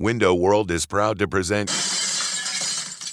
Window 0.00 0.32
World 0.32 0.70
is 0.70 0.86
proud 0.86 1.18
to 1.18 1.26
present 1.26 1.70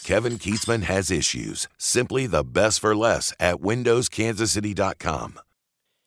Kevin 0.03 0.37
Kietzman 0.37 0.83
Has 0.83 1.09
Issues. 1.09 1.67
Simply 1.79 2.27
the 2.27 2.43
best 2.43 2.79
for 2.79 2.95
less 2.95 3.33
at 3.39 3.55
WindowsKansasCity.com. 3.55 5.39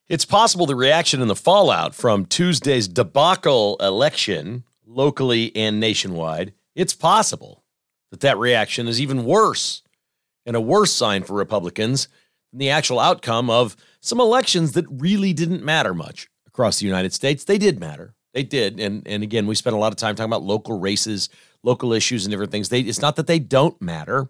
It's 0.09 0.25
possible 0.25 0.67
the 0.67 0.77
reaction 0.77 1.21
and 1.21 1.29
the 1.29 1.35
fallout 1.35 1.97
from 1.97 2.27
Tuesday's 2.27 2.87
debacle 2.87 3.77
election, 3.81 4.63
locally 4.87 5.51
and 5.57 5.81
nationwide, 5.81 6.53
it's 6.77 6.95
possible 6.95 7.65
that 8.13 8.21
that 8.21 8.39
reaction 8.39 8.87
is 8.87 9.01
even 9.01 9.25
worse 9.25 9.83
and 10.47 10.55
a 10.55 10.61
worse 10.61 10.93
sign 10.93 11.25
for 11.25 11.35
Republicans 11.35 12.07
than 12.53 12.61
the 12.61 12.71
actual 12.71 13.01
outcome 13.01 13.51
of 13.51 13.77
some 13.99 14.21
elections 14.21 14.73
that 14.73 14.87
really 14.89 15.33
didn't 15.33 15.65
matter 15.65 15.93
much 15.93 16.29
across 16.47 16.79
the 16.79 16.87
United 16.87 17.13
States. 17.13 17.43
They 17.43 17.59
did 17.59 17.81
matter. 17.81 18.15
They 18.39 18.45
did. 18.45 18.79
And 18.79 19.03
and 19.05 19.25
again, 19.25 19.49
we 19.49 19.57
spent 19.57 19.75
a 19.75 19.81
lot 19.81 19.93
of 19.93 19.97
time 19.97 20.15
talking 20.15 20.31
about 20.31 20.45
local 20.45 20.79
races, 20.79 21.29
local 21.65 21.93
issues 21.93 22.25
and 22.25 22.31
different 22.31 22.53
things. 22.53 22.69
They 22.69 22.83
it's 22.83 23.03
not 23.03 23.17
that 23.17 23.27
they 23.27 23.41
don't 23.41 23.83
matter, 23.83 24.29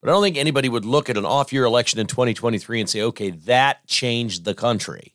but 0.00 0.08
I 0.08 0.12
don't 0.14 0.22
think 0.22 0.38
anybody 0.38 0.70
would 0.70 0.86
look 0.86 1.10
at 1.10 1.18
an 1.18 1.26
off-year 1.26 1.64
election 1.64 2.00
in 2.00 2.06
2023 2.06 2.80
and 2.80 2.88
say, 2.88 3.02
"Okay, 3.02 3.28
that 3.28 3.86
changed 3.86 4.46
the 4.46 4.54
country." 4.54 5.12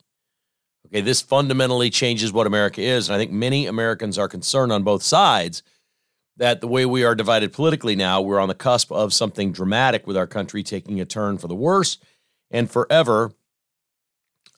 Okay, 0.86 1.02
this 1.02 1.20
fundamentally 1.20 1.90
changes 1.90 2.32
what 2.32 2.46
America 2.46 2.80
is. 2.80 3.10
And 3.10 3.16
I 3.16 3.18
think 3.18 3.32
many 3.32 3.66
Americans 3.66 4.20
are 4.20 4.28
concerned 4.28 4.72
on 4.72 4.84
both 4.84 5.02
sides 5.02 5.64
that 6.38 6.62
the 6.62 6.68
way 6.68 6.86
we 6.86 7.04
are 7.04 7.16
divided 7.16 7.52
politically 7.54 7.96
now, 7.96 8.22
we're 8.22 8.40
on 8.40 8.50
the 8.50 8.54
cusp 8.54 8.92
of 8.92 9.16
something 9.16 9.52
dramatic 9.52 10.06
with 10.06 10.16
our 10.16 10.28
country 10.28 10.62
taking 10.62 11.02
a 11.02 11.06
turn 11.06 11.40
for 11.40 11.48
the 11.48 11.56
worse 11.56 11.98
and 12.52 12.70
forever 12.70 13.32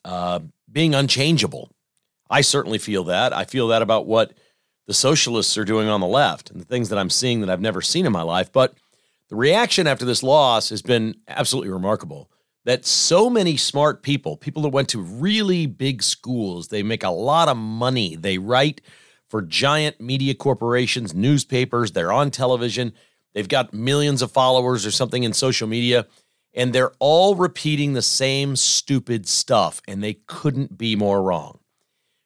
uh, 0.03 0.41
being 0.69 0.93
unchangeable. 0.93 1.72
I 2.33 2.41
certainly 2.41 2.79
feel 2.79 3.03
that. 3.03 3.31
I 3.31 3.45
feel 3.45 3.67
that 3.67 3.83
about 3.83 4.07
what 4.07 4.33
the 4.87 4.93
socialists 4.93 5.55
are 5.55 5.63
doing 5.63 5.87
on 5.87 6.01
the 6.01 6.07
left 6.07 6.49
and 6.49 6.59
the 6.59 6.65
things 6.65 6.89
that 6.89 6.97
I'm 6.97 7.11
seeing 7.11 7.41
that 7.41 7.49
I've 7.51 7.61
never 7.61 7.79
seen 7.79 8.07
in 8.07 8.11
my 8.11 8.23
life. 8.23 8.51
But 8.51 8.73
the 9.29 9.35
reaction 9.35 9.85
after 9.85 10.03
this 10.03 10.23
loss 10.23 10.69
has 10.69 10.81
been 10.81 11.13
absolutely 11.27 11.69
remarkable. 11.69 12.31
That 12.65 12.87
so 12.87 13.29
many 13.29 13.55
smart 13.55 14.01
people, 14.01 14.35
people 14.35 14.63
that 14.63 14.69
went 14.69 14.89
to 14.89 14.99
really 14.99 15.67
big 15.67 16.01
schools, 16.01 16.69
they 16.69 16.81
make 16.81 17.03
a 17.03 17.11
lot 17.11 17.49
of 17.49 17.57
money, 17.57 18.15
they 18.15 18.39
write 18.39 18.81
for 19.29 19.43
giant 19.43 20.01
media 20.01 20.33
corporations, 20.33 21.13
newspapers, 21.13 21.91
they're 21.91 22.11
on 22.11 22.31
television, 22.31 22.93
they've 23.35 23.47
got 23.47 23.75
millions 23.75 24.23
of 24.23 24.31
followers 24.31 24.87
or 24.87 24.91
something 24.91 25.21
in 25.21 25.33
social 25.33 25.67
media, 25.67 26.07
and 26.55 26.73
they're 26.73 26.93
all 26.97 27.35
repeating 27.35 27.93
the 27.93 28.01
same 28.01 28.55
stupid 28.55 29.27
stuff, 29.27 29.83
and 29.87 30.03
they 30.03 30.15
couldn't 30.25 30.79
be 30.79 30.95
more 30.95 31.21
wrong. 31.21 31.59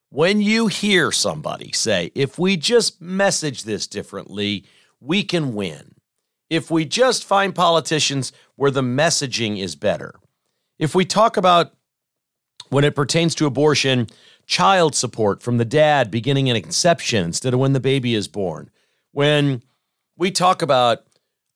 When 0.09 0.41
you 0.41 0.67
hear 0.67 1.11
somebody 1.11 1.73
say, 1.73 2.11
if 2.15 2.39
we 2.39 2.55
just 2.55 3.01
message 3.01 3.63
this 3.63 3.87
differently, 3.87 4.63
we 5.01 5.23
can 5.23 5.53
win. 5.53 5.95
If 6.49 6.71
we 6.71 6.85
just 6.85 7.25
find 7.25 7.53
politicians 7.53 8.31
where 8.55 8.71
the 8.71 8.81
messaging 8.81 9.59
is 9.59 9.75
better. 9.75 10.15
If 10.79 10.95
we 10.95 11.03
talk 11.03 11.35
about, 11.35 11.73
when 12.69 12.85
it 12.85 12.95
pertains 12.95 13.35
to 13.35 13.45
abortion, 13.45 14.07
child 14.45 14.95
support 14.95 15.43
from 15.43 15.57
the 15.57 15.65
dad 15.65 16.09
beginning 16.09 16.47
in 16.47 16.61
conception 16.61 17.25
instead 17.25 17.53
of 17.53 17.59
when 17.59 17.73
the 17.73 17.79
baby 17.81 18.15
is 18.15 18.29
born. 18.29 18.69
When 19.11 19.61
we 20.15 20.31
talk 20.31 20.61
about 20.61 21.03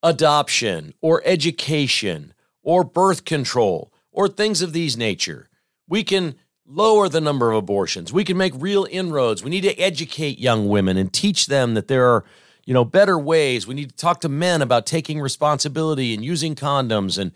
adoption 0.04 0.94
or 1.00 1.22
education 1.24 2.34
or 2.64 2.84
birth 2.84 3.24
control 3.24 3.94
or 4.12 4.28
things 4.28 4.62
of 4.62 4.74
these 4.74 4.98
nature, 4.98 5.50
we 5.88 6.04
can 6.04 6.36
lower 6.72 7.10
the 7.10 7.22
number 7.22 7.52
of 7.52 7.58
abortions. 7.58 8.14
We 8.14 8.24
can 8.24 8.38
make 8.38 8.54
real 8.56 8.88
inroads. 8.90 9.44
We 9.44 9.50
need 9.50 9.62
to 9.62 9.78
educate 9.78 10.40
young 10.40 10.70
women 10.70 10.98
and 10.98 11.12
teach 11.12 11.48
them 11.48 11.74
that 11.74 11.88
there 11.88 12.08
are, 12.08 12.24
you 12.66 12.74
know, 12.74 12.86
better 12.86 13.20
ways. 13.20 13.68
We 13.68 13.76
need 13.76 13.90
to 13.90 13.96
talk 13.96 14.22
to 14.22 14.30
men 14.30 14.62
about 14.62 14.86
taking 14.86 15.20
responsibility 15.20 16.14
and 16.14 16.24
using 16.24 16.56
condoms 16.56 17.18
and 17.18 17.32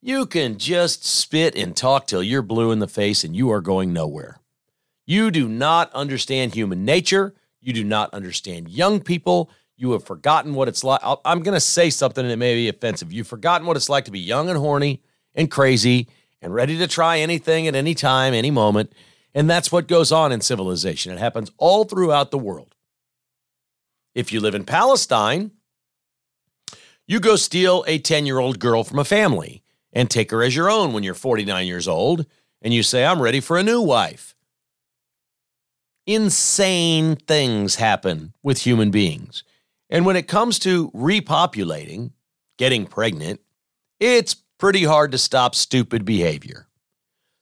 you 0.00 0.26
can 0.26 0.58
just 0.58 1.04
spit 1.04 1.56
and 1.56 1.76
talk 1.76 2.06
till 2.06 2.22
you're 2.22 2.42
blue 2.42 2.70
in 2.70 2.78
the 2.78 2.86
face 2.86 3.24
and 3.24 3.34
you 3.34 3.50
are 3.50 3.60
going 3.60 3.92
nowhere. 3.92 4.38
You 5.06 5.30
do 5.30 5.48
not 5.48 5.92
understand 5.92 6.54
human 6.54 6.84
nature. 6.84 7.34
You 7.60 7.72
do 7.72 7.82
not 7.82 8.14
understand 8.14 8.68
young 8.68 9.00
people. 9.00 9.50
You 9.76 9.92
have 9.92 10.04
forgotten 10.04 10.54
what 10.54 10.68
it's 10.68 10.84
like. 10.84 11.00
I'm 11.24 11.42
going 11.42 11.54
to 11.54 11.60
say 11.60 11.90
something 11.90 12.26
that 12.28 12.36
may 12.36 12.54
be 12.54 12.68
offensive. 12.68 13.12
You've 13.12 13.26
forgotten 13.26 13.66
what 13.66 13.76
it's 13.76 13.88
like 13.88 14.04
to 14.04 14.12
be 14.12 14.20
young 14.20 14.48
and 14.48 14.58
horny 14.58 15.02
and 15.34 15.50
crazy 15.50 16.08
and 16.40 16.54
ready 16.54 16.78
to 16.78 16.86
try 16.86 17.18
anything 17.18 17.66
at 17.66 17.74
any 17.74 17.94
time, 17.94 18.34
any 18.34 18.50
moment. 18.50 18.92
And 19.34 19.48
that's 19.48 19.70
what 19.70 19.88
goes 19.88 20.12
on 20.12 20.32
in 20.32 20.40
civilization. 20.40 21.12
It 21.12 21.18
happens 21.18 21.50
all 21.58 21.84
throughout 21.84 22.30
the 22.30 22.38
world. 22.38 22.74
If 24.14 24.32
you 24.32 24.40
live 24.40 24.54
in 24.54 24.64
Palestine, 24.64 25.52
you 27.06 27.20
go 27.20 27.36
steal 27.36 27.84
a 27.86 27.98
10 27.98 28.26
year 28.26 28.38
old 28.38 28.58
girl 28.58 28.84
from 28.84 28.98
a 28.98 29.04
family 29.04 29.62
and 29.92 30.10
take 30.10 30.30
her 30.30 30.42
as 30.42 30.54
your 30.54 30.70
own 30.70 30.92
when 30.92 31.02
you're 31.02 31.14
49 31.14 31.66
years 31.66 31.88
old, 31.88 32.26
and 32.60 32.74
you 32.74 32.82
say, 32.82 33.04
I'm 33.04 33.22
ready 33.22 33.40
for 33.40 33.56
a 33.56 33.62
new 33.62 33.80
wife. 33.80 34.34
Insane 36.06 37.16
things 37.16 37.76
happen 37.76 38.34
with 38.42 38.62
human 38.62 38.90
beings. 38.90 39.44
And 39.90 40.04
when 40.04 40.16
it 40.16 40.28
comes 40.28 40.58
to 40.60 40.90
repopulating, 40.90 42.12
getting 42.58 42.86
pregnant, 42.86 43.40
it's 44.00 44.36
pretty 44.58 44.84
hard 44.84 45.12
to 45.12 45.18
stop 45.18 45.54
stupid 45.54 46.04
behavior. 46.04 46.66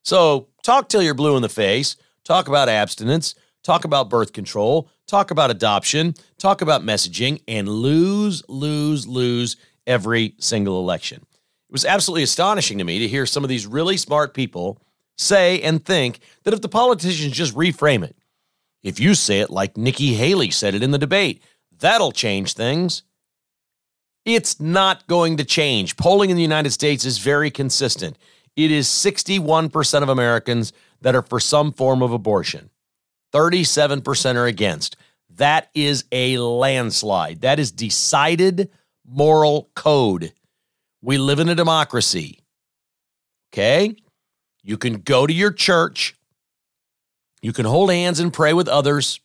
So, 0.05 0.49
talk 0.63 0.89
till 0.89 1.03
you're 1.03 1.15
blue 1.15 1.37
in 1.37 1.43
the 1.43 1.49
face, 1.49 1.97
talk 2.25 2.49
about 2.49 2.69
abstinence, 2.69 3.35
talk 3.65 3.85
about 3.85 4.09
birth 4.09 4.33
control, 4.33 4.89
talk 5.07 5.31
about 5.31 5.51
adoption, 5.51 6.15
talk 6.39 6.63
about 6.63 6.83
messaging, 6.83 7.43
and 7.49 7.69
lose, 7.69 8.43
lose, 8.49 9.07
lose 9.07 9.57
every 9.87 10.35
single 10.39 10.79
election. 10.79 11.19
It 11.23 11.73
was 11.73 11.85
absolutely 11.85 12.23
astonishing 12.23 12.79
to 12.79 12.85
me 12.85 13.01
to 13.01 13.09
hear 13.09 13.27
some 13.27 13.43
of 13.43 13.49
these 13.49 13.67
really 13.67 13.97
smart 13.97 14.35
people 14.35 14.81
say 15.19 15.61
and 15.63 15.85
think 15.85 16.21
that 16.45 16.55
if 16.55 16.61
the 16.61 16.69
politicians 16.69 17.33
just 17.33 17.55
reframe 17.55 18.05
it, 18.05 18.17
if 18.83 19.01
you 19.01 19.15
say 19.15 19.41
it 19.41 19.51
like 19.51 19.77
Nikki 19.77 20.15
Haley 20.15 20.51
said 20.51 20.75
it 20.75 20.83
in 20.83 20.93
the 20.93 20.99
debate, 20.99 21.43
that'll 21.77 22.13
change 22.13 22.53
things. 22.53 23.03
It's 24.27 24.61
not 24.61 25.07
going 25.07 25.37
to 25.37 25.45
change. 25.45 25.97
Polling 25.97 26.31
in 26.31 26.37
the 26.37 26.43
United 26.43 26.73
States 26.73 27.05
is 27.05 27.19
very 27.19 27.49
consistent. 27.49 28.19
It 28.57 28.73
is 28.73 28.89
61% 28.89 30.03
of 30.03 30.09
Americans 30.09 30.73
that 31.01 31.15
are 31.15 31.23
for 31.23 31.39
some 31.39 31.73
form 31.73 32.03
of 32.03 32.13
abortion, 32.13 32.71
37% 33.33 34.35
are 34.35 34.47
against. 34.47 34.97
That 35.31 35.71
is 35.75 36.05
a 36.11 36.39
landslide. 36.39 37.43
That 37.43 37.61
is 37.61 37.71
decided 37.71 38.71
moral 39.07 39.71
code. 39.75 40.33
We 41.03 41.19
live 41.19 41.39
in 41.39 41.49
a 41.49 41.55
democracy. 41.55 42.41
Okay? 43.53 43.95
You 44.65 44.77
can 44.77 44.95
go 45.03 45.27
to 45.27 45.33
your 45.33 45.53
church, 45.53 46.17
you 47.43 47.53
can 47.53 47.67
hold 47.67 47.93
hands 47.93 48.19
and 48.19 48.33
pray 48.33 48.53
with 48.53 48.67
others, 48.67 49.21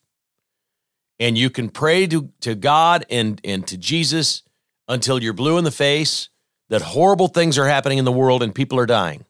and 1.20 1.38
you 1.38 1.50
can 1.50 1.70
pray 1.70 2.06
to, 2.08 2.30
to 2.42 2.54
God 2.54 3.06
and, 3.10 3.42
and 3.44 3.66
to 3.68 3.78
Jesus 3.78 4.44
until 4.92 5.24
you're 5.24 5.34
blue 5.34 5.58
in 5.58 5.64
the 5.64 5.72
face 5.72 6.30
that 6.70 6.82
horrible 6.82 7.30
things 7.30 7.58
are 7.58 7.68
happening 7.68 7.98
in 7.98 8.06
the 8.06 8.12
world 8.12 8.44
and 8.44 8.54
people 8.54 8.78
are 8.78 8.86
dying. 8.86 9.26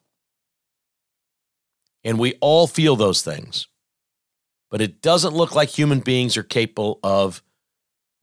And 2.03 2.17
we 2.17 2.33
all 2.41 2.65
feel 2.65 2.95
those 2.95 3.21
things. 3.21 3.67
But 4.71 4.81
it 4.81 5.01
doesn't 5.01 5.35
look 5.35 5.53
like 5.53 5.69
human 5.69 5.99
beings 5.99 6.35
are 6.35 6.43
capable 6.43 6.99
of 7.03 7.43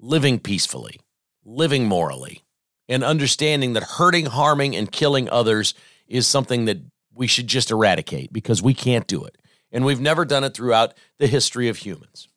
living 0.00 0.40
peacefully, 0.40 1.00
living 1.44 1.86
morally, 1.86 2.42
and 2.88 3.04
understanding 3.04 3.74
that 3.74 3.84
hurting, 3.84 4.26
harming, 4.26 4.74
and 4.74 4.90
killing 4.90 5.30
others 5.30 5.74
is 6.08 6.26
something 6.26 6.64
that 6.64 6.78
we 7.14 7.28
should 7.28 7.46
just 7.46 7.70
eradicate 7.70 8.32
because 8.32 8.62
we 8.62 8.74
can't 8.74 9.06
do 9.06 9.24
it. 9.24 9.36
And 9.70 9.84
we've 9.84 10.00
never 10.00 10.24
done 10.24 10.42
it 10.42 10.54
throughout 10.54 10.94
the 11.18 11.26
history 11.26 11.68
of 11.68 11.76
humans. 11.76 12.28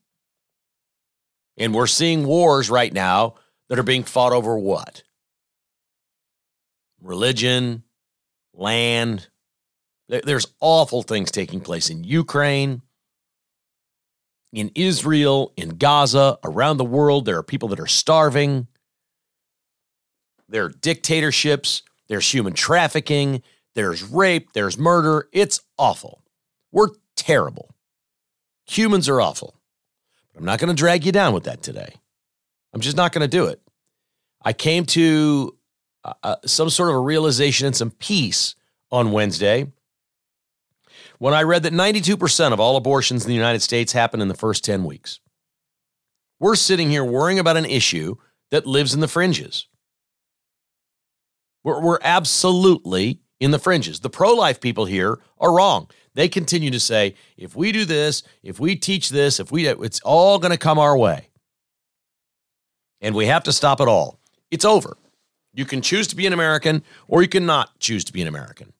And 1.57 1.73
we're 1.73 1.87
seeing 1.87 2.27
wars 2.27 2.69
right 2.69 2.93
now 2.93 3.35
that 3.71 3.79
are 3.79 3.83
being 3.83 4.03
fought 4.03 4.33
over 4.33 4.57
what? 4.57 5.01
Religion, 7.01 7.83
land. 8.53 9.29
There's 10.09 10.45
awful 10.59 11.03
things 11.03 11.31
taking 11.31 11.61
place 11.61 11.89
in 11.89 12.03
Ukraine, 12.03 12.81
in 14.51 14.71
Israel, 14.75 15.53
in 15.55 15.77
Gaza, 15.77 16.37
around 16.43 16.79
the 16.79 16.83
world. 16.83 17.23
There 17.23 17.37
are 17.37 17.43
people 17.43 17.69
that 17.69 17.79
are 17.79 17.87
starving. 17.87 18.67
There 20.49 20.65
are 20.65 20.69
dictatorships. 20.69 21.83
There's 22.09 22.29
human 22.29 22.51
trafficking. 22.51 23.41
There's 23.73 24.03
rape. 24.03 24.51
There's 24.51 24.77
murder. 24.77 25.29
It's 25.31 25.61
awful. 25.77 26.25
We're 26.73 26.89
terrible. 27.15 27.73
Humans 28.65 29.07
are 29.07 29.21
awful. 29.21 29.55
But 30.33 30.41
I'm 30.41 30.45
not 30.45 30.59
going 30.59 30.67
to 30.67 30.77
drag 30.77 31.05
you 31.05 31.13
down 31.13 31.33
with 31.33 31.45
that 31.45 31.63
today. 31.63 32.00
I'm 32.73 32.81
just 32.81 32.97
not 32.97 33.11
going 33.11 33.21
to 33.21 33.27
do 33.27 33.45
it. 33.45 33.61
I 34.43 34.53
came 34.53 34.85
to 34.87 35.57
uh, 36.03 36.13
uh, 36.23 36.35
some 36.45 36.69
sort 36.69 36.89
of 36.89 36.95
a 36.95 36.99
realization 36.99 37.67
and 37.67 37.75
some 37.75 37.91
peace 37.91 38.55
on 38.91 39.11
Wednesday 39.11 39.67
when 41.19 41.33
I 41.33 41.43
read 41.43 41.63
that 41.63 41.73
92% 41.73 42.51
of 42.51 42.59
all 42.59 42.75
abortions 42.77 43.23
in 43.23 43.29
the 43.29 43.35
United 43.35 43.61
States 43.61 43.93
happen 43.93 44.21
in 44.21 44.27
the 44.27 44.33
first 44.33 44.65
10 44.65 44.83
weeks. 44.83 45.19
We're 46.39 46.55
sitting 46.55 46.89
here 46.89 47.05
worrying 47.05 47.37
about 47.37 47.57
an 47.57 47.65
issue 47.65 48.15
that 48.49 48.65
lives 48.65 48.93
in 48.95 48.99
the 48.99 49.07
fringes. 49.07 49.67
We're, 51.63 51.81
we're 51.81 51.99
absolutely 52.01 53.19
in 53.39 53.51
the 53.51 53.59
fringes. 53.59 53.99
The 53.99 54.09
pro 54.09 54.33
life 54.33 54.59
people 54.59 54.85
here 54.85 55.19
are 55.39 55.53
wrong. 55.53 55.89
They 56.15 56.27
continue 56.27 56.71
to 56.71 56.79
say, 56.79 57.15
if 57.37 57.55
we 57.55 57.71
do 57.71 57.85
this, 57.85 58.23
if 58.43 58.59
we 58.59 58.75
teach 58.75 59.09
this, 59.09 59.39
if 59.39 59.51
we, 59.51 59.67
it's 59.67 60.01
all 60.01 60.39
going 60.39 60.51
to 60.51 60.57
come 60.57 60.79
our 60.79 60.97
way. 60.97 61.29
And 63.01 63.15
we 63.15 63.25
have 63.25 63.43
to 63.43 63.51
stop 63.51 63.81
it 63.81 63.87
all. 63.87 64.19
It's 64.51 64.65
over. 64.65 64.97
You 65.53 65.65
can 65.65 65.81
choose 65.81 66.07
to 66.07 66.15
be 66.15 66.25
an 66.25 66.33
American 66.33 66.83
or 67.07 67.21
you 67.21 67.27
can 67.27 67.45
not 67.45 67.77
choose 67.79 68.03
to 68.05 68.13
be 68.13 68.21
an 68.21 68.27
American. 68.27 68.73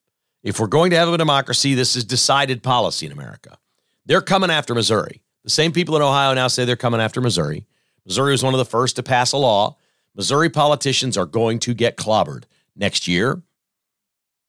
If 0.44 0.60
we're 0.60 0.68
going 0.68 0.92
to 0.92 0.98
have 0.98 1.10
a 1.10 1.18
democracy, 1.18 1.74
this 1.74 1.96
is 1.96 2.04
decided 2.04 2.64
policy 2.64 3.06
in 3.06 3.12
America. 3.12 3.58
They're 4.06 4.22
coming 4.22 4.50
after 4.50 4.74
Missouri. 4.74 5.22
The 5.44 5.50
same 5.50 5.72
people 5.72 5.96
in 5.96 6.02
Ohio 6.02 6.34
now 6.34 6.48
say 6.48 6.66
they're 6.66 6.76
coming 6.76 7.02
after 7.02 7.22
Missouri. 7.22 7.66
Missouri 8.06 8.32
was 8.32 8.44
one 8.44 8.54
of 8.54 8.58
the 8.58 8.66
first 8.66 8.96
to 8.96 9.04
pass 9.04 9.32
a 9.32 9.38
law. 9.38 9.78
Missouri 10.16 10.50
politicians 10.50 11.18
are 11.18 11.26
going 11.26 11.60
to 11.60 11.74
get 11.74 11.98
clobbered 11.98 12.44
next 12.76 13.08
year 13.08 13.42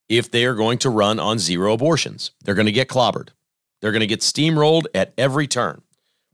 if 0.08 0.30
they 0.30 0.44
are 0.44 0.54
going 0.54 0.78
to 0.78 0.90
run 0.90 1.18
on 1.18 1.38
zero 1.38 1.72
abortions. 1.72 2.32
They're 2.44 2.54
going 2.54 2.66
to 2.66 2.72
get 2.72 2.88
clobbered. 2.88 3.28
They're 3.80 3.92
going 3.92 4.00
to 4.00 4.06
get 4.06 4.20
steamrolled 4.20 4.84
at 4.94 5.12
every 5.18 5.46
turn. 5.46 5.82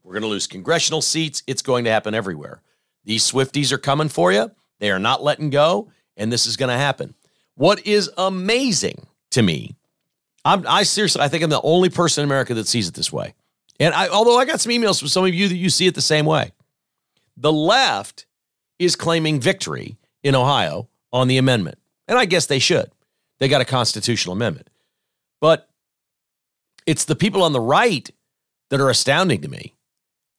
We're 0.02 0.12
going 0.12 0.23
to 0.23 0.29
lose 0.29 0.46
congressional 0.46 1.02
seats. 1.02 1.43
It's 1.46 1.62
going 1.62 1.85
to 1.85 1.90
happen 1.90 2.14
everywhere. 2.14 2.62
These 3.09 3.33
Swifties 3.33 3.73
are 3.73 3.79
coming 3.79 4.11
for 4.11 4.33
you. 4.33 4.51
They 4.81 4.91
are 4.91 4.99
not 4.99 5.23
letting 5.23 5.49
go, 5.49 5.91
and 6.19 6.31
this 6.31 6.45
is 6.45 6.59
going 6.59 6.69
to 6.69 6.77
happen. 6.77 7.15
What 7.55 7.87
is 7.87 8.11
amazing 8.19 9.07
to 9.31 9.43
me, 9.43 9.77
I'm, 10.45 10.67
I 10.69 10.83
seriously, 10.83 11.23
I 11.23 11.29
think 11.29 11.43
I'm 11.43 11.49
the 11.49 11.63
only 11.63 11.89
person 11.89 12.23
in 12.23 12.29
America 12.29 12.53
that 12.53 12.69
sees 12.69 12.87
it 12.87 12.93
this 12.93 13.11
way. 13.11 13.35
And 13.81 13.95
I, 13.95 14.09
although 14.09 14.39
I 14.39 14.45
got 14.45 14.61
some 14.61 14.73
emails 14.73 14.99
from 14.99 15.09
some 15.09 15.25
of 15.25 15.33
you 15.33 15.49
that 15.49 15.57
you 15.57 15.71
see 15.71 15.87
it 15.87 15.95
the 15.95 16.03
same 16.03 16.27
way, 16.27 16.53
the 17.35 17.51
left 17.51 18.27
is 18.79 18.95
claiming 18.95 19.41
victory 19.41 19.97
in 20.23 20.35
Ohio 20.35 20.91
on 21.11 21.29
the 21.29 21.39
amendment. 21.39 21.79
And 22.09 22.19
I 22.19 22.27
guess 22.27 22.45
they 22.45 22.59
should. 22.59 22.91
They 23.39 23.49
got 23.49 23.63
a 23.63 23.65
constitutional 23.65 24.35
amendment. 24.35 24.69
But 25.41 25.71
it's 26.85 27.07
the 27.07 27.17
people 27.17 27.43
on 27.43 27.55
the 27.55 27.61
right 27.61 28.11
that 28.69 28.83
are 28.83 28.91
astounding 28.91 29.41
to 29.41 29.49
me. 29.49 29.75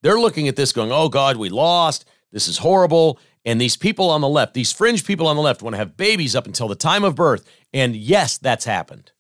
They're 0.04 0.20
looking 0.20 0.48
at 0.48 0.56
this 0.56 0.72
going, 0.72 0.92
oh 0.92 1.10
God, 1.10 1.38
we 1.38 1.50
lost. 1.50 2.06
This 2.32 2.48
is 2.48 2.60
horrible. 2.60 3.20
And 3.46 3.60
these 3.60 3.78
people 3.78 4.10
on 4.10 4.22
the 4.22 4.30
left, 4.30 4.54
these 4.54 4.72
fringe 4.72 5.06
people 5.06 5.28
on 5.28 5.36
the 5.36 5.42
left, 5.42 5.62
want 5.62 5.74
to 5.74 5.78
have 5.78 5.98
babies 5.98 6.36
up 6.36 6.46
until 6.46 6.68
the 6.68 6.76
time 6.76 7.04
of 7.04 7.16
birth. 7.16 7.50
And 7.74 7.96
yes, 7.96 8.38
that's 8.38 8.66
happened. 8.66 9.12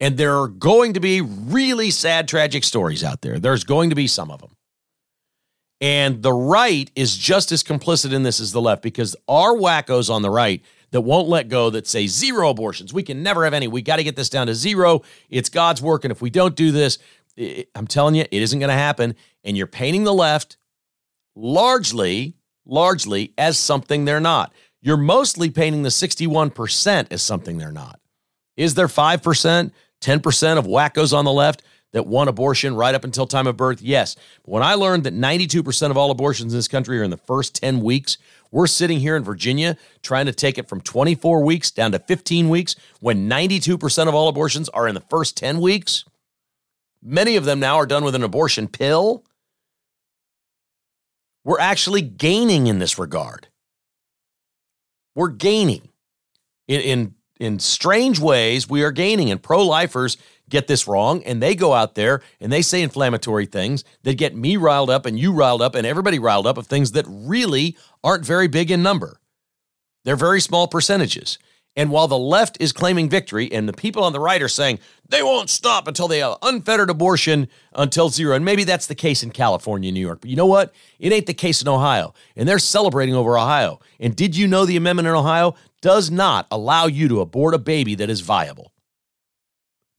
And 0.00 0.16
there 0.16 0.38
are 0.38 0.48
going 0.48 0.92
to 0.94 1.00
be 1.00 1.20
really 1.20 1.90
sad, 1.90 2.28
tragic 2.28 2.64
stories 2.64 3.02
out 3.02 3.22
there. 3.22 3.38
There's 3.38 3.64
going 3.64 3.90
to 3.90 3.96
be 3.96 4.06
some 4.06 4.30
of 4.30 4.40
them. 4.40 4.56
And 5.80 6.22
the 6.22 6.32
right 6.32 6.90
is 6.94 7.16
just 7.16 7.52
as 7.52 7.62
complicit 7.62 8.12
in 8.12 8.22
this 8.22 8.40
as 8.40 8.52
the 8.52 8.60
left 8.60 8.82
because 8.82 9.14
our 9.28 9.54
wackos 9.54 10.10
on 10.10 10.22
the 10.22 10.30
right 10.30 10.62
that 10.90 11.02
won't 11.02 11.28
let 11.28 11.48
go 11.48 11.70
that 11.70 11.86
say 11.86 12.06
zero 12.06 12.50
abortions. 12.50 12.92
We 12.92 13.02
can 13.02 13.22
never 13.22 13.44
have 13.44 13.54
any. 13.54 13.68
We 13.68 13.82
got 13.82 13.96
to 13.96 14.04
get 14.04 14.16
this 14.16 14.30
down 14.30 14.46
to 14.46 14.54
zero. 14.54 15.02
It's 15.28 15.48
God's 15.48 15.82
work. 15.82 16.04
And 16.04 16.12
if 16.12 16.22
we 16.22 16.30
don't 16.30 16.56
do 16.56 16.72
this, 16.72 16.98
it, 17.36 17.68
I'm 17.74 17.86
telling 17.86 18.14
you, 18.14 18.22
it 18.22 18.42
isn't 18.42 18.58
going 18.58 18.70
to 18.70 18.74
happen. 18.74 19.14
And 19.44 19.56
you're 19.56 19.66
painting 19.66 20.04
the 20.04 20.14
left 20.14 20.56
largely, 21.36 22.34
largely 22.64 23.32
as 23.38 23.58
something 23.58 24.04
they're 24.04 24.18
not. 24.18 24.52
You're 24.80 24.96
mostly 24.96 25.50
painting 25.50 25.82
the 25.82 25.90
61% 25.90 27.06
as 27.10 27.22
something 27.22 27.58
they're 27.58 27.70
not. 27.70 28.00
Is 28.56 28.74
there 28.74 28.88
5%, 28.88 29.70
10% 30.00 30.58
of 30.58 30.66
wackos 30.66 31.16
on 31.16 31.24
the 31.24 31.32
left 31.32 31.62
that 31.92 32.06
want 32.06 32.28
abortion 32.28 32.74
right 32.74 32.94
up 32.94 33.04
until 33.04 33.26
time 33.26 33.46
of 33.46 33.56
birth? 33.56 33.82
Yes. 33.82 34.16
But 34.44 34.50
when 34.50 34.62
I 34.62 34.74
learned 34.74 35.04
that 35.04 35.14
92% 35.14 35.90
of 35.90 35.96
all 35.96 36.10
abortions 36.10 36.52
in 36.52 36.58
this 36.58 36.68
country 36.68 36.98
are 36.98 37.04
in 37.04 37.10
the 37.10 37.16
first 37.16 37.54
10 37.56 37.80
weeks, 37.80 38.16
we're 38.50 38.66
sitting 38.66 39.00
here 39.00 39.16
in 39.16 39.24
Virginia 39.24 39.76
trying 40.02 40.26
to 40.26 40.32
take 40.32 40.56
it 40.56 40.68
from 40.68 40.80
24 40.80 41.44
weeks 41.44 41.70
down 41.70 41.92
to 41.92 41.98
15 41.98 42.48
weeks 42.48 42.76
when 43.00 43.28
92% 43.28 44.08
of 44.08 44.14
all 44.14 44.28
abortions 44.28 44.68
are 44.70 44.88
in 44.88 44.94
the 44.94 45.00
first 45.02 45.36
10 45.36 45.60
weeks. 45.60 46.04
Many 47.02 47.36
of 47.36 47.44
them 47.44 47.60
now 47.60 47.76
are 47.76 47.86
done 47.86 48.04
with 48.04 48.14
an 48.14 48.22
abortion 48.22 48.68
pill. 48.68 49.24
We're 51.46 51.60
actually 51.60 52.02
gaining 52.02 52.66
in 52.66 52.80
this 52.80 52.98
regard. 52.98 53.46
We're 55.14 55.28
gaining. 55.28 55.90
In, 56.66 56.80
in, 56.80 57.14
in 57.38 57.58
strange 57.60 58.18
ways, 58.18 58.68
we 58.68 58.82
are 58.82 58.90
gaining, 58.90 59.30
and 59.30 59.40
pro 59.40 59.64
lifers 59.64 60.16
get 60.48 60.66
this 60.66 60.88
wrong 60.88 61.22
and 61.24 61.40
they 61.40 61.54
go 61.54 61.72
out 61.72 61.94
there 61.94 62.20
and 62.40 62.52
they 62.52 62.62
say 62.62 62.82
inflammatory 62.82 63.46
things 63.46 63.84
that 64.02 64.18
get 64.18 64.34
me 64.34 64.56
riled 64.56 64.90
up 64.90 65.06
and 65.06 65.18
you 65.18 65.32
riled 65.32 65.62
up 65.62 65.76
and 65.76 65.86
everybody 65.86 66.18
riled 66.18 66.48
up 66.48 66.58
of 66.58 66.66
things 66.66 66.92
that 66.92 67.04
really 67.08 67.76
aren't 68.02 68.24
very 68.24 68.48
big 68.48 68.70
in 68.70 68.82
number. 68.82 69.20
They're 70.04 70.16
very 70.16 70.40
small 70.40 70.66
percentages. 70.66 71.38
And 71.76 71.90
while 71.90 72.08
the 72.08 72.18
left 72.18 72.56
is 72.58 72.72
claiming 72.72 73.10
victory 73.10 73.52
and 73.52 73.68
the 73.68 73.72
people 73.74 74.02
on 74.02 74.14
the 74.14 74.20
right 74.20 74.40
are 74.40 74.48
saying 74.48 74.78
they 75.08 75.22
won't 75.22 75.50
stop 75.50 75.86
until 75.86 76.08
they 76.08 76.20
have 76.20 76.38
unfettered 76.40 76.88
abortion 76.88 77.48
until 77.74 78.08
zero, 78.08 78.34
and 78.34 78.44
maybe 78.44 78.64
that's 78.64 78.86
the 78.86 78.94
case 78.94 79.22
in 79.22 79.30
California, 79.30 79.92
New 79.92 80.00
York, 80.00 80.22
but 80.22 80.30
you 80.30 80.36
know 80.36 80.46
what? 80.46 80.74
It 80.98 81.12
ain't 81.12 81.26
the 81.26 81.34
case 81.34 81.60
in 81.60 81.68
Ohio. 81.68 82.14
And 82.34 82.48
they're 82.48 82.58
celebrating 82.58 83.14
over 83.14 83.38
Ohio. 83.38 83.78
And 84.00 84.16
did 84.16 84.36
you 84.36 84.46
know 84.46 84.64
the 84.64 84.76
amendment 84.76 85.06
in 85.06 85.14
Ohio 85.14 85.54
does 85.82 86.10
not 86.10 86.46
allow 86.50 86.86
you 86.86 87.08
to 87.08 87.20
abort 87.20 87.54
a 87.54 87.58
baby 87.58 87.94
that 87.96 88.08
is 88.08 88.20
viable? 88.20 88.72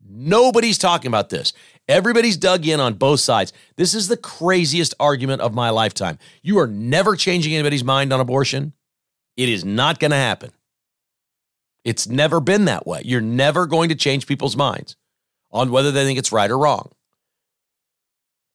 Nobody's 0.10 0.78
talking 0.78 1.10
about 1.10 1.30
this. 1.30 1.54
Everybody's 1.88 2.38
dug 2.38 2.66
in 2.66 2.80
on 2.80 2.96
both 2.96 3.20
sides. 3.20 3.54
This 3.76 3.94
is 3.94 4.08
the 4.08 4.18
craziest 4.18 4.94
argument 5.00 5.42
of 5.42 5.54
my 5.54 5.70
lifetime. 5.70 6.18
You 6.42 6.60
are 6.60 6.68
never 6.68 7.16
changing 7.16 7.54
anybody's 7.54 7.84
mind 7.84 8.12
on 8.12 8.20
abortion. 8.20 8.74
It 9.36 9.50
is 9.50 9.64
not 9.64 10.00
going 10.00 10.12
to 10.12 10.18
happen. 10.18 10.52
It's 11.84 12.08
never 12.08 12.40
been 12.40 12.66
that 12.66 12.86
way. 12.86 13.02
You're 13.06 13.22
never 13.22 13.66
going 13.66 13.90
to 13.90 13.96
change 13.96 14.28
people's 14.28 14.58
minds 14.58 14.96
on 15.52 15.72
whether 15.72 15.92
they 15.92 16.04
think 16.04 16.20
it's 16.20 16.32
right 16.32 16.52
or 16.52 16.58
wrong. 16.58 16.92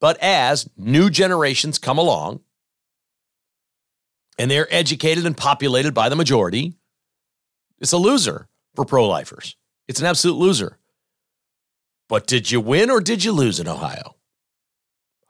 But 0.01 0.19
as 0.21 0.69
new 0.77 1.11
generations 1.11 1.79
come 1.79 1.97
along 1.97 2.41
and 4.39 4.51
they're 4.51 4.73
educated 4.75 5.25
and 5.25 5.37
populated 5.37 5.95
by 5.95 6.09
the 6.09 6.17
majority, 6.17 6.75
it's 7.79 7.93
a 7.93 7.99
loser 7.99 8.49
for 8.75 8.85
pro 8.85 9.07
lifers. 9.09 9.57
It's 9.89 10.01
an 10.01 10.07
absolute 10.07 10.37
loser. 10.37 10.79
But 12.09 12.27
did 12.27 12.51
you 12.51 12.61
win 12.61 12.91
or 12.91 13.01
did 13.01 13.25
you 13.25 13.33
lose 13.33 13.61
in 13.61 13.69
Ohio? 13.69 14.17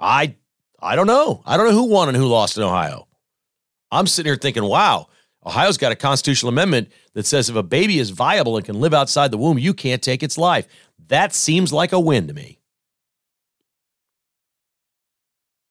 I 0.00 0.36
I 0.80 0.96
don't 0.96 1.06
know. 1.06 1.42
I 1.46 1.56
don't 1.56 1.66
know 1.66 1.72
who 1.72 1.88
won 1.88 2.08
and 2.08 2.16
who 2.16 2.26
lost 2.26 2.56
in 2.56 2.64
Ohio. 2.64 3.06
I'm 3.90 4.06
sitting 4.06 4.30
here 4.30 4.36
thinking, 4.36 4.64
wow, 4.64 5.08
Ohio's 5.44 5.76
got 5.76 5.92
a 5.92 5.96
constitutional 5.96 6.50
amendment 6.50 6.90
that 7.14 7.26
says 7.26 7.50
if 7.50 7.56
a 7.56 7.62
baby 7.62 7.98
is 7.98 8.10
viable 8.10 8.56
and 8.56 8.64
can 8.64 8.80
live 8.80 8.94
outside 8.94 9.30
the 9.30 9.38
womb, 9.38 9.58
you 9.58 9.74
can't 9.74 10.02
take 10.02 10.22
its 10.22 10.38
life. 10.38 10.66
That 11.08 11.34
seems 11.34 11.72
like 11.72 11.92
a 11.92 11.98
win 11.98 12.28
to 12.28 12.34
me. 12.34 12.60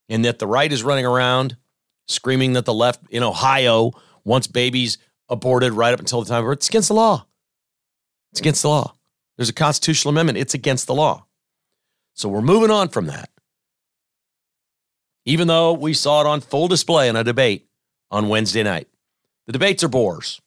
And 0.09 0.25
that 0.25 0.39
the 0.39 0.47
right 0.47 0.71
is 0.71 0.83
running 0.83 1.05
around 1.05 1.55
screaming 2.07 2.53
that 2.53 2.65
the 2.65 2.73
left 2.73 3.01
in 3.09 3.23
Ohio 3.23 3.91
wants 4.23 4.47
babies 4.47 4.97
aborted 5.29 5.73
right 5.73 5.93
up 5.93 5.99
until 5.99 6.21
the 6.21 6.29
time 6.29 6.39
of 6.39 6.45
birth. 6.45 6.57
It's 6.57 6.69
against 6.69 6.89
the 6.89 6.93
law. 6.93 7.25
It's 8.31 8.41
against 8.41 8.61
the 8.61 8.69
law. 8.69 8.95
There's 9.37 9.49
a 9.49 9.53
constitutional 9.53 10.11
amendment, 10.11 10.37
it's 10.37 10.53
against 10.53 10.87
the 10.87 10.93
law. 10.93 11.25
So 12.13 12.29
we're 12.29 12.41
moving 12.41 12.69
on 12.69 12.89
from 12.89 13.07
that. 13.07 13.29
Even 15.25 15.47
though 15.47 15.73
we 15.73 15.93
saw 15.93 16.21
it 16.21 16.27
on 16.27 16.41
full 16.41 16.67
display 16.67 17.07
in 17.07 17.15
a 17.15 17.23
debate 17.23 17.67
on 18.09 18.27
Wednesday 18.27 18.63
night. 18.63 18.87
The 19.51 19.59
debates 19.59 19.83
are 19.83 19.89
bores. 19.89 20.39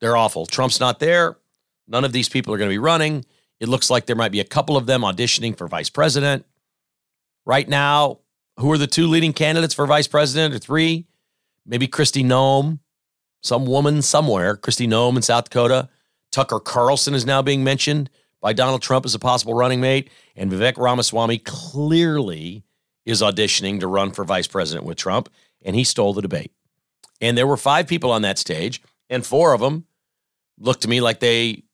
They're 0.00 0.16
awful. 0.16 0.44
Trump's 0.44 0.80
not 0.80 0.98
there. 0.98 1.36
None 1.86 2.04
of 2.04 2.10
these 2.10 2.28
people 2.28 2.52
are 2.52 2.58
going 2.58 2.68
to 2.68 2.74
be 2.74 2.78
running. 2.78 3.24
It 3.60 3.68
looks 3.68 3.90
like 3.90 4.06
there 4.06 4.16
might 4.16 4.32
be 4.32 4.40
a 4.40 4.44
couple 4.44 4.76
of 4.76 4.86
them 4.86 5.02
auditioning 5.02 5.56
for 5.56 5.68
vice 5.68 5.88
president. 5.88 6.44
Right 7.46 7.68
now, 7.68 8.18
who 8.58 8.72
are 8.72 8.76
the 8.76 8.88
two 8.88 9.06
leading 9.06 9.32
candidates 9.32 9.72
for 9.72 9.86
vice 9.86 10.08
president 10.08 10.52
or 10.52 10.58
three? 10.58 11.06
Maybe 11.64 11.86
Kristi 11.86 12.24
Noem, 12.24 12.80
some 13.40 13.66
woman 13.66 14.02
somewhere, 14.02 14.56
Kristi 14.56 14.88
Noem 14.88 15.14
in 15.14 15.22
South 15.22 15.44
Dakota. 15.44 15.88
Tucker 16.32 16.58
Carlson 16.58 17.14
is 17.14 17.24
now 17.24 17.42
being 17.42 17.62
mentioned 17.62 18.10
by 18.40 18.52
Donald 18.52 18.82
Trump 18.82 19.06
as 19.06 19.14
a 19.14 19.20
possible 19.20 19.54
running 19.54 19.80
mate. 19.80 20.10
And 20.34 20.50
Vivek 20.50 20.76
Ramaswamy 20.76 21.38
clearly 21.38 22.64
is 23.06 23.22
auditioning 23.22 23.78
to 23.78 23.86
run 23.86 24.10
for 24.10 24.24
vice 24.24 24.48
president 24.48 24.86
with 24.86 24.98
Trump, 24.98 25.28
and 25.62 25.76
he 25.76 25.84
stole 25.84 26.14
the 26.14 26.22
debate. 26.22 26.50
And 27.20 27.36
there 27.36 27.46
were 27.46 27.56
five 27.56 27.86
people 27.86 28.10
on 28.10 28.22
that 28.22 28.38
stage, 28.38 28.82
and 29.08 29.24
four 29.24 29.52
of 29.52 29.60
them 29.60 29.86
looked 30.58 30.82
to 30.82 30.88
me 30.88 31.00
like 31.00 31.20
they 31.20 31.64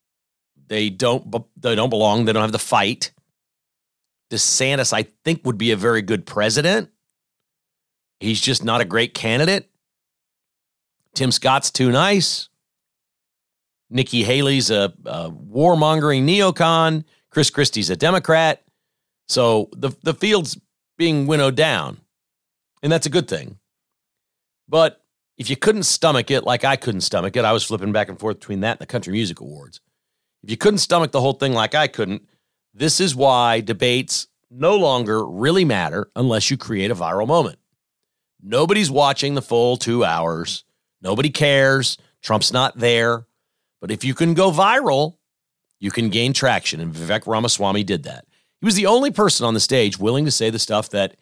they 0.68 0.90
don't 0.90 1.44
they 1.56 1.74
don't 1.74 1.90
belong. 1.90 2.24
They 2.24 2.32
don't 2.32 2.42
have 2.42 2.52
the 2.52 2.58
fight. 2.58 3.12
DeSantis, 4.30 4.92
I 4.92 5.06
think, 5.24 5.44
would 5.44 5.58
be 5.58 5.70
a 5.70 5.76
very 5.76 6.02
good 6.02 6.26
president. 6.26 6.90
He's 8.18 8.40
just 8.40 8.64
not 8.64 8.80
a 8.80 8.84
great 8.84 9.14
candidate. 9.14 9.70
Tim 11.14 11.30
Scott's 11.30 11.70
too 11.70 11.92
nice. 11.92 12.48
Nikki 13.88 14.24
Haley's 14.24 14.70
a, 14.70 14.92
a 15.04 15.30
warmongering 15.30 16.24
neocon. 16.26 17.04
Chris 17.30 17.50
Christie's 17.50 17.90
a 17.90 17.96
Democrat. 17.96 18.64
So 19.28 19.68
the, 19.72 19.92
the 20.02 20.14
field's 20.14 20.58
being 20.98 21.26
winnowed 21.26 21.54
down. 21.54 22.00
And 22.82 22.90
that's 22.90 23.06
a 23.06 23.10
good 23.10 23.28
thing. 23.28 23.58
But 24.68 25.04
if 25.36 25.50
you 25.50 25.56
couldn't 25.56 25.82
stomach 25.82 26.30
it, 26.30 26.44
like 26.44 26.64
I 26.64 26.76
couldn't 26.76 27.02
stomach 27.02 27.36
it, 27.36 27.44
I 27.44 27.52
was 27.52 27.64
flipping 27.64 27.92
back 27.92 28.08
and 28.08 28.18
forth 28.18 28.40
between 28.40 28.60
that 28.60 28.72
and 28.72 28.80
the 28.80 28.86
Country 28.86 29.12
Music 29.12 29.40
Awards. 29.40 29.80
If 30.42 30.50
you 30.50 30.56
couldn't 30.56 30.78
stomach 30.78 31.12
the 31.12 31.20
whole 31.20 31.34
thing 31.34 31.52
like 31.52 31.74
I 31.74 31.88
couldn't, 31.88 32.22
this 32.72 33.00
is 33.00 33.14
why 33.14 33.60
debates 33.60 34.28
no 34.50 34.76
longer 34.76 35.26
really 35.26 35.64
matter 35.64 36.10
unless 36.14 36.50
you 36.50 36.56
create 36.56 36.90
a 36.90 36.94
viral 36.94 37.26
moment. 37.26 37.58
Nobody's 38.42 38.90
watching 38.90 39.34
the 39.34 39.42
full 39.42 39.76
two 39.76 40.04
hours. 40.04 40.64
Nobody 41.02 41.30
cares. 41.30 41.98
Trump's 42.22 42.52
not 42.52 42.78
there. 42.78 43.26
But 43.80 43.90
if 43.90 44.04
you 44.04 44.14
can 44.14 44.34
go 44.34 44.50
viral, 44.50 45.16
you 45.80 45.90
can 45.90 46.08
gain 46.08 46.32
traction. 46.32 46.80
And 46.80 46.94
Vivek 46.94 47.26
Ramaswamy 47.26 47.84
did 47.84 48.04
that. 48.04 48.24
He 48.60 48.64
was 48.64 48.74
the 48.74 48.86
only 48.86 49.10
person 49.10 49.44
on 49.46 49.54
the 49.54 49.60
stage 49.60 49.98
willing 49.98 50.24
to 50.24 50.30
say 50.30 50.50
the 50.50 50.58
stuff 50.58 50.90
that 50.90 51.16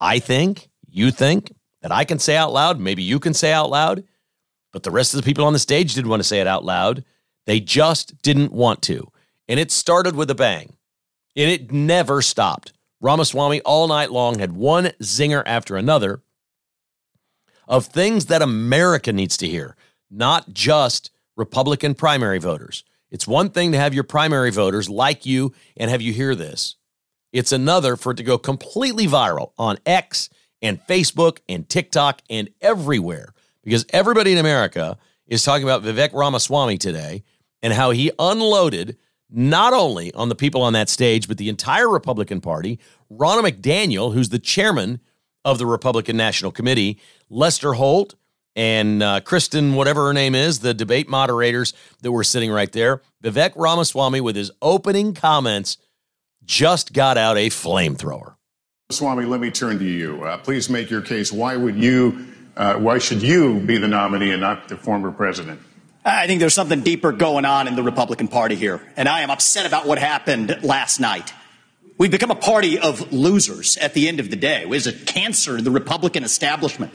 I 0.00 0.18
think, 0.18 0.68
you 0.86 1.10
think, 1.10 1.52
that 1.84 1.92
I 1.92 2.06
can 2.06 2.18
say 2.18 2.34
out 2.34 2.50
loud. 2.50 2.80
Maybe 2.80 3.02
you 3.02 3.20
can 3.20 3.34
say 3.34 3.52
out 3.52 3.68
loud. 3.68 4.04
But 4.72 4.84
the 4.84 4.90
rest 4.90 5.12
of 5.12 5.20
the 5.20 5.22
people 5.24 5.44
on 5.44 5.52
the 5.52 5.58
stage 5.58 5.94
didn't 5.94 6.08
want 6.08 6.20
to 6.20 6.26
say 6.26 6.40
it 6.40 6.46
out 6.46 6.64
loud. 6.64 7.04
They 7.44 7.60
just 7.60 8.22
didn't 8.22 8.52
want 8.52 8.80
to. 8.84 9.12
And 9.48 9.60
it 9.60 9.70
started 9.70 10.16
with 10.16 10.30
a 10.30 10.34
bang. 10.34 10.76
And 11.36 11.50
it 11.50 11.72
never 11.72 12.22
stopped. 12.22 12.72
Ramaswamy 13.02 13.60
all 13.60 13.86
night 13.86 14.10
long 14.10 14.38
had 14.38 14.52
one 14.52 14.92
zinger 15.02 15.42
after 15.44 15.76
another 15.76 16.22
of 17.68 17.84
things 17.84 18.26
that 18.26 18.40
America 18.40 19.12
needs 19.12 19.36
to 19.36 19.46
hear, 19.46 19.76
not 20.10 20.54
just 20.54 21.10
Republican 21.36 21.94
primary 21.94 22.38
voters. 22.38 22.82
It's 23.10 23.28
one 23.28 23.50
thing 23.50 23.72
to 23.72 23.78
have 23.78 23.92
your 23.92 24.04
primary 24.04 24.50
voters 24.50 24.88
like 24.88 25.26
you 25.26 25.52
and 25.76 25.90
have 25.90 26.00
you 26.00 26.14
hear 26.14 26.34
this. 26.34 26.76
It's 27.30 27.52
another 27.52 27.96
for 27.96 28.12
it 28.12 28.16
to 28.16 28.22
go 28.22 28.38
completely 28.38 29.06
viral 29.06 29.52
on 29.58 29.76
X 29.84 30.30
and 30.64 30.84
Facebook 30.86 31.38
and 31.48 31.68
TikTok 31.68 32.22
and 32.28 32.48
everywhere 32.60 33.34
because 33.62 33.84
everybody 33.90 34.32
in 34.32 34.38
America 34.38 34.96
is 35.26 35.44
talking 35.44 35.62
about 35.62 35.82
Vivek 35.82 36.12
Ramaswamy 36.12 36.78
today 36.78 37.22
and 37.62 37.72
how 37.72 37.90
he 37.90 38.10
unloaded 38.18 38.96
not 39.30 39.72
only 39.72 40.12
on 40.14 40.28
the 40.28 40.34
people 40.34 40.62
on 40.62 40.72
that 40.72 40.88
stage, 40.88 41.28
but 41.28 41.38
the 41.38 41.48
entire 41.48 41.88
Republican 41.88 42.40
Party. 42.40 42.78
Ronna 43.12 43.48
McDaniel, 43.48 44.14
who's 44.14 44.30
the 44.30 44.38
chairman 44.38 45.00
of 45.44 45.58
the 45.58 45.66
Republican 45.66 46.16
National 46.16 46.50
Committee, 46.50 46.98
Lester 47.28 47.74
Holt, 47.74 48.14
and 48.56 49.02
uh, 49.02 49.20
Kristen, 49.20 49.74
whatever 49.74 50.06
her 50.06 50.12
name 50.12 50.34
is, 50.34 50.60
the 50.60 50.72
debate 50.72 51.08
moderators 51.08 51.74
that 52.00 52.12
were 52.12 52.24
sitting 52.24 52.50
right 52.50 52.70
there. 52.72 53.02
Vivek 53.22 53.52
Ramaswamy, 53.56 54.20
with 54.20 54.36
his 54.36 54.50
opening 54.62 55.12
comments, 55.12 55.76
just 56.44 56.92
got 56.92 57.18
out 57.18 57.36
a 57.36 57.50
flamethrower. 57.50 58.36
Swamy, 58.98 59.28
let 59.28 59.40
me 59.40 59.50
turn 59.50 59.78
to 59.78 59.84
you. 59.84 60.24
Uh, 60.24 60.38
please 60.38 60.70
make 60.70 60.90
your 60.90 61.02
case. 61.02 61.32
Why 61.32 61.56
would 61.56 61.76
you? 61.76 62.26
Uh, 62.56 62.74
why 62.74 62.98
should 62.98 63.22
you 63.22 63.58
be 63.58 63.78
the 63.78 63.88
nominee 63.88 64.30
and 64.30 64.40
not 64.40 64.68
the 64.68 64.76
former 64.76 65.10
president? 65.10 65.60
I 66.04 66.26
think 66.26 66.38
there's 66.40 66.54
something 66.54 66.82
deeper 66.82 67.12
going 67.12 67.44
on 67.44 67.66
in 67.66 67.76
the 67.76 67.82
Republican 67.82 68.28
Party 68.28 68.54
here, 68.54 68.80
and 68.96 69.08
I 69.08 69.22
am 69.22 69.30
upset 69.30 69.66
about 69.66 69.86
what 69.86 69.98
happened 69.98 70.58
last 70.62 71.00
night. 71.00 71.32
We've 71.96 72.10
become 72.10 72.30
a 72.30 72.36
party 72.36 72.78
of 72.78 73.12
losers 73.12 73.76
at 73.78 73.94
the 73.94 74.08
end 74.08 74.20
of 74.20 74.28
the 74.28 74.36
day. 74.36 74.62
It 74.62 74.68
was 74.68 74.86
a 74.86 74.92
cancer 74.92 75.56
in 75.56 75.64
the 75.64 75.70
Republican 75.70 76.22
establishment. 76.22 76.92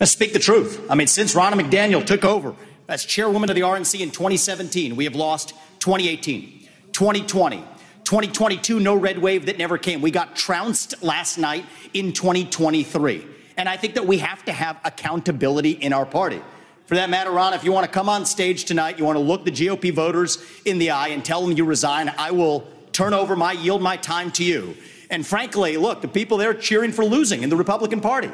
Let's 0.00 0.12
speak 0.12 0.32
the 0.32 0.38
truth. 0.38 0.84
I 0.90 0.94
mean, 0.94 1.06
since 1.06 1.34
Ronna 1.34 1.60
McDaniel 1.60 2.04
took 2.04 2.24
over 2.24 2.54
as 2.88 3.04
chairwoman 3.04 3.50
of 3.50 3.56
the 3.56 3.62
RNC 3.62 4.00
in 4.00 4.10
2017, 4.10 4.96
we 4.96 5.04
have 5.04 5.14
lost 5.14 5.50
2018, 5.80 6.68
2020, 6.92 7.64
2022, 8.10 8.80
no 8.80 8.96
red 8.96 9.18
wave 9.18 9.46
that 9.46 9.56
never 9.56 9.78
came. 9.78 10.02
We 10.02 10.10
got 10.10 10.34
trounced 10.34 11.00
last 11.00 11.38
night 11.38 11.64
in 11.94 12.12
2023. 12.12 13.24
And 13.56 13.68
I 13.68 13.76
think 13.76 13.94
that 13.94 14.04
we 14.04 14.18
have 14.18 14.44
to 14.46 14.52
have 14.52 14.80
accountability 14.84 15.70
in 15.70 15.92
our 15.92 16.04
party. 16.04 16.42
For 16.86 16.96
that 16.96 17.08
matter, 17.08 17.30
Ron, 17.30 17.54
if 17.54 17.62
you 17.62 17.70
want 17.70 17.86
to 17.86 17.92
come 17.92 18.08
on 18.08 18.26
stage 18.26 18.64
tonight, 18.64 18.98
you 18.98 19.04
want 19.04 19.14
to 19.14 19.22
look 19.22 19.44
the 19.44 19.52
GOP 19.52 19.94
voters 19.94 20.44
in 20.64 20.78
the 20.78 20.90
eye 20.90 21.10
and 21.10 21.24
tell 21.24 21.40
them 21.40 21.56
you 21.56 21.64
resign, 21.64 22.12
I 22.18 22.32
will 22.32 22.66
turn 22.90 23.14
over 23.14 23.36
my, 23.36 23.52
yield 23.52 23.80
my 23.80 23.96
time 23.96 24.32
to 24.32 24.44
you. 24.44 24.76
And 25.08 25.24
frankly, 25.24 25.76
look, 25.76 26.02
the 26.02 26.08
people 26.08 26.36
there 26.36 26.52
cheering 26.52 26.90
for 26.90 27.04
losing 27.04 27.44
in 27.44 27.48
the 27.48 27.54
Republican 27.54 28.00
Party. 28.00 28.32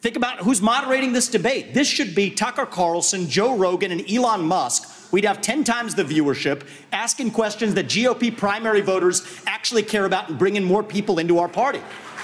Think 0.00 0.16
about 0.16 0.38
who's 0.38 0.62
moderating 0.62 1.12
this 1.12 1.28
debate. 1.28 1.74
This 1.74 1.86
should 1.86 2.14
be 2.14 2.30
Tucker 2.30 2.64
Carlson, 2.64 3.28
Joe 3.28 3.54
Rogan, 3.54 3.92
and 3.92 4.10
Elon 4.10 4.40
Musk. 4.40 4.96
We'd 5.10 5.24
have 5.24 5.40
10 5.40 5.64
times 5.64 5.94
the 5.94 6.04
viewership 6.04 6.66
asking 6.92 7.32
questions 7.32 7.74
that 7.74 7.86
GOP 7.86 8.36
primary 8.36 8.80
voters 8.80 9.26
actually 9.46 9.82
care 9.82 10.04
about 10.04 10.28
and 10.28 10.38
bringing 10.38 10.64
more 10.64 10.82
people 10.82 11.18
into 11.18 11.38
our 11.38 11.48
party. 11.48 11.80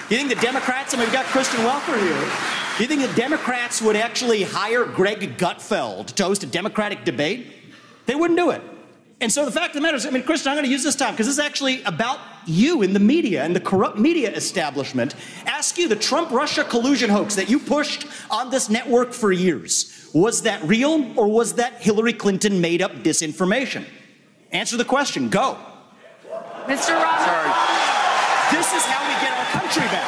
Do 0.09 0.15
You 0.15 0.21
think 0.21 0.33
the 0.33 0.45
Democrats, 0.45 0.93
and 0.93 1.01
we've 1.01 1.11
got 1.11 1.25
Kristen 1.25 1.59
Welker 1.61 1.99
here, 1.99 2.31
do 2.77 2.83
you 2.83 2.87
think 2.87 3.01
the 3.01 3.15
Democrats 3.19 3.81
would 3.81 3.95
actually 3.95 4.43
hire 4.43 4.85
Greg 4.85 5.37
Gutfeld 5.37 6.07
to 6.13 6.23
host 6.23 6.43
a 6.43 6.47
Democratic 6.47 7.03
debate? 7.03 7.47
They 8.05 8.15
wouldn't 8.15 8.39
do 8.39 8.51
it. 8.51 8.61
And 9.19 9.31
so 9.31 9.45
the 9.45 9.51
fact 9.51 9.69
of 9.69 9.73
the 9.73 9.81
matter 9.81 9.97
is, 9.97 10.05
I 10.05 10.11
mean, 10.11 10.23
Kristen, 10.23 10.51
I'm 10.51 10.55
going 10.55 10.65
to 10.65 10.71
use 10.71 10.83
this 10.83 10.95
time 10.95 11.13
because 11.13 11.25
this 11.25 11.37
is 11.37 11.43
actually 11.43 11.81
about 11.83 12.19
you 12.45 12.83
in 12.83 12.93
the 12.93 12.99
media 12.99 13.43
and 13.43 13.55
the 13.55 13.59
corrupt 13.59 13.97
media 13.97 14.31
establishment. 14.31 15.15
Ask 15.45 15.77
you 15.79 15.87
the 15.87 15.95
Trump 15.95 16.29
Russia 16.29 16.63
collusion 16.63 17.09
hoax 17.09 17.35
that 17.35 17.49
you 17.49 17.57
pushed 17.57 18.05
on 18.29 18.51
this 18.51 18.69
network 18.69 19.13
for 19.13 19.31
years. 19.31 19.96
Was 20.17 20.41
that 20.41 20.63
real 20.63 21.13
or 21.15 21.27
was 21.27 21.53
that 21.53 21.73
Hillary 21.73 22.13
Clinton 22.13 22.59
made 22.59 22.81
up 22.81 22.91
disinformation? 23.03 23.85
Answer 24.51 24.75
the 24.75 24.83
question. 24.85 25.29
Go. 25.29 25.59
Mr. 26.65 26.95
Roberts. 26.99 27.23
Sorry. 27.23 27.51
This 28.49 28.73
is 28.73 28.83
how 28.83 29.05
we 29.07 29.13
get 29.21 29.37
our 29.37 29.45
country 29.61 29.83
back. 29.83 30.07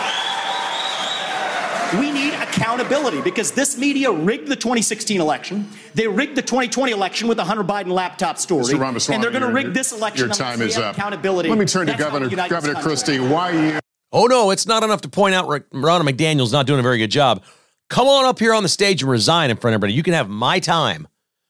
We 1.99 2.11
need 2.11 2.33
accountability 2.33 3.21
because 3.21 3.51
this 3.51 3.77
media 3.77 4.11
rigged 4.11 4.47
the 4.47 4.55
2016 4.55 5.21
election. 5.21 5.69
They 5.93 6.07
rigged 6.07 6.35
the 6.35 6.41
2020 6.41 6.91
election 6.91 7.27
with 7.27 7.37
the 7.37 7.45
Hunter 7.45 7.63
Biden 7.63 7.91
laptop 7.91 8.39
story. 8.39 8.73
and 8.73 9.23
they're 9.23 9.29
going 9.29 9.43
to 9.43 9.51
rig 9.51 9.73
this 9.73 9.91
election. 9.91 10.25
Your 10.25 10.35
time 10.35 10.63
is 10.63 10.75
up. 10.75 10.95
Accountability. 10.95 11.49
Let 11.49 11.59
me 11.59 11.65
turn 11.65 11.85
to 11.85 11.91
That's 11.93 12.03
Governor 12.03 12.29
Governor 12.47 12.81
Christie. 12.81 13.19
Why 13.19 13.51
you? 13.51 13.79
Oh 14.11 14.25
no, 14.25 14.49
it's 14.49 14.65
not 14.65 14.81
enough 14.81 15.01
to 15.01 15.09
point 15.09 15.35
out 15.35 15.45
Ronna 15.47 16.01
McDaniel's 16.01 16.51
not 16.51 16.65
doing 16.65 16.79
a 16.79 16.83
very 16.83 16.97
good 16.97 17.11
job. 17.11 17.43
Come 17.89 18.08
on 18.08 18.25
up 18.25 18.39
here 18.39 18.53
on 18.53 18.63
the 18.63 18.69
stage 18.69 19.01
and 19.01 19.12
resign 19.12 19.50
in 19.50 19.58
front 19.58 19.74
of 19.74 19.79
everybody. 19.79 19.93
You 19.93 20.03
can 20.03 20.13
have 20.13 20.29
my 20.29 20.60
time 20.60 21.08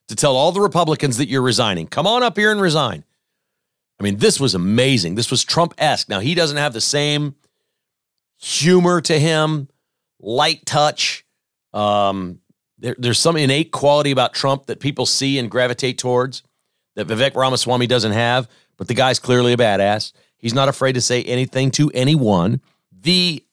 to 0.08 0.16
tell 0.16 0.36
all 0.36 0.52
the 0.52 0.62
Republicans 0.62 1.18
that 1.18 1.28
you're 1.28 1.42
resigning. 1.42 1.88
Come 1.88 2.08
on 2.08 2.24
up 2.24 2.38
here 2.38 2.52
and 2.52 2.62
resign. 2.62 3.04
I 4.00 4.04
mean, 4.04 4.18
this 4.18 4.40
was 4.40 4.56
amazing. 4.56 5.16
This 5.16 5.30
was 5.30 5.44
Trump 5.44 5.74
esque. 5.78 6.08
Now, 6.08 6.20
he 6.20 6.34
doesn't 6.36 6.58
have 6.58 6.74
the 6.74 6.82
same 6.82 7.36
humor 8.38 9.02
to 9.02 9.20
him 9.20 9.68
light 10.22 10.66
touch. 10.66 11.26
Um, 11.74 12.40
there, 12.78 12.96
there's 12.98 13.20
some 13.20 13.36
innate 13.36 13.72
quality 13.72 14.12
about 14.12 14.34
Trump 14.34 14.68
that 14.68 14.80
people 14.80 15.06
see 15.06 15.38
and 15.38 15.52
gravitate 15.52 15.98
towards 15.98 16.44
that 16.96 17.08
Vivek 17.08 17.36
Ramaswamy 17.36 17.88
doesn't 17.88 18.14
have, 18.14 18.48
but 18.78 18.88
the 18.88 18.94
guy's 18.94 19.20
clearly 19.20 19.54
a 19.54 19.58
badass. 19.58 20.14
He's 20.38 20.54
not 20.54 20.70
afraid 20.70 20.94
to 20.94 21.02
say 21.02 21.22
anything 21.24 21.70
to 21.72 21.92
anyone. 21.94 22.62
The 22.92 23.44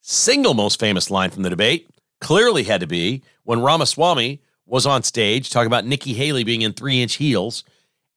single 0.00 0.54
most 0.54 0.78
famous 0.78 1.10
line 1.10 1.30
from 1.30 1.42
the 1.42 1.50
debate 1.50 1.88
clearly 2.20 2.64
had 2.64 2.80
to 2.80 2.86
be 2.86 3.22
when 3.44 3.60
Ramaswamy 3.60 4.40
was 4.66 4.86
on 4.86 5.02
stage 5.02 5.50
talking 5.50 5.66
about 5.66 5.84
Nikki 5.84 6.14
Haley 6.14 6.44
being 6.44 6.62
in 6.62 6.72
three 6.72 7.02
inch 7.02 7.14
heels 7.14 7.64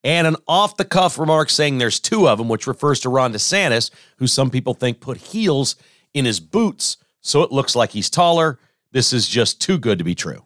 and 0.04 0.28
an 0.28 0.36
off 0.48 0.78
the 0.78 0.86
cuff 0.86 1.20
remark 1.20 1.50
saying 1.50 1.78
there's 1.78 2.00
two 2.00 2.28
of 2.28 2.38
them, 2.38 2.48
which 2.48 2.68
refers 2.68 3.00
to 3.02 3.10
Ron 3.10 3.34
DeSantis, 3.34 3.92
who 4.18 4.28
some 4.28 4.50
people 4.50 4.74
think 4.74 5.00
put 5.00 5.18
heels 5.18 5.76
in 6.14 6.26
his 6.26 6.40
boots 6.40 6.98
so 7.22 7.42
it 7.44 7.52
looks 7.52 7.76
like 7.76 7.92
he's 7.92 8.10
taller. 8.10 8.58
This 8.92 9.12
is 9.12 9.28
just 9.28 9.62
too 9.62 9.78
good 9.78 9.98
to 9.98 10.04
be 10.04 10.16
true. 10.16 10.46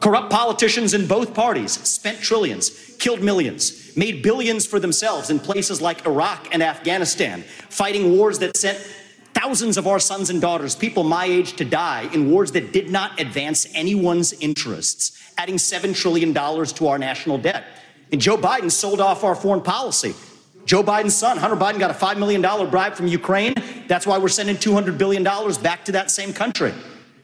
Corrupt 0.00 0.30
politicians 0.30 0.94
in 0.94 1.08
both 1.08 1.34
parties 1.34 1.72
spent 1.72 2.20
trillions, 2.20 2.96
killed 2.98 3.20
millions, 3.20 3.96
made 3.96 4.22
billions 4.22 4.64
for 4.64 4.78
themselves 4.78 5.30
in 5.30 5.40
places 5.40 5.80
like 5.80 6.06
Iraq 6.06 6.48
and 6.52 6.62
Afghanistan, 6.62 7.42
fighting 7.68 8.16
wars 8.16 8.38
that 8.38 8.56
sent 8.56 8.78
thousands 9.34 9.76
of 9.76 9.86
our 9.86 9.98
sons 9.98 10.30
and 10.30 10.40
daughters, 10.40 10.74
people 10.74 11.04
my 11.04 11.24
age, 11.24 11.54
to 11.54 11.64
die 11.64 12.08
in 12.12 12.30
wars 12.30 12.52
that 12.52 12.72
did 12.72 12.90
not 12.90 13.20
advance 13.20 13.66
anyone's 13.74 14.32
interests, 14.34 15.18
adding 15.36 15.56
$7 15.56 15.94
trillion 15.94 16.34
to 16.34 16.86
our 16.86 16.98
national 16.98 17.38
debt. 17.38 17.64
And 18.10 18.20
Joe 18.20 18.36
Biden 18.36 18.70
sold 18.70 19.00
off 19.00 19.24
our 19.24 19.34
foreign 19.34 19.62
policy 19.62 20.14
Joe 20.68 20.82
Biden's 20.82 21.16
son, 21.16 21.38
Hunter 21.38 21.56
Biden, 21.56 21.78
got 21.78 21.90
a 21.90 21.94
$5 21.94 22.18
million 22.18 22.42
bribe 22.42 22.92
from 22.92 23.06
Ukraine. 23.06 23.54
That's 23.86 24.06
why 24.06 24.18
we're 24.18 24.28
sending 24.28 24.56
$200 24.56 24.98
billion 24.98 25.24
back 25.62 25.86
to 25.86 25.92
that 25.92 26.10
same 26.10 26.34
country. 26.34 26.74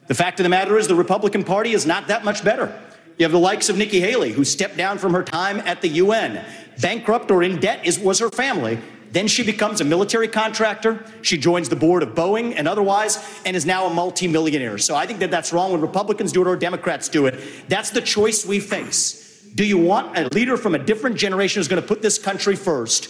The 0.07 0.15
fact 0.15 0.39
of 0.39 0.45
the 0.45 0.49
matter 0.49 0.79
is, 0.79 0.87
the 0.87 0.95
Republican 0.95 1.43
Party 1.43 1.73
is 1.73 1.85
not 1.85 2.07
that 2.07 2.25
much 2.25 2.43
better. 2.43 2.75
You 3.19 3.23
have 3.23 3.31
the 3.31 3.39
likes 3.39 3.69
of 3.69 3.77
Nikki 3.77 3.99
Haley, 3.99 4.31
who 4.31 4.43
stepped 4.43 4.77
down 4.77 4.97
from 4.97 5.13
her 5.13 5.21
time 5.21 5.59
at 5.59 5.81
the 5.81 5.87
UN. 5.89 6.43
Bankrupt 6.81 7.29
or 7.29 7.43
in 7.43 7.59
debt 7.59 7.85
is, 7.85 7.99
was 7.99 8.17
her 8.17 8.31
family. 8.31 8.79
Then 9.15 9.29
she 9.29 9.43
becomes 9.43 9.79
a 9.79 9.85
military 9.85 10.27
contractor. 10.27 11.05
She 11.21 11.37
joins 11.37 11.69
the 11.69 11.77
board 11.77 12.03
of 12.03 12.09
Boeing 12.09 12.53
and 12.57 12.67
otherwise, 12.67 13.17
and 13.45 13.55
is 13.55 13.65
now 13.65 13.85
a 13.85 13.89
multimillionaire. 13.89 14.77
So 14.77 14.93
I 14.93 15.07
think 15.07 15.19
that 15.19 15.31
that's 15.31 15.53
wrong 15.53 15.71
when 15.71 15.79
Republicans 15.79 16.33
do 16.33 16.41
it 16.41 16.47
or 16.47 16.57
Democrats 16.57 17.07
do 17.07 17.25
it. 17.27 17.39
That's 17.69 17.91
the 17.91 18.01
choice 18.01 18.45
we 18.45 18.59
face. 18.59 19.49
Do 19.55 19.63
you 19.63 19.77
want 19.77 20.17
a 20.17 20.27
leader 20.33 20.57
from 20.57 20.75
a 20.75 20.79
different 20.79 21.15
generation 21.15 21.61
who's 21.61 21.69
going 21.69 21.81
to 21.81 21.87
put 21.87 22.01
this 22.01 22.19
country 22.19 22.57
first? 22.57 23.07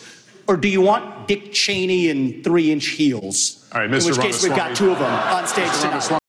Or 0.48 0.58
do 0.58 0.68
you 0.68 0.80
want 0.80 1.28
Dick 1.28 1.52
Cheney 1.52 2.10
in 2.10 2.44
three 2.44 2.72
inch 2.72 2.86
heels? 2.90 3.68
All 3.74 3.82
right, 3.82 3.90
Mr. 3.90 4.02
In 4.02 4.06
which 4.12 4.20
case, 4.20 4.44
we've 4.44 4.56
got 4.56 4.76
two 4.76 4.92
of 4.92 5.00
them 5.00 5.12
on 5.12 5.48
stage 5.48 5.72
tonight. 5.82 6.20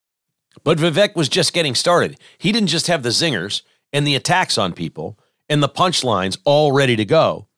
But 0.65 0.79
Vivek 0.79 1.15
was 1.15 1.29
just 1.29 1.53
getting 1.53 1.75
started. 1.75 2.19
He 2.39 2.51
didn't 2.51 2.69
just 2.69 2.87
have 2.87 3.03
the 3.03 3.11
zingers 3.11 3.61
and 3.93 4.07
the 4.07 4.15
attacks 4.15 4.57
on 4.57 4.73
people 4.73 5.19
and 5.51 5.63
the 5.63 5.69
punchlines 5.69 6.39
all 6.47 6.73
ready 6.73 6.97
to 6.97 7.05
go. 7.05 7.49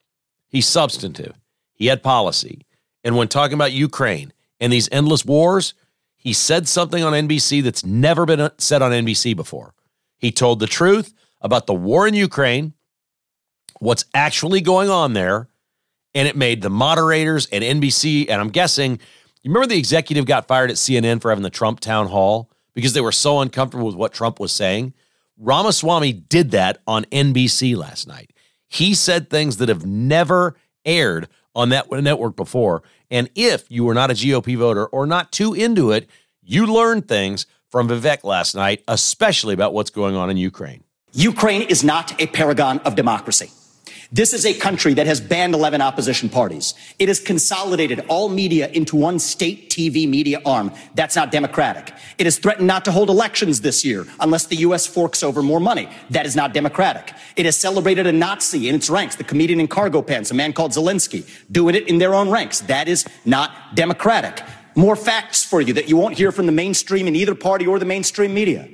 He's 0.48 0.66
substantive. 0.66 1.36
He 1.78 1.86
had 1.86 2.02
policy. 2.02 2.66
And 3.04 3.16
when 3.16 3.28
talking 3.28 3.54
about 3.54 3.72
Ukraine 3.72 4.32
and 4.60 4.72
these 4.72 4.88
endless 4.90 5.24
wars, 5.24 5.74
he 6.16 6.32
said 6.32 6.66
something 6.66 7.02
on 7.04 7.12
NBC 7.12 7.62
that's 7.62 7.86
never 7.86 8.26
been 8.26 8.40
uh, 8.40 8.50
said 8.58 8.82
on 8.82 8.90
NBC 8.90 9.36
before. 9.36 9.74
He 10.18 10.32
told 10.32 10.58
the 10.58 10.66
truth 10.66 11.14
about 11.40 11.66
the 11.66 11.74
war 11.74 12.08
in 12.08 12.14
Ukraine, 12.14 12.74
what's 13.78 14.04
actually 14.12 14.60
going 14.60 14.90
on 14.90 15.12
there, 15.12 15.48
and 16.14 16.26
it 16.26 16.36
made 16.36 16.62
the 16.62 16.70
moderators 16.70 17.46
and 17.46 17.62
NBC, 17.62 18.28
and 18.28 18.40
I'm 18.40 18.50
guessing, 18.50 18.92
you 19.42 19.50
remember 19.50 19.68
the 19.68 19.78
executive 19.78 20.26
got 20.26 20.48
fired 20.48 20.70
at 20.70 20.76
CNN 20.76 21.22
for 21.22 21.30
having 21.30 21.44
the 21.44 21.50
Trump 21.50 21.78
town 21.78 22.08
hall 22.08 22.50
because 22.74 22.92
they 22.92 23.00
were 23.00 23.12
so 23.12 23.38
uncomfortable 23.38 23.86
with 23.86 23.94
what 23.94 24.12
Trump 24.12 24.40
was 24.40 24.50
saying? 24.50 24.94
Ramaswamy 25.38 26.12
did 26.12 26.50
that 26.50 26.78
on 26.88 27.04
NBC 27.04 27.76
last 27.76 28.08
night. 28.08 28.32
He 28.66 28.94
said 28.94 29.30
things 29.30 29.58
that 29.58 29.68
have 29.68 29.86
never 29.86 30.56
aired 30.84 31.28
on 31.58 31.70
that 31.70 31.90
network 31.90 32.36
before. 32.36 32.84
And 33.10 33.28
if 33.34 33.68
you 33.68 33.84
were 33.84 33.92
not 33.92 34.10
a 34.10 34.14
GOP 34.14 34.56
voter 34.56 34.86
or 34.86 35.06
not 35.06 35.32
too 35.32 35.54
into 35.54 35.90
it, 35.90 36.08
you 36.42 36.66
learned 36.66 37.08
things 37.08 37.46
from 37.68 37.88
Vivek 37.88 38.22
last 38.22 38.54
night, 38.54 38.82
especially 38.86 39.54
about 39.54 39.74
what's 39.74 39.90
going 39.90 40.14
on 40.14 40.30
in 40.30 40.36
Ukraine. 40.36 40.84
Ukraine 41.12 41.62
is 41.62 41.82
not 41.82 42.18
a 42.20 42.28
paragon 42.28 42.78
of 42.80 42.94
democracy. 42.94 43.50
This 44.10 44.32
is 44.32 44.46
a 44.46 44.54
country 44.54 44.94
that 44.94 45.06
has 45.06 45.20
banned 45.20 45.52
11 45.52 45.82
opposition 45.82 46.30
parties. 46.30 46.72
It 46.98 47.08
has 47.08 47.20
consolidated 47.20 48.06
all 48.08 48.30
media 48.30 48.68
into 48.68 48.96
one 48.96 49.18
state 49.18 49.68
TV 49.68 50.08
media 50.08 50.40
arm. 50.46 50.72
That's 50.94 51.14
not 51.14 51.30
democratic. 51.30 51.92
It 52.16 52.24
has 52.24 52.38
threatened 52.38 52.66
not 52.66 52.86
to 52.86 52.92
hold 52.92 53.10
elections 53.10 53.60
this 53.60 53.84
year 53.84 54.06
unless 54.18 54.46
the 54.46 54.56
U.S. 54.56 54.86
forks 54.86 55.22
over 55.22 55.42
more 55.42 55.60
money. 55.60 55.90
That 56.08 56.24
is 56.24 56.34
not 56.34 56.54
democratic. 56.54 57.12
It 57.36 57.44
has 57.44 57.58
celebrated 57.58 58.06
a 58.06 58.12
Nazi 58.12 58.70
in 58.70 58.74
its 58.74 58.88
ranks, 58.88 59.16
the 59.16 59.24
comedian 59.24 59.60
in 59.60 59.68
cargo 59.68 60.00
pants, 60.00 60.30
a 60.30 60.34
man 60.34 60.54
called 60.54 60.72
Zelensky, 60.72 61.28
doing 61.52 61.74
it 61.74 61.86
in 61.86 61.98
their 61.98 62.14
own 62.14 62.30
ranks. 62.30 62.60
That 62.60 62.88
is 62.88 63.04
not 63.26 63.74
democratic. 63.74 64.42
More 64.74 64.96
facts 64.96 65.44
for 65.44 65.60
you 65.60 65.74
that 65.74 65.90
you 65.90 65.98
won't 65.98 66.16
hear 66.16 66.32
from 66.32 66.46
the 66.46 66.52
mainstream 66.52 67.08
in 67.08 67.14
either 67.14 67.34
party 67.34 67.66
or 67.66 67.78
the 67.78 67.84
mainstream 67.84 68.32
media. 68.32 68.70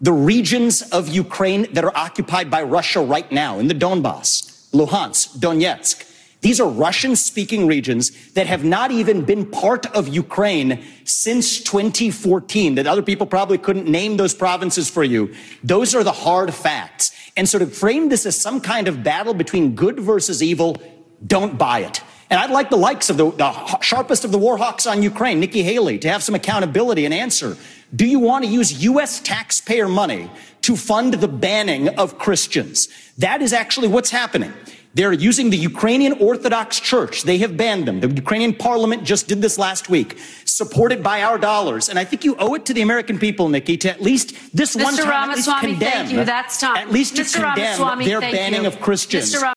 The 0.00 0.12
regions 0.12 0.82
of 0.82 1.06
Ukraine 1.06 1.72
that 1.74 1.84
are 1.84 1.96
occupied 1.96 2.50
by 2.50 2.64
Russia 2.64 3.00
right 3.00 3.30
now 3.30 3.60
in 3.60 3.68
the 3.68 3.74
Donbass, 3.74 4.51
Luhansk, 4.72 5.38
Donetsk. 5.38 6.08
These 6.42 6.60
are 6.60 6.68
Russian 6.68 7.14
speaking 7.14 7.68
regions 7.68 8.10
that 8.32 8.48
have 8.48 8.64
not 8.64 8.90
even 8.90 9.24
been 9.24 9.46
part 9.46 9.86
of 9.94 10.08
Ukraine 10.08 10.82
since 11.04 11.60
2014, 11.60 12.74
that 12.74 12.86
other 12.88 13.02
people 13.02 13.26
probably 13.26 13.58
couldn't 13.58 13.86
name 13.86 14.16
those 14.16 14.34
provinces 14.34 14.90
for 14.90 15.04
you. 15.04 15.32
Those 15.62 15.94
are 15.94 16.02
the 16.02 16.10
hard 16.10 16.52
facts. 16.52 17.12
And 17.36 17.48
so 17.48 17.60
to 17.60 17.66
frame 17.66 18.08
this 18.08 18.26
as 18.26 18.36
some 18.36 18.60
kind 18.60 18.88
of 18.88 19.04
battle 19.04 19.34
between 19.34 19.76
good 19.76 20.00
versus 20.00 20.42
evil, 20.42 20.82
don't 21.24 21.56
buy 21.56 21.80
it. 21.80 22.02
And 22.28 22.40
I'd 22.40 22.50
like 22.50 22.70
the 22.70 22.76
likes 22.76 23.08
of 23.08 23.18
the, 23.18 23.30
the 23.30 23.78
sharpest 23.80 24.24
of 24.24 24.32
the 24.32 24.38
war 24.38 24.56
hawks 24.56 24.86
on 24.86 25.02
Ukraine, 25.02 25.38
Nikki 25.38 25.62
Haley, 25.62 25.98
to 25.98 26.08
have 26.08 26.22
some 26.22 26.34
accountability 26.34 27.04
and 27.04 27.14
answer. 27.14 27.56
Do 27.94 28.06
you 28.06 28.18
want 28.20 28.44
to 28.44 28.50
use 28.50 28.82
U.S. 28.84 29.20
taxpayer 29.20 29.88
money 29.88 30.30
to 30.62 30.76
fund 30.76 31.14
the 31.14 31.28
banning 31.28 31.88
of 31.90 32.18
Christians? 32.18 32.88
That 33.18 33.42
is 33.42 33.52
actually 33.52 33.88
what's 33.88 34.10
happening. 34.10 34.52
They're 34.94 35.12
using 35.12 35.50
the 35.50 35.56
Ukrainian 35.56 36.12
Orthodox 36.14 36.78
Church. 36.78 37.22
They 37.22 37.38
have 37.38 37.56
banned 37.56 37.86
them. 37.88 38.00
The 38.00 38.08
Ukrainian 38.08 38.54
parliament 38.54 39.04
just 39.04 39.26
did 39.26 39.40
this 39.40 39.56
last 39.58 39.88
week, 39.88 40.18
supported 40.44 41.02
by 41.02 41.22
our 41.22 41.38
dollars. 41.38 41.88
And 41.88 41.98
I 41.98 42.04
think 42.04 42.24
you 42.24 42.36
owe 42.38 42.54
it 42.54 42.66
to 42.66 42.74
the 42.74 42.82
American 42.82 43.18
people, 43.18 43.48
Nikki, 43.48 43.76
to 43.78 43.90
at 43.90 44.02
least 44.02 44.34
this 44.54 44.76
Mr. 44.76 44.84
one 44.84 44.96
time 44.96 45.08
Ramaswamy, 45.08 45.32
at 45.32 45.36
least 45.36 45.60
condemn. 45.60 45.90
thank 46.06 46.12
you. 46.12 46.24
That's 46.24 46.60
time. 46.60 46.76
At 46.76 46.90
least 46.92 47.16
to 47.16 47.22
Mr. 47.22 47.34
condemn 47.42 47.80
Ramaswamy, 47.80 48.04
their 48.04 48.20
banning 48.20 48.62
you. 48.62 48.66
of 48.68 48.80
Christians. 48.80 49.34
Mr. 49.34 49.42
Ram- 49.42 49.54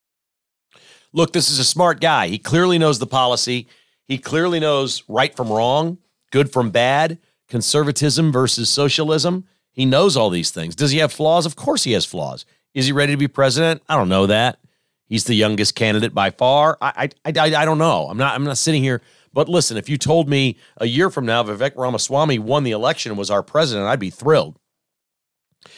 Look, 1.11 1.31
this 1.33 1.49
is 1.49 1.59
a 1.59 1.65
smart 1.65 1.99
guy. 2.01 2.27
He 2.27 2.37
clearly 2.37 2.77
knows 2.77 2.99
the 2.99 3.07
policy. 3.07 3.67
He 4.07 4.17
clearly 4.17 4.59
knows 4.59 5.03
right 5.07 5.35
from 5.35 5.49
wrong, 5.49 5.97
good 6.31 6.51
from 6.51 6.71
bad, 6.71 7.17
conservatism 7.47 8.31
versus 8.31 8.69
socialism. 8.69 9.45
He 9.71 9.85
knows 9.85 10.15
all 10.15 10.29
these 10.29 10.51
things. 10.51 10.75
Does 10.75 10.91
he 10.91 10.99
have 10.99 11.11
flaws? 11.11 11.45
Of 11.45 11.55
course 11.55 11.83
he 11.83 11.91
has 11.91 12.05
flaws. 12.05 12.45
Is 12.73 12.85
he 12.85 12.91
ready 12.91 13.13
to 13.13 13.17
be 13.17 13.27
president? 13.27 13.81
I 13.87 13.95
don't 13.95 14.09
know 14.09 14.27
that. 14.27 14.59
He's 15.07 15.25
the 15.25 15.35
youngest 15.35 15.75
candidate 15.75 16.13
by 16.13 16.31
far. 16.31 16.77
I, 16.81 17.09
I, 17.25 17.31
I, 17.37 17.55
I 17.55 17.65
don't 17.65 17.77
know. 17.77 18.07
I'm 18.09 18.17
not. 18.17 18.33
I'm 18.33 18.43
not 18.43 18.57
sitting 18.57 18.83
here. 18.83 19.01
But 19.33 19.49
listen, 19.49 19.77
if 19.77 19.89
you 19.89 19.97
told 19.97 20.29
me 20.29 20.57
a 20.77 20.87
year 20.87 21.09
from 21.09 21.25
now 21.25 21.43
Vivek 21.43 21.75
Ramaswamy 21.75 22.39
won 22.39 22.63
the 22.63 22.71
election 22.71 23.11
and 23.11 23.19
was 23.19 23.29
our 23.29 23.43
president, 23.43 23.85
I'd 23.85 23.99
be 23.99 24.09
thrilled. 24.09 24.57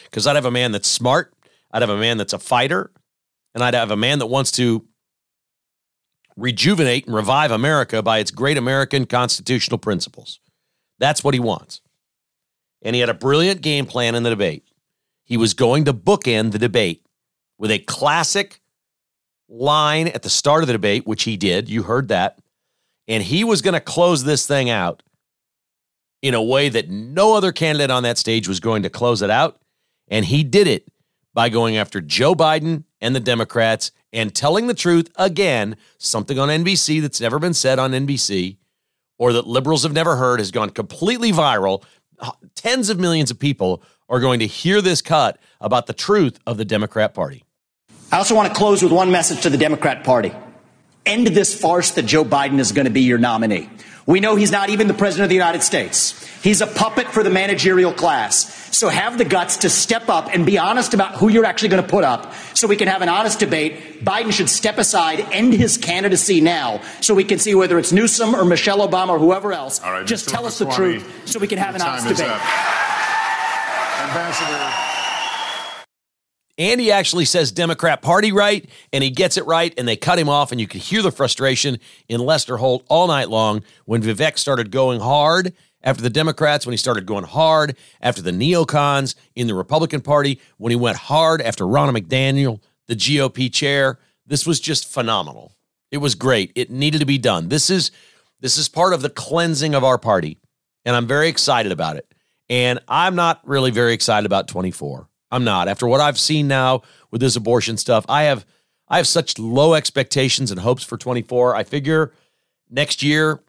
Because 0.06 0.28
I'd 0.28 0.36
have 0.36 0.46
a 0.46 0.52
man 0.52 0.72
that's 0.72 0.88
smart. 0.88 1.34
I'd 1.72 1.82
have 1.82 1.90
a 1.90 1.98
man 1.98 2.18
that's 2.18 2.34
a 2.34 2.40
fighter, 2.40 2.92
and 3.54 3.64
I'd 3.64 3.74
have 3.74 3.92
a 3.92 3.98
man 3.98 4.20
that 4.20 4.28
wants 4.28 4.52
to 4.54 4.86
rejuvenate 6.38 7.08
and 7.08 7.16
revive 7.16 7.52
America 7.52 8.02
by 8.02 8.20
its 8.20 8.32
great 8.32 8.58
American 8.58 9.06
constitutional 9.06 9.78
principles. 9.78 10.40
That's 11.00 11.24
what 11.24 11.34
he 11.34 11.40
wants. 11.40 11.82
And 12.82 12.96
he 12.96 13.00
had 13.00 13.10
a 13.10 13.14
brilliant 13.14 13.62
game 13.62 13.86
plan 13.86 14.16
in 14.16 14.24
the 14.24 14.30
debate. 14.30 14.64
He 15.24 15.38
was 15.38 15.54
going 15.54 15.86
to 15.86 15.94
bookend 15.94 16.52
the 16.52 16.60
debate 16.60 17.06
with 17.58 17.72
a 17.72 17.80
classic 17.80 18.62
line 19.50 20.08
at 20.08 20.24
the 20.24 20.30
start 20.30 20.64
of 20.64 20.68
the 20.68 20.74
debate, 20.74 21.06
which 21.06 21.24
he 21.24 21.38
did. 21.38 21.70
You 21.70 21.84
heard 21.84 22.08
that. 22.10 22.40
And 23.08 23.24
he 23.24 23.44
was 23.44 23.62
going 23.62 23.74
to 23.74 23.80
close 23.80 24.24
this 24.24 24.46
thing 24.46 24.70
out 24.70 25.04
in 26.22 26.34
a 26.34 26.42
way 26.42 26.70
that 26.70 26.90
no 26.90 27.36
other 27.36 27.52
candidate 27.52 27.92
on 27.92 28.04
that 28.04 28.18
stage 28.18 28.48
was 28.48 28.60
going 28.60 28.84
to 28.84 28.90
close 28.90 29.22
it 29.22 29.30
out. 29.30 29.62
And 30.08 30.26
he 30.26 30.44
did 30.44 30.68
it 30.68 30.88
by 31.34 31.50
going 31.50 31.78
after 31.78 32.02
Joe 32.02 32.36
Biden 32.36 32.84
and 33.00 33.16
the 33.16 33.20
Democrats 33.20 33.92
and 34.12 34.34
telling 34.34 34.68
the 34.68 34.74
truth 34.74 35.10
again, 35.16 35.78
something 35.98 36.40
on 36.40 36.50
NBC 36.50 37.02
that's 37.02 37.22
never 37.22 37.40
been 37.40 37.54
said 37.54 37.80
on 37.80 37.92
NBC 37.92 38.58
or 39.18 39.34
that 39.34 39.48
liberals 39.48 39.84
have 39.84 39.94
never 39.94 40.16
heard 40.16 40.40
has 40.40 40.52
gone 40.52 40.70
completely 40.70 41.32
viral. 41.32 41.84
Tens 42.56 42.90
of 42.90 43.00
millions 43.00 43.32
of 43.32 43.40
people 43.40 43.84
are 44.10 44.20
going 44.20 44.40
to 44.40 44.48
hear 44.48 44.82
this 44.82 45.02
cut 45.02 45.40
about 45.60 45.88
the 45.88 45.94
truth 45.94 46.40
of 46.48 46.58
the 46.58 46.66
Democrat 46.66 47.14
Party. 47.14 47.44
I 48.12 48.18
also 48.18 48.36
want 48.36 48.48
to 48.48 48.54
close 48.54 48.82
with 48.82 48.92
one 48.92 49.12
message 49.12 49.42
to 49.42 49.50
the 49.50 49.58
Democrat 49.58 50.04
Party. 50.04 50.32
End 51.06 51.28
this 51.28 51.60
farce 51.60 51.92
that 51.92 52.04
Joe 52.04 52.24
Biden 52.24 52.60
is 52.60 52.72
going 52.72 52.86
to 52.86 52.92
be 52.92 53.02
your 53.02 53.18
nominee. 53.18 53.70
We 54.08 54.22
know 54.22 54.38
he's 54.38 54.52
not 54.52 54.70
even 54.70 54.88
the 54.88 54.94
president 54.94 55.26
of 55.26 55.30
the 55.30 55.36
United 55.36 55.62
States. 55.62 56.26
He's 56.42 56.62
a 56.62 56.68
puppet 56.68 57.08
for 57.08 57.24
the 57.24 57.30
managerial 57.30 57.92
class. 57.92 58.54
So 58.76 58.88
have 58.88 59.18
the 59.18 59.26
guts 59.26 59.58
to 59.58 59.70
step 59.70 60.08
up 60.08 60.34
and 60.34 60.46
be 60.46 60.58
honest 60.58 60.94
about 60.94 61.16
who 61.16 61.28
you're 61.28 61.44
actually 61.44 61.70
going 61.70 61.84
to 61.84 61.90
put 61.90 62.06
up 62.06 62.34
so 62.54 62.68
we 62.68 62.78
can 62.78 62.88
have 62.88 63.02
an 63.02 63.10
honest 63.10 63.38
debate. 63.40 64.06
Biden 64.06 64.32
should 64.32 64.50
step 64.50 64.78
aside, 64.78 65.20
end 65.32 65.54
his 65.54 65.78
candidacy 65.78 66.40
now 66.40 66.80
so 67.02 67.14
we 67.14 67.26
can 67.26 67.38
see 67.38 67.54
whether 67.54 67.78
it's 67.78 67.92
Newsom 67.92 68.34
or 68.34 68.46
Michelle 68.46 68.88
Obama 68.88 69.10
or 69.10 69.20
whoever 69.20 69.52
else. 69.52 69.82
Right, 69.82 70.08
Just 70.08 70.28
Mr. 70.28 70.32
tell 70.32 70.46
us 70.46 70.58
the 70.58 70.68
truth 70.68 71.06
so 71.26 71.40
we 71.40 71.48
can 71.48 71.58
have 71.58 71.76
an 71.76 71.82
honest 71.82 72.08
debate. 72.08 72.32
Ambassador. 74.00 74.87
And 76.58 76.82
he 76.82 76.92
actually 76.92 77.26
says 77.26 77.52
Democrat 77.52 78.02
Party 78.02 78.32
right, 78.32 78.68
and 78.92 79.04
he 79.04 79.12
gets 79.12 79.38
it 79.38 79.46
right, 79.46 79.74
and 79.78 79.88
they 79.88 79.96
cut 79.96 80.18
him 80.18 80.28
off, 80.28 80.52
and 80.52 80.60
you 80.60 80.68
could 80.68 80.82
hear 80.82 81.04
the 81.04 81.12
frustration 81.12 81.80
in 82.10 82.20
Lester 82.20 82.58
Holt 82.58 82.84
all 82.90 83.08
night 83.08 83.30
long 83.30 83.64
when 83.86 84.02
Vivek 84.02 84.38
started 84.40 84.72
going 84.72 85.00
hard 85.00 85.54
after 85.84 86.02
the 86.02 86.10
Democrats, 86.10 86.66
when 86.66 86.74
he 86.74 86.78
started 86.78 87.06
going 87.06 87.26
hard 87.26 87.78
after 88.02 88.22
the 88.22 88.32
neocons 88.32 89.16
in 89.36 89.48
the 89.48 89.54
Republican 89.54 90.02
Party, 90.02 90.42
when 90.58 90.72
he 90.72 90.76
went 90.76 90.98
hard 90.98 91.42
after 91.42 91.64
Ronna 91.64 91.96
McDaniel, 91.96 92.60
the 92.88 92.96
GOP 92.96 93.54
chair. 93.54 94.00
This 94.26 94.46
was 94.46 94.60
just 94.60 94.92
phenomenal. 94.92 95.54
It 95.92 95.98
was 95.98 96.16
great. 96.16 96.52
It 96.56 96.70
needed 96.72 97.00
to 97.00 97.06
be 97.06 97.18
done. 97.18 97.50
This 97.50 97.70
is 97.70 97.92
this 98.40 98.58
is 98.58 98.68
part 98.68 98.94
of 98.94 99.02
the 99.02 99.10
cleansing 99.10 99.74
of 99.74 99.84
our 99.84 99.98
party, 99.98 100.38
and 100.86 100.96
I'm 100.96 101.08
very 101.08 101.28
excited 101.28 101.72
about 101.72 101.96
it. 101.96 102.12
And 102.50 102.80
I'm 102.88 103.16
not 103.16 103.42
really 103.46 103.72
very 103.72 103.94
excited 103.94 104.26
about 104.26 104.48
24. 104.48 105.08
I'm 105.32 105.44
not. 105.44 105.68
After 105.68 105.88
what 105.88 106.02
I've 106.02 106.20
seen 106.20 106.48
now 106.48 106.84
with 107.12 107.22
this 107.22 107.36
abortion 107.36 107.78
stuff, 107.78 108.06
I 108.08 108.24
have 108.24 108.46
I 108.88 108.98
have 108.98 109.08
such 109.08 109.38
low 109.38 109.74
expectations 109.74 110.50
and 110.50 110.60
hopes 110.62 110.84
for 110.84 110.98
24. 110.98 111.56
I 111.56 111.64
figure 111.64 112.14
next 112.70 113.04
year 113.04 113.42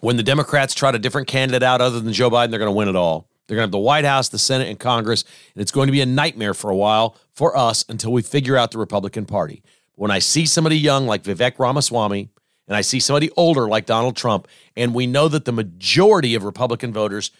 when 0.00 0.16
the 0.16 0.22
Democrats 0.24 0.74
trot 0.74 0.96
a 0.96 0.98
different 0.98 1.28
candidate 1.28 1.62
out 1.62 1.80
other 1.80 2.00
than 2.00 2.12
Joe 2.12 2.28
Biden, 2.28 2.50
they're 2.50 2.58
going 2.58 2.72
to 2.72 2.76
win 2.76 2.88
it 2.88 2.96
all. 2.96 3.28
They're 3.46 3.56
going 3.56 3.62
to 3.62 3.66
have 3.68 3.72
the 3.72 3.78
White 3.78 4.04
House, 4.04 4.28
the 4.28 4.38
Senate, 4.38 4.68
and 4.68 4.80
Congress, 4.80 5.24
and 5.54 5.62
it's 5.62 5.70
going 5.70 5.86
to 5.86 5.92
be 5.92 6.00
a 6.00 6.06
nightmare 6.06 6.54
for 6.54 6.70
a 6.70 6.76
while 6.76 7.16
for 7.32 7.56
us 7.56 7.84
until 7.88 8.12
we 8.12 8.22
figure 8.22 8.56
out 8.56 8.72
the 8.72 8.78
Republican 8.78 9.26
Party. 9.26 9.62
When 9.94 10.10
I 10.10 10.18
see 10.18 10.46
somebody 10.46 10.76
young 10.76 11.06
like 11.06 11.22
Vivek 11.22 11.58
Ramaswamy, 11.58 12.30
and 12.66 12.76
I 12.76 12.80
see 12.80 12.98
somebody 13.00 13.30
older 13.36 13.68
like 13.68 13.86
Donald 13.86 14.16
Trump, 14.16 14.48
and 14.76 14.94
we 14.94 15.06
know 15.06 15.28
that 15.28 15.44
the 15.44 15.52
majority 15.52 16.34
of 16.34 16.44
Republican 16.44 16.92
voters 16.92 17.30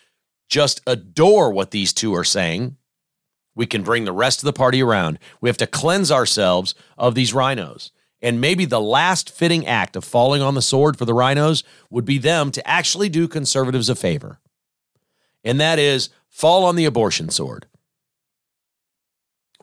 just 0.48 0.80
adore 0.86 1.50
what 1.50 1.70
these 1.70 1.92
two 1.92 2.14
are 2.14 2.24
saying, 2.24 2.76
we 3.54 3.66
can 3.66 3.82
bring 3.82 4.04
the 4.04 4.12
rest 4.12 4.40
of 4.40 4.44
the 4.44 4.52
party 4.52 4.82
around. 4.82 5.18
We 5.40 5.48
have 5.48 5.56
to 5.58 5.66
cleanse 5.66 6.10
ourselves 6.10 6.74
of 6.96 7.14
these 7.14 7.32
RINOs. 7.32 7.90
And 8.20 8.40
maybe 8.40 8.64
the 8.64 8.80
last 8.80 9.30
fitting 9.30 9.66
act 9.66 9.96
of 9.96 10.04
falling 10.04 10.42
on 10.42 10.54
the 10.54 10.62
sword 10.62 10.96
for 10.96 11.04
the 11.04 11.14
RINOs 11.14 11.64
would 11.90 12.04
be 12.04 12.18
them 12.18 12.50
to 12.52 12.66
actually 12.66 13.08
do 13.08 13.26
conservatives 13.26 13.88
a 13.88 13.96
favor. 13.96 14.38
And 15.44 15.60
that 15.60 15.78
is 15.78 16.08
fall 16.28 16.64
on 16.64 16.76
the 16.76 16.84
abortion 16.84 17.30
sword. 17.30 17.66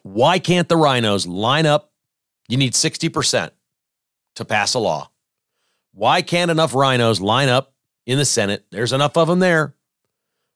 Why 0.03 0.39
can't 0.39 0.67
the 0.67 0.75
RINOs 0.75 1.27
line 1.27 1.65
up? 1.65 1.91
You 2.49 2.57
need 2.57 2.73
60% 2.73 3.51
to 4.35 4.45
pass 4.45 4.73
a 4.73 4.79
law. 4.79 5.09
Why 5.93 6.21
can't 6.21 6.51
enough 6.51 6.73
RINOs 6.73 7.21
line 7.21 7.49
up 7.49 7.73
in 8.05 8.17
the 8.17 8.25
Senate? 8.25 8.65
There's 8.71 8.93
enough 8.93 9.17
of 9.17 9.27
them 9.27 9.39
there. 9.39 9.75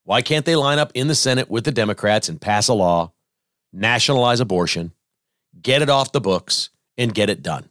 Why 0.03 0.21
can't 0.21 0.45
they 0.45 0.55
line 0.55 0.79
up 0.79 0.91
in 0.93 1.07
the 1.07 1.15
Senate 1.15 1.49
with 1.49 1.63
the 1.63 1.71
Democrats 1.71 2.27
and 2.27 2.41
pass 2.41 2.67
a 2.67 2.73
law, 2.73 3.13
nationalize 3.73 4.39
abortion, 4.39 4.93
get 5.61 5.81
it 5.81 5.89
off 5.89 6.11
the 6.11 6.21
books, 6.21 6.69
and 6.97 7.13
get 7.13 7.29
it 7.29 7.41
done? 7.41 7.67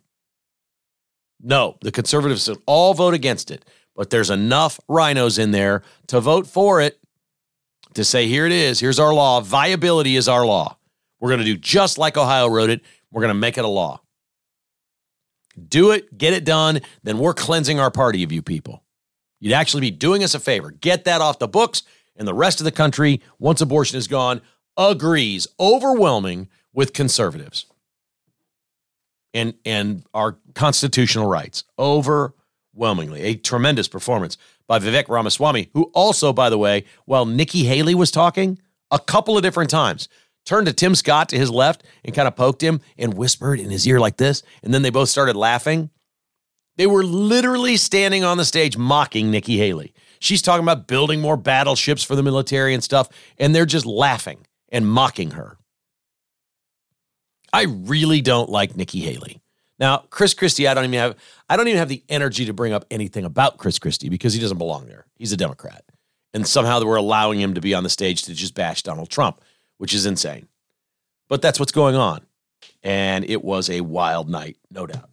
No, 1.40 1.76
the 1.80 1.92
conservatives 1.92 2.50
all 2.66 2.94
vote 2.94 3.14
against 3.14 3.50
it, 3.50 3.64
but 3.96 4.10
there's 4.10 4.30
enough 4.30 4.78
RINOs 4.88 5.38
in 5.38 5.50
there 5.52 5.82
to 6.08 6.20
vote 6.20 6.46
for 6.46 6.80
it 6.80 6.98
to 7.94 8.04
say, 8.04 8.26
here 8.26 8.46
it 8.46 8.52
is, 8.52 8.80
here's 8.80 8.98
our 8.98 9.12
law. 9.12 9.40
Viability 9.40 10.16
is 10.16 10.28
our 10.28 10.46
law. 10.46 10.76
We're 11.20 11.30
going 11.30 11.40
to 11.40 11.44
do 11.44 11.56
just 11.56 11.98
like 11.98 12.16
Ohio 12.16 12.48
wrote 12.48 12.70
it. 12.70 12.80
We're 13.10 13.20
going 13.20 13.34
to 13.34 13.34
make 13.34 13.58
it 13.58 13.64
a 13.64 13.68
law. 13.68 14.00
Do 15.68 15.90
it, 15.90 16.16
get 16.16 16.32
it 16.32 16.44
done, 16.44 16.80
then 17.02 17.18
we're 17.18 17.34
cleansing 17.34 17.78
our 17.78 17.90
party 17.90 18.22
of 18.22 18.32
you 18.32 18.40
people. 18.40 18.82
You'd 19.38 19.52
actually 19.52 19.82
be 19.82 19.90
doing 19.90 20.24
us 20.24 20.34
a 20.34 20.40
favor. 20.40 20.70
Get 20.70 21.04
that 21.04 21.20
off 21.20 21.38
the 21.38 21.48
books, 21.48 21.82
and 22.16 22.26
the 22.26 22.34
rest 22.34 22.60
of 22.60 22.64
the 22.64 22.72
country, 22.72 23.20
once 23.38 23.60
abortion 23.60 23.98
is 23.98 24.08
gone, 24.08 24.40
agrees 24.76 25.46
overwhelming 25.60 26.48
with 26.72 26.92
conservatives 26.92 27.66
and 29.34 29.54
and 29.64 30.04
our 30.14 30.36
constitutional 30.54 31.26
rights 31.26 31.64
overwhelmingly. 31.78 33.22
A 33.22 33.34
tremendous 33.34 33.88
performance 33.88 34.36
by 34.66 34.78
Vivek 34.78 35.08
Ramaswamy, 35.08 35.70
who 35.74 35.84
also, 35.94 36.32
by 36.32 36.50
the 36.50 36.58
way, 36.58 36.84
while 37.04 37.26
Nikki 37.26 37.64
Haley 37.64 37.94
was 37.94 38.10
talking 38.10 38.58
a 38.90 38.98
couple 38.98 39.36
of 39.36 39.42
different 39.42 39.70
times, 39.70 40.08
turned 40.44 40.66
to 40.66 40.72
Tim 40.72 40.94
Scott 40.94 41.28
to 41.30 41.38
his 41.38 41.50
left 41.50 41.82
and 42.04 42.14
kind 42.14 42.28
of 42.28 42.36
poked 42.36 42.62
him 42.62 42.80
and 42.98 43.14
whispered 43.14 43.60
in 43.60 43.70
his 43.70 43.86
ear 43.86 44.00
like 44.00 44.16
this, 44.16 44.42
and 44.62 44.72
then 44.72 44.82
they 44.82 44.90
both 44.90 45.08
started 45.08 45.36
laughing. 45.36 45.90
They 46.76 46.86
were 46.86 47.04
literally 47.04 47.76
standing 47.76 48.24
on 48.24 48.38
the 48.38 48.44
stage 48.44 48.76
mocking 48.78 49.30
Nikki 49.30 49.58
Haley. 49.58 49.92
She's 50.20 50.40
talking 50.40 50.62
about 50.64 50.86
building 50.86 51.20
more 51.20 51.36
battleships 51.36 52.02
for 52.02 52.16
the 52.16 52.22
military 52.22 52.74
and 52.74 52.82
stuff, 52.82 53.08
and 53.38 53.54
they're 53.54 53.66
just 53.66 53.84
laughing 53.84 54.46
and 54.72 54.86
mocking 54.86 55.32
her. 55.32 55.58
I 57.52 57.64
really 57.64 58.22
don't 58.22 58.48
like 58.48 58.76
Nikki 58.76 59.00
Haley. 59.00 59.42
Now, 59.78 59.98
Chris 60.10 60.32
Christie, 60.32 60.66
I 60.66 60.74
don't 60.74 60.84
even 60.84 60.98
have 60.98 61.16
I 61.48 61.56
don't 61.56 61.68
even 61.68 61.78
have 61.78 61.88
the 61.88 62.02
energy 62.08 62.46
to 62.46 62.52
bring 62.52 62.72
up 62.72 62.84
anything 62.90 63.24
about 63.24 63.58
Chris 63.58 63.78
Christie 63.78 64.08
because 64.08 64.32
he 64.32 64.40
doesn't 64.40 64.58
belong 64.58 64.86
there. 64.86 65.06
He's 65.16 65.32
a 65.32 65.36
Democrat. 65.36 65.84
And 66.34 66.46
somehow 66.46 66.82
we're 66.82 66.96
allowing 66.96 67.40
him 67.40 67.54
to 67.54 67.60
be 67.60 67.74
on 67.74 67.82
the 67.82 67.90
stage 67.90 68.22
to 68.22 68.34
just 68.34 68.54
bash 68.54 68.82
Donald 68.82 69.10
Trump, 69.10 69.42
which 69.76 69.92
is 69.92 70.06
insane. 70.06 70.48
But 71.28 71.42
that's 71.42 71.60
what's 71.60 71.72
going 71.72 71.94
on. 71.94 72.22
And 72.82 73.24
it 73.28 73.44
was 73.44 73.68
a 73.68 73.82
wild 73.82 74.30
night, 74.30 74.56
no 74.70 74.86
doubt. 74.86 75.10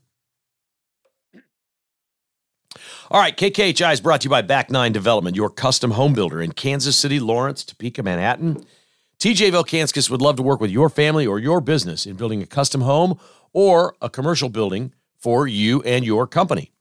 All 3.11 3.19
right, 3.19 3.35
KKHI 3.35 3.91
is 3.91 4.01
brought 4.01 4.21
to 4.21 4.25
you 4.25 4.29
by 4.29 4.43
Back 4.43 4.69
Nine 4.69 4.91
Development, 4.91 5.35
your 5.35 5.49
custom 5.49 5.91
home 5.91 6.13
builder 6.13 6.41
in 6.41 6.51
Kansas 6.51 6.95
City, 6.95 7.19
Lawrence, 7.19 7.63
Topeka, 7.63 8.03
Manhattan. 8.03 8.63
TJ 9.19 9.51
Vilkanskas 9.51 10.09
would 10.09 10.21
love 10.21 10.37
to 10.37 10.43
work 10.43 10.61
with 10.61 10.71
your 10.71 10.87
family 10.87 11.27
or 11.27 11.39
your 11.39 11.59
business 11.59 12.05
in 12.05 12.15
building 12.15 12.41
a 12.41 12.45
custom 12.45 12.79
home 12.79 13.19
or 13.51 13.93
a 14.01 14.09
commercial 14.09 14.47
building 14.47 14.93
for 15.17 15.45
you 15.45 15.81
and 15.81 16.05
your 16.05 16.25
company. 16.25 16.71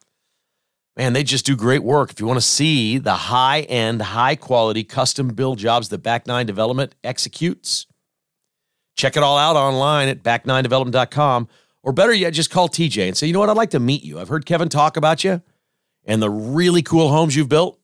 Man, 0.96 1.14
they 1.14 1.24
just 1.24 1.44
do 1.44 1.56
great 1.56 1.82
work. 1.82 2.12
If 2.12 2.20
you 2.20 2.26
want 2.26 2.36
to 2.36 2.46
see 2.46 2.98
the 2.98 3.14
high 3.14 3.62
end, 3.62 4.00
high 4.00 4.36
quality 4.36 4.84
custom 4.84 5.28
build 5.28 5.58
jobs 5.58 5.88
that 5.88 5.98
Back 5.98 6.28
Nine 6.28 6.46
Development 6.46 6.94
executes, 7.02 7.88
check 8.96 9.16
it 9.16 9.24
all 9.24 9.36
out 9.36 9.56
online 9.56 10.08
at 10.08 10.22
back9development.com. 10.22 11.48
Or 11.82 11.92
better 11.92 12.12
yet, 12.12 12.34
just 12.34 12.50
call 12.50 12.68
TJ 12.68 13.08
and 13.08 13.16
say, 13.16 13.26
you 13.26 13.32
know 13.32 13.40
what, 13.40 13.48
I'd 13.48 13.56
like 13.56 13.70
to 13.70 13.80
meet 13.80 14.04
you. 14.04 14.20
I've 14.20 14.28
heard 14.28 14.46
Kevin 14.46 14.68
talk 14.68 14.96
about 14.96 15.24
you 15.24 15.42
and 16.04 16.22
the 16.22 16.30
really 16.30 16.82
cool 16.82 17.08
homes 17.08 17.34
you've 17.34 17.48
built. 17.48 17.80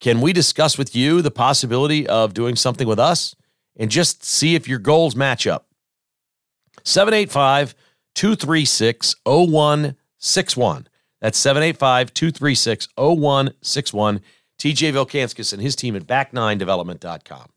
Can 0.00 0.20
we 0.20 0.32
discuss 0.32 0.78
with 0.78 0.94
you 0.94 1.20
the 1.20 1.32
possibility 1.32 2.06
of 2.06 2.32
doing 2.32 2.54
something 2.54 2.86
with 2.86 3.00
us? 3.00 3.34
And 3.78 3.90
just 3.90 4.24
see 4.24 4.54
if 4.54 4.68
your 4.68 4.78
goals 4.78 5.16
match 5.16 5.46
up. 5.46 5.68
785 6.84 7.74
236 8.14 9.14
0161. 9.24 10.88
That's 11.20 11.38
785 11.38 12.14
236 12.14 12.88
0161. 12.96 14.20
TJ 14.58 14.92
Vilkanskas 14.92 15.52
and 15.52 15.62
his 15.62 15.76
team 15.76 15.94
at 15.94 16.06
back9development.com. 16.06 17.48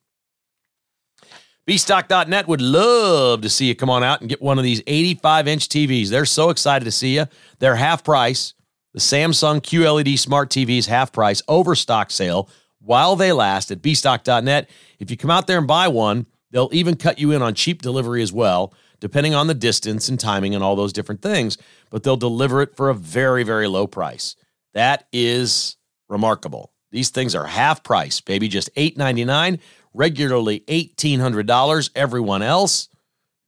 Bstock.net 1.67 2.47
would 2.47 2.61
love 2.61 3.41
to 3.41 3.49
see 3.49 3.67
you 3.67 3.75
come 3.75 3.89
on 3.89 4.03
out 4.03 4.19
and 4.21 4.29
get 4.29 4.41
one 4.41 4.57
of 4.57 4.63
these 4.63 4.81
85 4.87 5.47
inch 5.47 5.69
TVs. 5.69 6.09
They're 6.09 6.25
so 6.25 6.49
excited 6.49 6.85
to 6.85 6.91
see 6.91 7.15
you. 7.15 7.25
They're 7.59 7.75
half 7.75 8.03
price. 8.03 8.53
The 8.93 8.99
Samsung 8.99 9.61
QLED 9.61 10.19
Smart 10.19 10.49
TVs 10.49 10.87
half 10.87 11.13
price 11.13 11.41
overstock 11.47 12.11
sale 12.11 12.49
while 12.83 13.15
they 13.15 13.31
last 13.31 13.71
at 13.71 13.81
bstock.net. 13.81 14.69
If 14.99 15.11
you 15.11 15.17
come 15.17 15.31
out 15.31 15.47
there 15.47 15.57
and 15.57 15.67
buy 15.67 15.87
one, 15.87 16.25
they'll 16.51 16.69
even 16.71 16.95
cut 16.95 17.19
you 17.19 17.31
in 17.31 17.41
on 17.41 17.53
cheap 17.53 17.81
delivery 17.81 18.21
as 18.21 18.33
well, 18.33 18.73
depending 18.99 19.33
on 19.33 19.47
the 19.47 19.53
distance 19.53 20.09
and 20.09 20.19
timing 20.19 20.53
and 20.55 20.63
all 20.63 20.75
those 20.75 20.93
different 20.93 21.21
things, 21.21 21.57
but 21.89 22.03
they'll 22.03 22.17
deliver 22.17 22.61
it 22.61 22.75
for 22.75 22.89
a 22.89 22.95
very, 22.95 23.43
very 23.43 23.67
low 23.67 23.87
price. 23.87 24.35
That 24.73 25.07
is 25.11 25.77
remarkable. 26.09 26.71
These 26.91 27.09
things 27.09 27.35
are 27.35 27.45
half 27.45 27.83
price, 27.83 28.19
baby, 28.21 28.47
just 28.47 28.73
$8.99, 28.75 29.59
regularly 29.93 30.61
$1,800. 30.67 31.89
Everyone 31.95 32.41
else, 32.41 32.89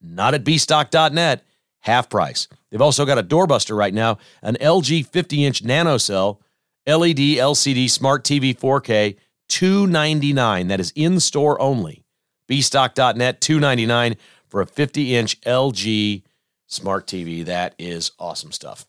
not 0.02 0.34
at 0.34 0.44
bstock.net, 0.44 1.44
half 1.82 2.10
price. 2.10 2.48
They've 2.70 2.82
also 2.82 3.06
got 3.06 3.18
a 3.18 3.24
doorbuster 3.24 3.78
right 3.78 3.94
now, 3.94 4.18
an 4.42 4.56
LG 4.56 5.08
50 5.08 5.46
inch 5.46 5.64
nano 5.64 5.98
cell 5.98 6.42
LED 6.86 7.38
LCD 7.38 7.90
Smart 7.90 8.24
TV 8.24 8.58
4K, 8.58 9.18
299 9.50 10.68
That 10.68 10.80
is 10.80 10.92
in 10.96 11.20
store 11.20 11.60
only. 11.62 12.04
Bstock.net, 12.50 13.42
299 13.42 14.16
for 14.48 14.62
a 14.62 14.66
50 14.66 15.16
inch 15.16 15.40
LG 15.42 16.24
Smart 16.68 17.08
TV. 17.08 17.46
That 17.46 17.76
is 17.78 18.12
awesome 18.20 18.52
stuff. 18.52 18.86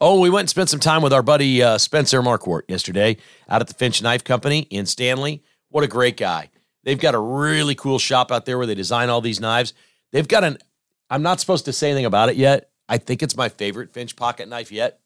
Oh, 0.00 0.20
we 0.20 0.30
went 0.30 0.42
and 0.42 0.50
spent 0.50 0.68
some 0.68 0.80
time 0.80 1.02
with 1.02 1.12
our 1.12 1.22
buddy 1.22 1.62
uh, 1.62 1.78
Spencer 1.78 2.22
Marquardt 2.22 2.62
yesterday 2.68 3.16
out 3.48 3.60
at 3.60 3.68
the 3.68 3.74
Finch 3.74 4.02
Knife 4.02 4.24
Company 4.24 4.60
in 4.70 4.86
Stanley. 4.86 5.42
What 5.68 5.84
a 5.84 5.88
great 5.88 6.16
guy. 6.16 6.50
They've 6.84 6.98
got 6.98 7.14
a 7.14 7.18
really 7.18 7.74
cool 7.74 7.98
shop 7.98 8.32
out 8.32 8.44
there 8.44 8.58
where 8.58 8.66
they 8.66 8.74
design 8.74 9.08
all 9.08 9.20
these 9.20 9.40
knives. 9.40 9.72
They've 10.10 10.26
got 10.26 10.44
an, 10.44 10.58
I'm 11.08 11.22
not 11.22 11.40
supposed 11.40 11.64
to 11.66 11.72
say 11.72 11.90
anything 11.90 12.06
about 12.06 12.28
it 12.28 12.36
yet. 12.36 12.70
I 12.88 12.98
think 12.98 13.22
it's 13.22 13.36
my 13.36 13.48
favorite 13.48 13.92
Finch 13.92 14.16
pocket 14.16 14.48
knife 14.48 14.72
yet. 14.72 15.00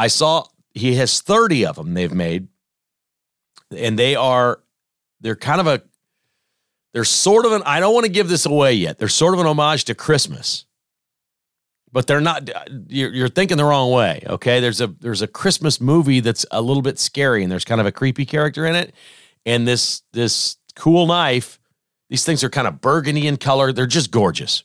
I 0.00 0.06
saw 0.06 0.44
he 0.72 0.94
has 0.94 1.20
30 1.20 1.66
of 1.66 1.76
them 1.76 1.92
they've 1.92 2.12
made. 2.12 2.48
And 3.70 3.98
they 3.98 4.16
are, 4.16 4.60
they're 5.20 5.36
kind 5.36 5.60
of 5.60 5.66
a, 5.66 5.82
they're 6.94 7.04
sort 7.04 7.44
of 7.44 7.52
an, 7.52 7.62
I 7.66 7.80
don't 7.80 7.92
want 7.92 8.06
to 8.06 8.12
give 8.12 8.30
this 8.30 8.46
away 8.46 8.72
yet. 8.72 8.98
They're 8.98 9.08
sort 9.08 9.34
of 9.34 9.40
an 9.40 9.46
homage 9.46 9.84
to 9.84 9.94
Christmas. 9.94 10.64
But 11.92 12.06
they're 12.06 12.20
not, 12.22 12.48
uh, 12.48 12.64
you're, 12.88 13.12
you're 13.12 13.28
thinking 13.28 13.58
the 13.58 13.64
wrong 13.64 13.90
way. 13.90 14.22
Okay. 14.26 14.58
There's 14.60 14.80
a, 14.80 14.86
there's 14.86 15.20
a 15.20 15.26
Christmas 15.26 15.82
movie 15.82 16.20
that's 16.20 16.46
a 16.50 16.62
little 16.62 16.82
bit 16.82 16.98
scary 16.98 17.42
and 17.42 17.52
there's 17.52 17.66
kind 17.66 17.80
of 17.80 17.86
a 17.86 17.92
creepy 17.92 18.24
character 18.24 18.64
in 18.64 18.74
it. 18.74 18.94
And 19.44 19.68
this, 19.68 20.00
this 20.14 20.56
cool 20.76 21.06
knife, 21.06 21.60
these 22.08 22.24
things 22.24 22.42
are 22.42 22.50
kind 22.50 22.66
of 22.66 22.80
burgundy 22.80 23.26
in 23.26 23.36
color. 23.36 23.70
They're 23.70 23.86
just 23.86 24.10
gorgeous. 24.10 24.64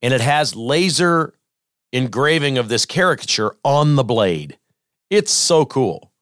And 0.00 0.14
it 0.14 0.20
has 0.20 0.54
laser 0.54 1.34
engraving 1.92 2.58
of 2.58 2.68
this 2.68 2.86
caricature 2.86 3.56
on 3.64 3.96
the 3.96 4.04
blade. 4.04 4.56
It's 5.10 5.32
so 5.32 5.64
cool. 5.64 6.12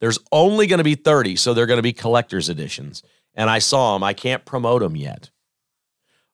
There's 0.00 0.18
only 0.32 0.66
going 0.66 0.78
to 0.78 0.84
be 0.84 0.96
30, 0.96 1.36
so 1.36 1.54
they're 1.54 1.66
going 1.66 1.78
to 1.78 1.82
be 1.82 1.92
collector's 1.92 2.48
editions. 2.48 3.02
And 3.34 3.48
I 3.48 3.58
saw 3.58 3.94
them. 3.94 4.02
I 4.02 4.12
can't 4.12 4.44
promote 4.44 4.82
them 4.82 4.96
yet. 4.96 5.30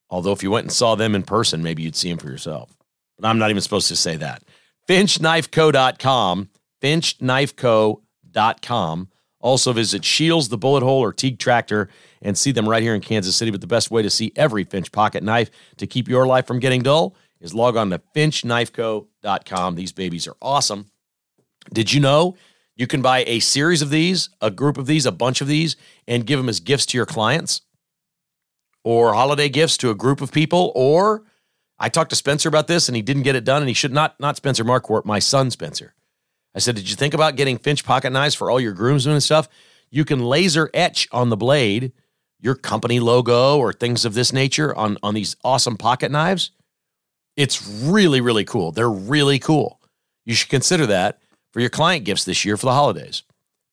Although, 0.09 0.33
if 0.33 0.43
you 0.43 0.51
went 0.51 0.65
and 0.65 0.73
saw 0.73 0.97
them 0.97 1.15
in 1.15 1.23
person, 1.23 1.63
maybe 1.63 1.85
you'd 1.85 1.95
see 1.95 2.09
them 2.09 2.19
for 2.19 2.29
yourself. 2.29 2.77
But 3.17 3.29
I'm 3.29 3.39
not 3.39 3.51
even 3.51 3.63
supposed 3.63 3.87
to 3.89 3.97
say 3.97 4.17
that. 4.17 4.43
FinchKnifeCo.com. 4.89 6.49
FinchKnifeCo.com. 6.83 9.09
Also 9.43 9.73
visit 9.73 10.05
Shields, 10.05 10.49
the 10.49 10.59
Bullet 10.59 10.83
Hole, 10.83 11.01
or 11.01 11.13
Teague 11.13 11.39
Tractor 11.39 11.89
and 12.23 12.37
see 12.37 12.51
them 12.53 12.69
right 12.69 12.83
here 12.83 12.95
in 12.95 13.01
Kansas 13.01 13.37
City. 13.37 13.51
But 13.51 13.63
the 13.63 13.67
best 13.67 13.91
way 13.91 14.03
to 14.03 14.11
see 14.11 14.33
every 14.37 14.65
Finch 14.65 14.93
pocket 14.93 15.23
knife 15.23 15.51
to 15.79 15.87
keep 15.87 16.09
your 16.09 16.27
life 16.27 16.47
from 16.47 16.59
getting 16.59 16.83
dull 16.83 17.15
is 17.41 17.55
log 17.55 17.77
on 17.77 17.91
to 17.91 18.01
finchknifeco.com. 18.15 19.75
These 19.75 19.93
babies 19.93 20.27
are 20.27 20.37
awesome. 20.41 20.87
Did 21.73 21.93
you 21.93 22.01
know 22.01 22.37
you 22.77 22.87
can 22.87 23.03
buy 23.03 23.25
a 23.27 23.41
series 23.41 23.83
of 23.83 23.91
these, 23.91 24.31
a 24.41 24.51
group 24.51 24.79
of 24.79 24.87
these, 24.87 25.07
a 25.07 25.13
bunch 25.13 25.41
of 25.41 25.49
these, 25.49 25.77
and 26.07 26.27
give 26.27 26.39
them 26.39 26.49
as 26.49 26.61
gifts 26.61 26.87
to 26.87 26.97
your 26.97 27.07
clients 27.07 27.63
or 28.85 29.13
holiday 29.15 29.49
gifts 29.49 29.77
to 29.79 29.91
a 29.91 29.95
group 29.95 30.21
of 30.21 30.33
people? 30.33 30.73
Or 30.75 31.25
I 31.79 31.89
talked 31.89 32.11
to 32.11 32.17
Spencer 32.17 32.49
about 32.49 32.67
this 32.67 32.89
and 32.89 32.97
he 32.97 33.03
didn't 33.03 33.23
get 33.23 33.37
it 33.37 33.45
done, 33.45 33.63
and 33.63 33.69
he 33.69 33.75
should 33.75 33.93
not, 33.93 34.19
not 34.21 34.37
Spencer 34.37 34.65
Marquardt, 34.65 35.05
my 35.05 35.19
son 35.19 35.51
Spencer. 35.51 35.95
I 36.55 36.59
said, 36.59 36.75
Did 36.75 36.91
you 36.91 36.97
think 36.97 37.15
about 37.15 37.37
getting 37.37 37.59
Finch 37.59 37.85
pocket 37.85 38.11
knives 38.11 38.35
for 38.35 38.51
all 38.51 38.61
your 38.61 38.73
groomsmen 38.73 39.15
and 39.15 39.23
stuff? 39.23 39.49
You 39.91 40.05
can 40.05 40.21
laser 40.21 40.71
etch 40.75 41.09
on 41.13 41.31
the 41.31 41.37
blade 41.37 41.93
your 42.41 42.55
company 42.55 43.01
logo 43.01 43.59
or 43.59 43.73
things 43.73 44.05
of 44.05 44.15
this 44.15 44.33
nature 44.33 44.75
on, 44.75 44.99
on 45.03 45.15
these 45.15 45.37
awesome 45.45 45.77
pocket 45.77 46.11
knives. 46.11 46.51
It's 47.37 47.67
really, 47.67 48.21
really 48.21 48.45
cool. 48.45 48.73
They're 48.73 48.91
really 48.91 49.39
cool. 49.39 49.81
You 50.25 50.35
should 50.35 50.51
consider 50.51 50.87
that 50.87 51.21
for 51.53 51.61
your 51.61 51.71
client 51.71 52.05
gifts 52.05 52.25
this 52.25 52.45
year 52.45 52.57
for 52.57 52.67
the 52.67 52.75
holidays. 52.75 53.23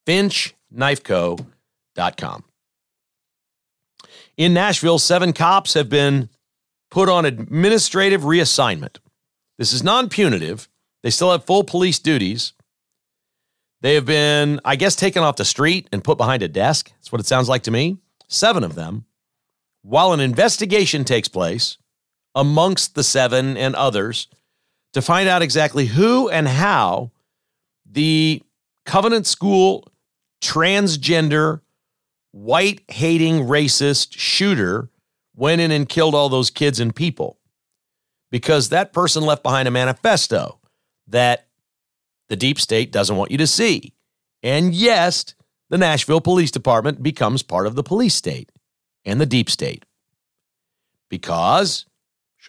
FinchKnifeCo.com. 0.05 2.43
In 4.37 4.53
Nashville, 4.53 4.99
seven 4.99 5.33
cops 5.33 5.73
have 5.73 5.89
been 5.89 6.29
put 6.91 7.09
on 7.09 7.25
administrative 7.25 8.21
reassignment. 8.21 8.99
This 9.57 9.73
is 9.73 9.83
non 9.83 10.09
punitive. 10.09 10.69
They 11.03 11.09
still 11.09 11.31
have 11.31 11.45
full 11.45 11.63
police 11.63 11.99
duties. 11.99 12.53
They 13.81 13.95
have 13.95 14.05
been, 14.05 14.59
I 14.65 14.75
guess, 14.75 14.95
taken 14.95 15.23
off 15.23 15.35
the 15.35 15.45
street 15.45 15.87
and 15.91 16.03
put 16.03 16.17
behind 16.17 16.43
a 16.43 16.47
desk. 16.47 16.91
That's 16.91 17.11
what 17.11 17.21
it 17.21 17.27
sounds 17.27 17.49
like 17.49 17.63
to 17.63 17.71
me. 17.71 17.97
Seven 18.27 18.63
of 18.63 18.75
them. 18.75 19.05
While 19.83 20.13
an 20.13 20.19
investigation 20.19 21.03
takes 21.03 21.27
place 21.27 21.77
amongst 22.37 22.93
the 22.93 23.03
seven 23.03 23.57
and 23.57 23.75
others 23.75 24.27
to 24.93 25.01
find 25.01 25.27
out 25.27 25.41
exactly 25.41 25.87
who 25.87 26.29
and 26.29 26.47
how 26.47 27.11
the 27.89 28.41
Covenant 28.85 29.25
School 29.25 29.91
transgender, 30.39 31.61
white 32.31 32.83
hating, 32.89 33.39
racist 33.47 34.09
shooter 34.11 34.89
went 35.35 35.61
in 35.61 35.71
and 35.71 35.89
killed 35.89 36.13
all 36.13 36.29
those 36.29 36.51
kids 36.51 36.79
and 36.79 36.95
people. 36.95 37.39
Because 38.29 38.69
that 38.69 38.93
person 38.93 39.23
left 39.23 39.41
behind 39.41 39.67
a 39.67 39.71
manifesto 39.71 40.59
that 41.07 41.47
the 42.29 42.35
deep 42.35 42.59
state 42.59 42.91
doesn't 42.91 43.15
want 43.15 43.31
you 43.31 43.37
to 43.39 43.47
see. 43.47 43.93
And 44.43 44.75
yes, 44.75 45.33
the 45.69 45.77
Nashville 45.77 46.21
Police 46.21 46.51
Department 46.51 47.01
becomes 47.01 47.41
part 47.41 47.65
of 47.65 47.73
the 47.73 47.83
police 47.83 48.13
state 48.13 48.51
and 49.05 49.19
the 49.19 49.25
deep 49.25 49.49
state. 49.49 49.85
Because 51.09 51.86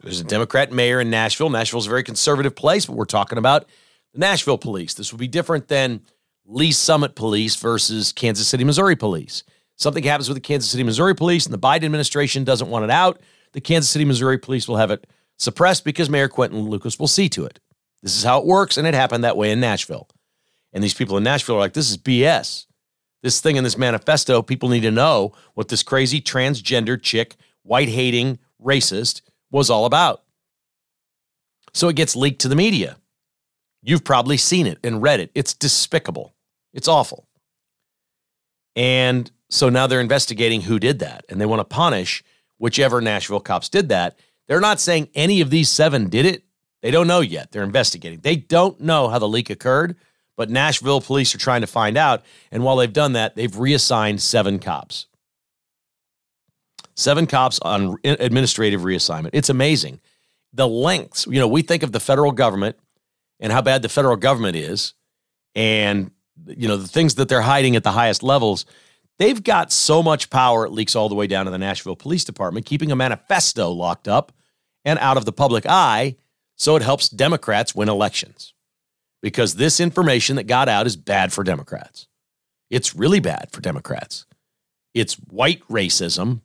there's 0.02 0.20
a 0.20 0.24
Democrat 0.24 0.72
mayor 0.72 1.00
in 1.00 1.10
Nashville. 1.10 1.50
Nashville's 1.50 1.86
a 1.86 1.90
very 1.90 2.02
conservative 2.02 2.54
place, 2.54 2.86
but 2.86 2.96
we're 2.96 3.04
talking 3.04 3.38
about 3.38 3.68
the 4.12 4.20
Nashville 4.20 4.58
police. 4.58 4.94
This 4.94 5.12
would 5.12 5.18
be 5.18 5.28
different 5.28 5.68
than 5.68 6.02
Lee 6.46 6.72
Summit 6.72 7.14
Police 7.14 7.56
versus 7.56 8.12
Kansas 8.12 8.46
City, 8.46 8.64
Missouri 8.64 8.96
Police. 8.96 9.42
Something 9.76 10.02
happens 10.02 10.28
with 10.28 10.36
the 10.36 10.42
Kansas 10.42 10.70
City, 10.70 10.82
Missouri 10.82 11.14
Police, 11.14 11.44
and 11.46 11.52
the 11.52 11.58
Biden 11.58 11.84
administration 11.84 12.44
doesn't 12.44 12.68
want 12.68 12.84
it 12.84 12.90
out. 12.90 13.20
The 13.52 13.60
Kansas 13.60 13.90
City, 13.90 14.04
Missouri 14.04 14.38
Police 14.38 14.66
will 14.68 14.76
have 14.76 14.90
it 14.90 15.06
suppressed 15.36 15.84
because 15.84 16.10
Mayor 16.10 16.28
Quinton 16.28 16.68
Lucas 16.68 16.98
will 16.98 17.06
see 17.06 17.28
to 17.30 17.44
it. 17.44 17.60
This 18.02 18.16
is 18.16 18.24
how 18.24 18.38
it 18.38 18.46
works, 18.46 18.76
and 18.76 18.86
it 18.86 18.94
happened 18.94 19.24
that 19.24 19.36
way 19.36 19.50
in 19.50 19.60
Nashville. 19.60 20.08
And 20.72 20.82
these 20.82 20.94
people 20.94 21.16
in 21.16 21.22
Nashville 21.22 21.56
are 21.56 21.60
like, 21.60 21.72
this 21.72 21.90
is 21.90 21.98
BS. 21.98 22.66
This 23.22 23.40
thing 23.40 23.56
in 23.56 23.64
this 23.64 23.78
manifesto, 23.78 24.42
people 24.42 24.68
need 24.68 24.82
to 24.82 24.90
know 24.90 25.32
what 25.54 25.68
this 25.68 25.82
crazy 25.82 26.20
transgender 26.20 27.00
chick, 27.00 27.36
white 27.62 27.88
hating 27.88 28.38
racist 28.62 29.22
was 29.50 29.70
all 29.70 29.84
about. 29.84 30.22
So 31.72 31.88
it 31.88 31.96
gets 31.96 32.16
leaked 32.16 32.40
to 32.42 32.48
the 32.48 32.56
media. 32.56 32.96
You've 33.82 34.04
probably 34.04 34.36
seen 34.36 34.66
it 34.66 34.78
and 34.82 35.02
read 35.02 35.20
it. 35.20 35.30
It's 35.34 35.54
despicable. 35.54 36.34
It's 36.72 36.88
awful. 36.88 37.28
And 38.76 39.30
so 39.50 39.68
now 39.68 39.86
they're 39.86 40.00
investigating 40.00 40.62
who 40.62 40.78
did 40.78 40.98
that 41.00 41.24
and 41.28 41.40
they 41.40 41.46
want 41.46 41.60
to 41.60 41.64
punish 41.64 42.22
whichever 42.58 43.00
Nashville 43.00 43.40
cops 43.40 43.68
did 43.68 43.88
that. 43.88 44.18
They're 44.46 44.60
not 44.60 44.80
saying 44.80 45.08
any 45.14 45.40
of 45.40 45.50
these 45.50 45.68
seven 45.68 46.08
did 46.08 46.26
it. 46.26 46.44
They 46.82 46.90
don't 46.90 47.08
know 47.08 47.20
yet. 47.20 47.50
They're 47.50 47.64
investigating. 47.64 48.20
They 48.20 48.36
don't 48.36 48.80
know 48.80 49.08
how 49.08 49.18
the 49.18 49.28
leak 49.28 49.50
occurred, 49.50 49.96
but 50.36 50.50
Nashville 50.50 51.00
police 51.00 51.34
are 51.34 51.38
trying 51.38 51.62
to 51.62 51.66
find 51.66 51.96
out. 51.96 52.24
And 52.52 52.62
while 52.62 52.76
they've 52.76 52.92
done 52.92 53.14
that, 53.14 53.34
they've 53.34 53.56
reassigned 53.56 54.20
seven 54.22 54.58
cops. 54.58 55.06
Seven 56.98 57.28
cops 57.28 57.60
on 57.60 57.96
administrative 58.02 58.80
reassignment. 58.80 59.30
It's 59.32 59.48
amazing. 59.48 60.00
The 60.52 60.66
lengths, 60.66 61.28
you 61.28 61.38
know, 61.38 61.46
we 61.46 61.62
think 61.62 61.84
of 61.84 61.92
the 61.92 62.00
federal 62.00 62.32
government 62.32 62.76
and 63.38 63.52
how 63.52 63.62
bad 63.62 63.82
the 63.82 63.88
federal 63.88 64.16
government 64.16 64.56
is 64.56 64.94
and 65.54 66.10
you 66.44 66.66
know 66.66 66.76
the 66.76 66.88
things 66.88 67.14
that 67.14 67.28
they're 67.28 67.40
hiding 67.40 67.76
at 67.76 67.84
the 67.84 67.92
highest 67.92 68.24
levels. 68.24 68.66
They've 69.20 69.40
got 69.40 69.70
so 69.70 70.02
much 70.02 70.28
power 70.28 70.66
it 70.66 70.72
leaks 70.72 70.96
all 70.96 71.08
the 71.08 71.14
way 71.14 71.28
down 71.28 71.44
to 71.44 71.52
the 71.52 71.58
nashville 71.58 71.94
police 71.94 72.24
department 72.24 72.66
keeping 72.66 72.90
a 72.90 72.96
manifesto 72.96 73.70
locked 73.70 74.08
up 74.08 74.32
and 74.84 74.98
out 74.98 75.16
of 75.16 75.24
the 75.24 75.32
public 75.32 75.66
eye 75.66 76.16
so 76.56 76.74
it 76.74 76.82
helps 76.82 77.08
democrats 77.08 77.76
win 77.76 77.88
elections. 77.88 78.54
Because 79.22 79.54
this 79.54 79.78
information 79.78 80.34
that 80.34 80.48
got 80.48 80.68
out 80.68 80.88
is 80.88 80.96
bad 80.96 81.32
for 81.32 81.44
democrats. 81.44 82.08
It's 82.70 82.96
really 82.96 83.20
bad 83.20 83.50
for 83.52 83.60
democrats. 83.60 84.26
It's 84.94 85.14
white 85.14 85.60
racism 85.68 86.40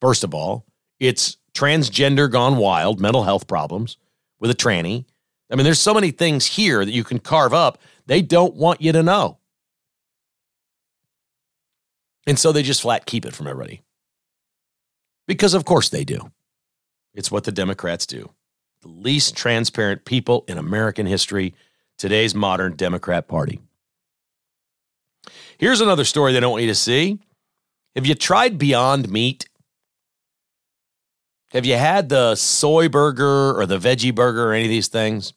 first 0.00 0.24
of 0.24 0.34
all 0.34 0.64
it's 1.00 1.36
transgender 1.54 2.30
gone 2.30 2.56
wild 2.56 3.00
mental 3.00 3.24
health 3.24 3.46
problems 3.46 3.96
with 4.38 4.50
a 4.50 4.54
tranny 4.54 5.04
I 5.50 5.54
mean, 5.54 5.64
there's 5.64 5.80
so 5.80 5.94
many 5.94 6.10
things 6.10 6.46
here 6.46 6.84
that 6.84 6.92
you 6.92 7.04
can 7.04 7.18
carve 7.18 7.54
up. 7.54 7.78
They 8.06 8.22
don't 8.22 8.54
want 8.54 8.80
you 8.80 8.92
to 8.92 9.02
know. 9.02 9.38
And 12.26 12.38
so 12.38 12.50
they 12.50 12.62
just 12.62 12.82
flat 12.82 13.06
keep 13.06 13.24
it 13.24 13.34
from 13.34 13.46
everybody. 13.46 13.82
Because, 15.28 15.54
of 15.54 15.64
course, 15.64 15.88
they 15.88 16.04
do. 16.04 16.32
It's 17.14 17.30
what 17.30 17.44
the 17.44 17.52
Democrats 17.52 18.06
do. 18.06 18.30
The 18.82 18.88
least 18.88 19.36
transparent 19.36 20.04
people 20.04 20.44
in 20.48 20.58
American 20.58 21.06
history, 21.06 21.54
today's 21.98 22.34
modern 22.34 22.74
Democrat 22.74 23.28
Party. 23.28 23.60
Here's 25.58 25.80
another 25.80 26.04
story 26.04 26.32
they 26.32 26.40
don't 26.40 26.50
want 26.50 26.62
you 26.62 26.68
to 26.68 26.74
see. 26.74 27.20
Have 27.94 28.06
you 28.06 28.14
tried 28.14 28.58
Beyond 28.58 29.08
Meat? 29.08 29.48
Have 31.56 31.64
you 31.64 31.78
had 31.78 32.10
the 32.10 32.34
soy 32.34 32.86
burger 32.86 33.58
or 33.58 33.64
the 33.64 33.78
veggie 33.78 34.14
burger 34.14 34.50
or 34.50 34.52
any 34.52 34.64
of 34.64 34.68
these 34.68 34.88
things? 34.88 35.32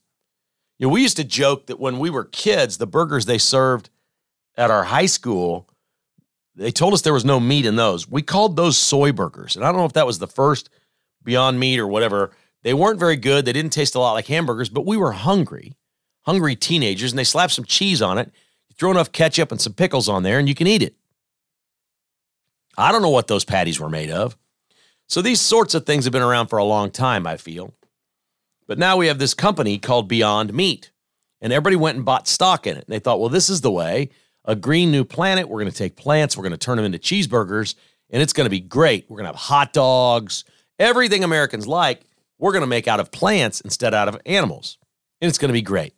You 0.78 0.88
know, 0.88 0.92
we 0.92 1.02
used 1.02 1.16
to 1.16 1.24
joke 1.24 1.68
that 1.68 1.80
when 1.80 1.98
we 1.98 2.10
were 2.10 2.26
kids, 2.26 2.78
the 2.78 2.86
burgers 2.86 3.26
they 3.26 3.38
served 3.38 3.90
at 4.58 4.70
our 4.70 4.84
high 4.84 5.06
school, 5.06 5.70
they 6.58 6.72
told 6.72 6.94
us 6.94 7.04
there 7.04 7.14
was 7.14 7.24
no 7.24 7.40
meat 7.40 7.66
in 7.66 7.78
those. 7.78 8.06
We 8.06 8.22
called 8.22 8.58
those 8.58 8.78
soy 8.78 9.14
burgers. 9.14 9.56
And 9.56 9.64
I 9.64 9.72
don't 9.72 9.80
know 9.80 9.86
if 9.86 9.94
that 9.94 10.06
was 10.06 10.20
the 10.20 10.28
first 10.28 10.70
Beyond 11.24 11.58
Meat 11.58 11.80
or 11.80 11.88
whatever. 11.88 12.32
They 12.64 12.74
weren't 12.74 13.00
very 13.00 13.16
good. 13.16 13.46
They 13.46 13.54
didn't 13.54 13.72
taste 13.72 13.96
a 13.96 14.00
lot 14.00 14.12
like 14.12 14.28
hamburgers, 14.28 14.68
but 14.68 14.86
we 14.86 14.98
were 14.98 15.14
hungry, 15.14 15.78
hungry 16.24 16.58
teenagers, 16.58 17.14
and 17.14 17.20
they 17.20 17.24
slapped 17.24 17.54
some 17.54 17.64
cheese 17.64 18.02
on 18.02 18.18
it. 18.18 18.30
Throw 18.74 18.92
enough 18.92 19.14
ketchup 19.14 19.54
and 19.54 19.62
some 19.62 19.72
pickles 19.72 20.10
on 20.10 20.24
there, 20.24 20.38
and 20.38 20.50
you 20.50 20.56
can 20.56 20.68
eat 20.68 20.84
it. 20.84 20.96
I 22.78 22.92
don't 22.92 23.02
know 23.02 23.10
what 23.10 23.28
those 23.28 23.46
patties 23.46 23.80
were 23.80 23.90
made 23.90 24.12
of. 24.12 24.38
So 25.10 25.24
these 25.24 25.42
sorts 25.42 25.74
of 25.74 25.88
things 25.88 26.06
have 26.06 26.14
been 26.14 26.22
around 26.22 26.48
for 26.48 26.60
a 26.60 26.64
long 26.64 26.92
time, 26.92 27.26
I 27.26 27.38
feel. 27.38 27.74
But 28.68 28.78
now 28.78 28.96
we 28.96 29.08
have 29.08 29.18
this 29.18 29.34
company 29.34 29.80
called 29.80 30.08
Beyond 30.08 30.54
Meat, 30.54 30.92
and 31.42 31.52
everybody 31.52 31.76
went 31.76 31.96
and 31.96 32.06
bought 32.06 32.28
stock 32.28 32.68
in 32.68 32.78
it. 32.78 32.86
And 32.86 32.94
they 32.94 33.00
thought, 33.00 33.20
well, 33.20 33.30
this 33.30 33.50
is 33.50 33.62
the 33.62 33.72
way 33.72 34.10
a 34.46 34.56
green 34.56 34.92
new 34.92 35.04
planet. 35.04 35.50
We're 35.50 35.60
going 35.60 35.72
to 35.72 35.78
take 35.78 35.96
plants, 35.96 36.38
we're 36.38 36.44
going 36.44 36.52
to 36.52 36.58
turn 36.58 36.78
them 36.78 36.86
into 36.86 37.00
cheeseburgers, 37.00 37.74
and 38.12 38.22
it's 38.22 38.34
going 38.34 38.46
to 38.46 38.52
be 38.52 38.60
great. 38.60 39.06
We're 39.10 39.18
going 39.18 39.26
to 39.26 39.32
have 39.32 39.36
hot 39.36 39.74
dogs, 39.74 40.44
everything 40.78 41.24
Americans 41.24 41.68
like, 41.68 42.04
we're 42.38 42.52
going 42.52 42.62
to 42.62 42.68
make 42.68 42.88
out 42.88 43.00
of 43.00 43.12
plants 43.12 43.62
instead 43.62 43.96
out 43.96 44.08
of 44.08 44.22
animals. 44.28 44.78
And 45.22 45.28
it's 45.28 45.40
going 45.40 45.50
to 45.50 45.54
be 45.54 45.64
great. 45.64 45.94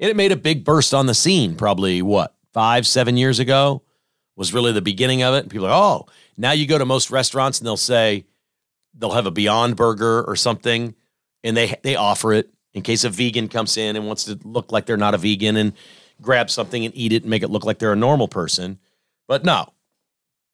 And 0.00 0.10
it 0.10 0.16
made 0.16 0.32
a 0.32 0.36
big 0.36 0.64
burst 0.64 0.92
on 0.92 1.06
the 1.06 1.14
scene, 1.14 1.54
probably 1.54 2.02
what, 2.02 2.34
five, 2.52 2.84
seven 2.84 3.16
years 3.16 3.38
ago 3.38 3.82
was 4.40 4.54
really 4.54 4.72
the 4.72 4.80
beginning 4.80 5.22
of 5.22 5.34
it. 5.34 5.40
And 5.40 5.50
people 5.50 5.66
are, 5.66 5.70
like, 5.70 5.78
oh, 5.78 6.06
now 6.38 6.52
you 6.52 6.66
go 6.66 6.78
to 6.78 6.86
most 6.86 7.10
restaurants 7.10 7.58
and 7.58 7.66
they'll 7.66 7.76
say, 7.76 8.24
they'll 8.94 9.10
have 9.10 9.26
a 9.26 9.30
Beyond 9.30 9.76
Burger 9.76 10.24
or 10.24 10.34
something, 10.34 10.94
and 11.44 11.54
they 11.54 11.76
they 11.82 11.94
offer 11.94 12.32
it 12.32 12.48
in 12.72 12.80
case 12.80 13.04
a 13.04 13.10
vegan 13.10 13.48
comes 13.48 13.76
in 13.76 13.96
and 13.96 14.06
wants 14.06 14.24
to 14.24 14.38
look 14.42 14.72
like 14.72 14.86
they're 14.86 14.96
not 14.96 15.14
a 15.14 15.18
vegan 15.18 15.56
and 15.56 15.74
grab 16.22 16.48
something 16.50 16.86
and 16.86 16.96
eat 16.96 17.12
it 17.12 17.22
and 17.22 17.30
make 17.30 17.42
it 17.42 17.50
look 17.50 17.66
like 17.66 17.78
they're 17.78 17.92
a 17.92 17.96
normal 17.96 18.28
person. 18.28 18.78
But 19.28 19.44
no, 19.44 19.74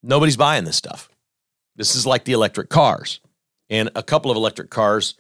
nobody's 0.03 0.37
buying 0.37 0.65
this 0.65 0.77
stuff. 0.77 1.09
This 1.77 1.95
is 1.95 2.07
like 2.07 2.25
the 2.25 2.33
electric 2.33 2.69
cars, 2.69 3.21
and 3.71 3.89
a 3.95 4.03
couple 4.03 4.33
of 4.33 4.37
electric 4.37 4.69
cars 4.69 5.15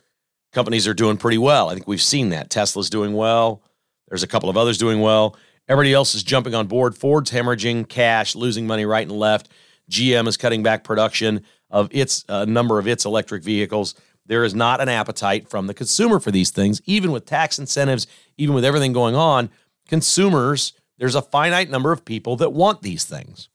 companies 0.53 0.89
are 0.89 0.95
doing 0.95 1.19
pretty 1.19 1.39
well. 1.39 1.69
I 1.69 1.75
think 1.75 1.87
we've 1.87 2.03
seen 2.03 2.31
that. 2.31 2.51
Tesla's 2.51 2.91
doing 2.91 3.15
well. 3.15 3.63
There's 4.09 4.25
a 4.25 4.29
couple 4.29 4.51
of 4.51 4.57
others 4.57 4.77
doing 4.77 5.01
well. 5.01 5.37
Everybody 5.69 5.93
else 5.93 6.15
is 6.15 6.23
jumping 6.23 6.55
on 6.55 6.67
board. 6.67 6.97
Ford's 6.97 7.31
hemorrhaging 7.31 7.89
cash, 7.89 8.35
losing 8.35 8.67
money 8.67 8.85
right 8.85 9.07
and 9.07 9.19
left. 9.19 9.49
GM 9.91 10.29
is 10.29 10.37
cutting 10.37 10.63
back 10.63 10.85
production 10.85 11.45
of 11.71 11.89
its 11.91 12.25
uh, 12.29 12.45
number 12.45 12.79
of 12.79 12.87
its 12.87 13.05
electric 13.05 13.43
vehicles. 13.43 13.95
There 14.27 14.45
is 14.45 14.55
not 14.55 14.81
an 14.81 14.89
appetite 14.89 15.49
from 15.49 15.67
the 15.67 15.75
consumer 15.75 16.21
for 16.21 16.31
these 16.31 16.51
things, 16.51 16.81
even 16.85 17.13
with 17.13 17.27
tax 17.27 17.59
incentives, 17.59 18.07
even 18.37 18.55
with 18.55 18.65
everything 18.65 18.93
going 18.93 19.15
on. 19.15 19.51
Consumers, 19.89 20.73
there's 20.99 21.15
a 21.15 21.23
finite 21.23 21.71
number 21.71 21.93
of 21.93 22.05
people 22.05 22.37
that 22.37 22.53
want 22.53 22.83
these 22.83 23.05
things. 23.05 23.49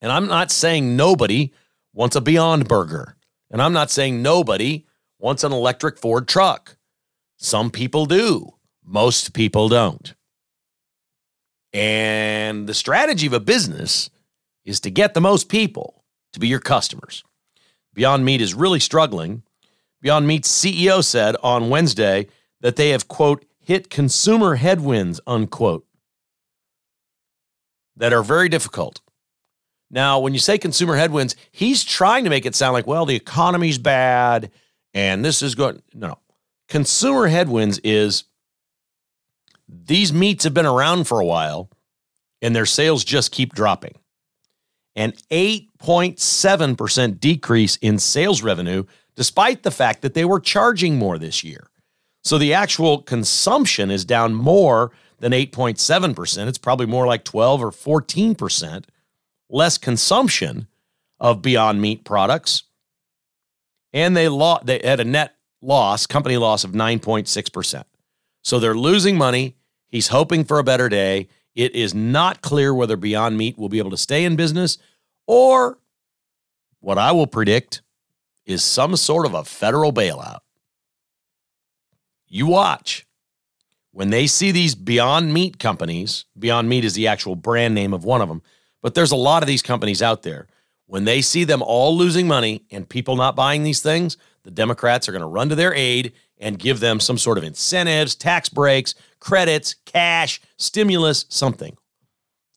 And 0.00 0.12
I'm 0.12 0.26
not 0.26 0.50
saying 0.50 0.96
nobody 0.96 1.52
wants 1.94 2.16
a 2.16 2.20
Beyond 2.20 2.68
Burger. 2.68 3.16
And 3.50 3.62
I'm 3.62 3.72
not 3.72 3.90
saying 3.90 4.22
nobody 4.22 4.84
wants 5.18 5.44
an 5.44 5.52
electric 5.52 5.98
Ford 5.98 6.28
truck. 6.28 6.76
Some 7.38 7.70
people 7.70 8.06
do, 8.06 8.54
most 8.84 9.32
people 9.32 9.68
don't. 9.68 10.14
And 11.76 12.66
the 12.66 12.72
strategy 12.72 13.26
of 13.26 13.34
a 13.34 13.40
business 13.40 14.08
is 14.64 14.80
to 14.80 14.90
get 14.90 15.12
the 15.12 15.20
most 15.20 15.50
people 15.50 16.04
to 16.32 16.40
be 16.40 16.48
your 16.48 16.58
customers. 16.58 17.22
Beyond 17.92 18.24
Meat 18.24 18.40
is 18.40 18.54
really 18.54 18.80
struggling. 18.80 19.42
Beyond 20.00 20.26
Meat's 20.26 20.50
CEO 20.50 21.04
said 21.04 21.36
on 21.42 21.68
Wednesday 21.68 22.28
that 22.62 22.76
they 22.76 22.90
have, 22.90 23.08
quote, 23.08 23.44
hit 23.58 23.90
consumer 23.90 24.54
headwinds, 24.54 25.20
unquote, 25.26 25.86
that 27.94 28.14
are 28.14 28.22
very 28.22 28.48
difficult. 28.48 29.02
Now, 29.90 30.18
when 30.18 30.32
you 30.32 30.38
say 30.38 30.56
consumer 30.56 30.96
headwinds, 30.96 31.36
he's 31.50 31.84
trying 31.84 32.24
to 32.24 32.30
make 32.30 32.46
it 32.46 32.54
sound 32.54 32.72
like, 32.72 32.86
well, 32.86 33.04
the 33.04 33.16
economy's 33.16 33.76
bad 33.76 34.50
and 34.94 35.22
this 35.22 35.42
is 35.42 35.54
going. 35.54 35.82
No, 35.92 36.08
no. 36.08 36.18
Consumer 36.68 37.26
headwinds 37.26 37.78
is 37.80 38.24
these 39.68 40.12
meats 40.12 40.44
have 40.44 40.54
been 40.54 40.66
around 40.66 41.04
for 41.04 41.20
a 41.20 41.24
while 41.24 41.70
and 42.42 42.54
their 42.54 42.66
sales 42.66 43.04
just 43.04 43.32
keep 43.32 43.54
dropping. 43.54 43.98
An 44.94 45.12
8.7% 45.30 47.20
decrease 47.20 47.76
in 47.76 47.98
sales 47.98 48.42
revenue, 48.42 48.84
despite 49.14 49.62
the 49.62 49.70
fact 49.70 50.02
that 50.02 50.14
they 50.14 50.24
were 50.24 50.40
charging 50.40 50.98
more 50.98 51.18
this 51.18 51.44
year. 51.44 51.68
So 52.24 52.38
the 52.38 52.54
actual 52.54 53.02
consumption 53.02 53.90
is 53.90 54.04
down 54.04 54.34
more 54.34 54.92
than 55.18 55.32
8.7%. 55.32 56.46
It's 56.48 56.58
probably 56.58 56.86
more 56.86 57.06
like 57.06 57.24
12 57.24 57.62
or 57.62 57.70
14% 57.70 58.84
less 59.48 59.78
consumption 59.78 60.66
of 61.20 61.42
Beyond 61.42 61.80
Meat 61.80 62.04
products. 62.04 62.64
And 63.92 64.16
they, 64.16 64.28
lo- 64.28 64.60
they 64.62 64.80
had 64.82 65.00
a 65.00 65.04
net 65.04 65.36
loss, 65.62 66.06
company 66.06 66.36
loss 66.36 66.64
of 66.64 66.72
9.6%. 66.72 67.84
So 68.42 68.58
they're 68.58 68.74
losing 68.74 69.16
money. 69.16 69.55
He's 69.88 70.08
hoping 70.08 70.44
for 70.44 70.58
a 70.58 70.64
better 70.64 70.88
day. 70.88 71.28
It 71.54 71.74
is 71.74 71.94
not 71.94 72.42
clear 72.42 72.74
whether 72.74 72.96
Beyond 72.96 73.38
Meat 73.38 73.56
will 73.56 73.68
be 73.68 73.78
able 73.78 73.90
to 73.90 73.96
stay 73.96 74.24
in 74.24 74.36
business 74.36 74.78
or 75.26 75.78
what 76.80 76.98
I 76.98 77.12
will 77.12 77.26
predict 77.26 77.82
is 78.44 78.62
some 78.62 78.96
sort 78.96 79.26
of 79.26 79.34
a 79.34 79.44
federal 79.44 79.92
bailout. 79.92 80.40
You 82.28 82.46
watch. 82.46 83.06
When 83.92 84.10
they 84.10 84.26
see 84.26 84.50
these 84.52 84.74
Beyond 84.74 85.32
Meat 85.32 85.58
companies, 85.58 86.26
Beyond 86.38 86.68
Meat 86.68 86.84
is 86.84 86.94
the 86.94 87.06
actual 87.06 87.34
brand 87.34 87.74
name 87.74 87.94
of 87.94 88.04
one 88.04 88.20
of 88.20 88.28
them, 88.28 88.42
but 88.82 88.94
there's 88.94 89.10
a 89.10 89.16
lot 89.16 89.42
of 89.42 89.46
these 89.46 89.62
companies 89.62 90.02
out 90.02 90.22
there. 90.22 90.46
When 90.86 91.04
they 91.04 91.22
see 91.22 91.44
them 91.44 91.62
all 91.62 91.96
losing 91.96 92.28
money 92.28 92.62
and 92.70 92.88
people 92.88 93.16
not 93.16 93.34
buying 93.34 93.62
these 93.62 93.80
things, 93.80 94.16
the 94.44 94.50
Democrats 94.50 95.08
are 95.08 95.12
going 95.12 95.22
to 95.22 95.26
run 95.26 95.48
to 95.48 95.54
their 95.54 95.74
aid 95.74 96.12
and 96.38 96.58
give 96.58 96.80
them 96.80 97.00
some 97.00 97.18
sort 97.18 97.38
of 97.38 97.44
incentives, 97.44 98.14
tax 98.14 98.48
breaks, 98.48 98.94
credits, 99.20 99.74
cash, 99.84 100.40
stimulus, 100.56 101.26
something. 101.28 101.76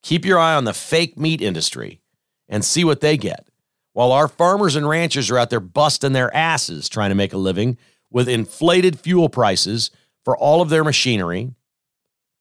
Keep 0.01 0.25
your 0.25 0.39
eye 0.39 0.55
on 0.55 0.63
the 0.63 0.73
fake 0.73 1.17
meat 1.17 1.41
industry 1.41 2.01
and 2.47 2.63
see 2.63 2.83
what 2.83 3.01
they 3.01 3.17
get. 3.17 3.47
While 3.93 4.11
our 4.11 4.27
farmers 4.27 4.75
and 4.75 4.87
ranchers 4.87 5.29
are 5.29 5.37
out 5.37 5.49
there 5.49 5.59
busting 5.59 6.13
their 6.13 6.33
asses 6.35 6.87
trying 6.87 7.09
to 7.09 7.15
make 7.15 7.33
a 7.33 7.37
living 7.37 7.77
with 8.09 8.29
inflated 8.29 8.99
fuel 8.99 9.29
prices 9.29 9.91
for 10.23 10.37
all 10.37 10.61
of 10.61 10.69
their 10.69 10.83
machinery, 10.83 11.53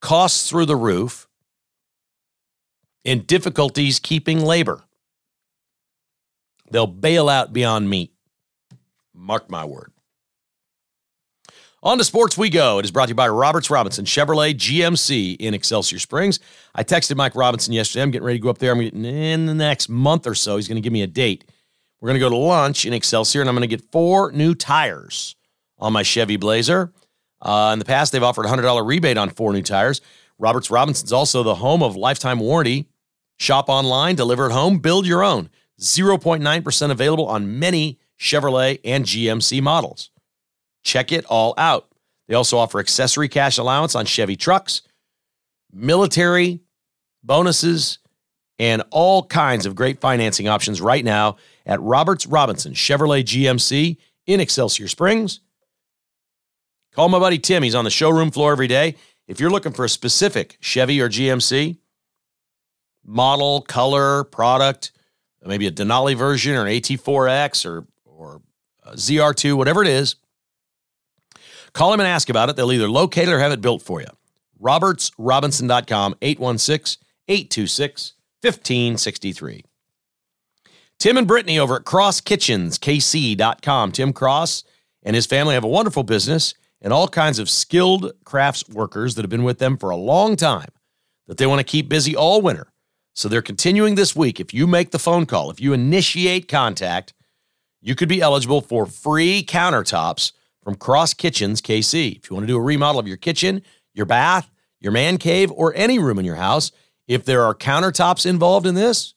costs 0.00 0.48
through 0.48 0.66
the 0.66 0.76
roof, 0.76 1.28
and 3.04 3.26
difficulties 3.26 3.98
keeping 3.98 4.40
labor. 4.40 4.84
They'll 6.70 6.86
bail 6.86 7.28
out 7.28 7.52
beyond 7.52 7.88
meat. 7.88 8.12
Mark 9.14 9.50
my 9.50 9.64
word. 9.64 9.92
On 11.80 11.96
to 11.96 12.02
sports 12.02 12.36
we 12.36 12.50
go. 12.50 12.80
It 12.80 12.84
is 12.84 12.90
brought 12.90 13.06
to 13.06 13.10
you 13.10 13.14
by 13.14 13.28
Roberts 13.28 13.70
Robinson 13.70 14.04
Chevrolet 14.04 14.52
GMC 14.52 15.36
in 15.36 15.54
Excelsior 15.54 16.00
Springs. 16.00 16.40
I 16.74 16.82
texted 16.82 17.14
Mike 17.14 17.36
Robinson 17.36 17.72
yesterday. 17.72 18.02
I'm 18.02 18.10
getting 18.10 18.26
ready 18.26 18.40
to 18.40 18.42
go 18.42 18.50
up 18.50 18.58
there. 18.58 18.72
I'm 18.72 18.80
getting 18.80 19.04
in 19.04 19.46
the 19.46 19.54
next 19.54 19.88
month 19.88 20.26
or 20.26 20.34
so. 20.34 20.56
He's 20.56 20.66
going 20.66 20.74
to 20.74 20.80
give 20.80 20.92
me 20.92 21.02
a 21.02 21.06
date. 21.06 21.44
We're 22.00 22.08
going 22.08 22.16
to 22.16 22.20
go 22.20 22.30
to 22.30 22.36
lunch 22.36 22.84
in 22.84 22.92
Excelsior, 22.92 23.42
and 23.42 23.48
I'm 23.48 23.54
going 23.54 23.68
to 23.68 23.76
get 23.76 23.92
four 23.92 24.32
new 24.32 24.56
tires 24.56 25.36
on 25.78 25.92
my 25.92 26.02
Chevy 26.02 26.36
Blazer. 26.36 26.92
Uh, 27.40 27.70
in 27.74 27.78
the 27.78 27.84
past, 27.84 28.10
they've 28.10 28.24
offered 28.24 28.46
a 28.46 28.48
$100 28.48 28.84
rebate 28.84 29.16
on 29.16 29.30
four 29.30 29.52
new 29.52 29.62
tires. 29.62 30.00
Roberts 30.36 30.72
Robinson's 30.72 31.12
also 31.12 31.44
the 31.44 31.54
home 31.54 31.84
of 31.84 31.94
lifetime 31.94 32.40
warranty. 32.40 32.88
Shop 33.36 33.68
online, 33.68 34.16
deliver 34.16 34.46
at 34.46 34.52
home, 34.52 34.78
build 34.78 35.06
your 35.06 35.22
own. 35.22 35.48
0.9% 35.80 36.90
available 36.90 37.26
on 37.26 37.60
many 37.60 38.00
Chevrolet 38.18 38.80
and 38.84 39.04
GMC 39.04 39.62
models. 39.62 40.10
Check 40.88 41.12
it 41.12 41.26
all 41.26 41.52
out. 41.58 41.86
They 42.28 42.34
also 42.34 42.56
offer 42.56 42.80
accessory 42.80 43.28
cash 43.28 43.58
allowance 43.58 43.94
on 43.94 44.06
Chevy 44.06 44.36
trucks, 44.36 44.80
military 45.70 46.60
bonuses, 47.22 47.98
and 48.58 48.82
all 48.90 49.22
kinds 49.22 49.66
of 49.66 49.74
great 49.74 50.00
financing 50.00 50.48
options 50.48 50.80
right 50.80 51.04
now 51.04 51.36
at 51.66 51.78
Roberts 51.82 52.24
Robinson 52.24 52.72
Chevrolet 52.72 53.22
GMC 53.22 53.98
in 54.26 54.40
Excelsior 54.40 54.88
Springs. 54.88 55.40
Call 56.94 57.10
my 57.10 57.18
buddy 57.18 57.38
Tim. 57.38 57.62
He's 57.62 57.74
on 57.74 57.84
the 57.84 57.90
showroom 57.90 58.30
floor 58.30 58.52
every 58.52 58.66
day. 58.66 58.94
If 59.26 59.40
you're 59.40 59.50
looking 59.50 59.72
for 59.72 59.84
a 59.84 59.90
specific 59.90 60.56
Chevy 60.60 61.02
or 61.02 61.10
GMC 61.10 61.76
model, 63.04 63.60
color, 63.60 64.24
product, 64.24 64.92
maybe 65.44 65.66
a 65.66 65.70
Denali 65.70 66.16
version 66.16 66.56
or 66.56 66.64
an 66.64 66.72
AT4X 66.72 67.66
or, 67.66 67.86
or 68.06 68.40
ZR2, 68.94 69.54
whatever 69.54 69.82
it 69.82 69.88
is, 69.88 70.16
call 71.72 71.90
them 71.90 72.00
and 72.00 72.08
ask 72.08 72.28
about 72.28 72.48
it. 72.48 72.56
They'll 72.56 72.72
either 72.72 72.90
locate 72.90 73.28
it 73.28 73.32
or 73.32 73.38
have 73.38 73.52
it 73.52 73.60
built 73.60 73.82
for 73.82 74.00
you. 74.00 74.08
RobertsRobinson.com, 74.62 76.16
816 76.20 77.04
826 77.28 78.14
1563. 78.40 79.64
Tim 80.98 81.16
and 81.16 81.28
Brittany 81.28 81.58
over 81.58 81.76
at 81.76 81.84
Cross 81.84 82.22
Kitchens, 82.22 82.78
KC.com. 82.78 83.92
Tim 83.92 84.12
Cross 84.12 84.64
and 85.02 85.14
his 85.14 85.26
family 85.26 85.54
have 85.54 85.64
a 85.64 85.68
wonderful 85.68 86.02
business 86.02 86.54
and 86.80 86.92
all 86.92 87.08
kinds 87.08 87.38
of 87.38 87.48
skilled 87.48 88.12
crafts 88.24 88.68
workers 88.68 89.14
that 89.14 89.22
have 89.22 89.30
been 89.30 89.44
with 89.44 89.58
them 89.58 89.76
for 89.76 89.90
a 89.90 89.96
long 89.96 90.36
time 90.36 90.68
that 91.26 91.36
they 91.36 91.46
want 91.46 91.60
to 91.60 91.64
keep 91.64 91.88
busy 91.88 92.16
all 92.16 92.40
winter. 92.42 92.72
So 93.14 93.28
they're 93.28 93.42
continuing 93.42 93.94
this 93.94 94.14
week. 94.14 94.40
If 94.40 94.54
you 94.54 94.66
make 94.66 94.90
the 94.90 94.98
phone 94.98 95.26
call, 95.26 95.50
if 95.50 95.60
you 95.60 95.72
initiate 95.72 96.48
contact, 96.48 97.14
you 97.80 97.94
could 97.94 98.08
be 98.08 98.20
eligible 98.20 98.60
for 98.60 98.86
free 98.86 99.44
countertops 99.44 100.32
from 100.68 100.76
Cross 100.76 101.14
Kitchens 101.14 101.62
KC. 101.62 102.18
If 102.18 102.28
you 102.28 102.36
want 102.36 102.42
to 102.42 102.52
do 102.52 102.58
a 102.58 102.60
remodel 102.60 102.98
of 102.98 103.08
your 103.08 103.16
kitchen, 103.16 103.62
your 103.94 104.04
bath, 104.04 104.50
your 104.80 104.92
man 104.92 105.16
cave, 105.16 105.50
or 105.52 105.72
any 105.74 105.98
room 105.98 106.18
in 106.18 106.26
your 106.26 106.34
house, 106.34 106.72
if 107.06 107.24
there 107.24 107.42
are 107.42 107.54
countertops 107.54 108.26
involved 108.26 108.66
in 108.66 108.74
this, 108.74 109.14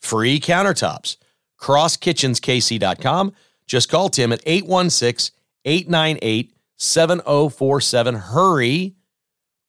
free 0.00 0.38
countertops. 0.38 1.16
CrossKitchensKC.com. 1.60 3.32
Just 3.66 3.88
call 3.88 4.10
Tim 4.10 4.30
at 4.30 4.44
816 4.46 5.36
898 5.64 6.54
7047. 6.76 8.14
Hurry. 8.14 8.94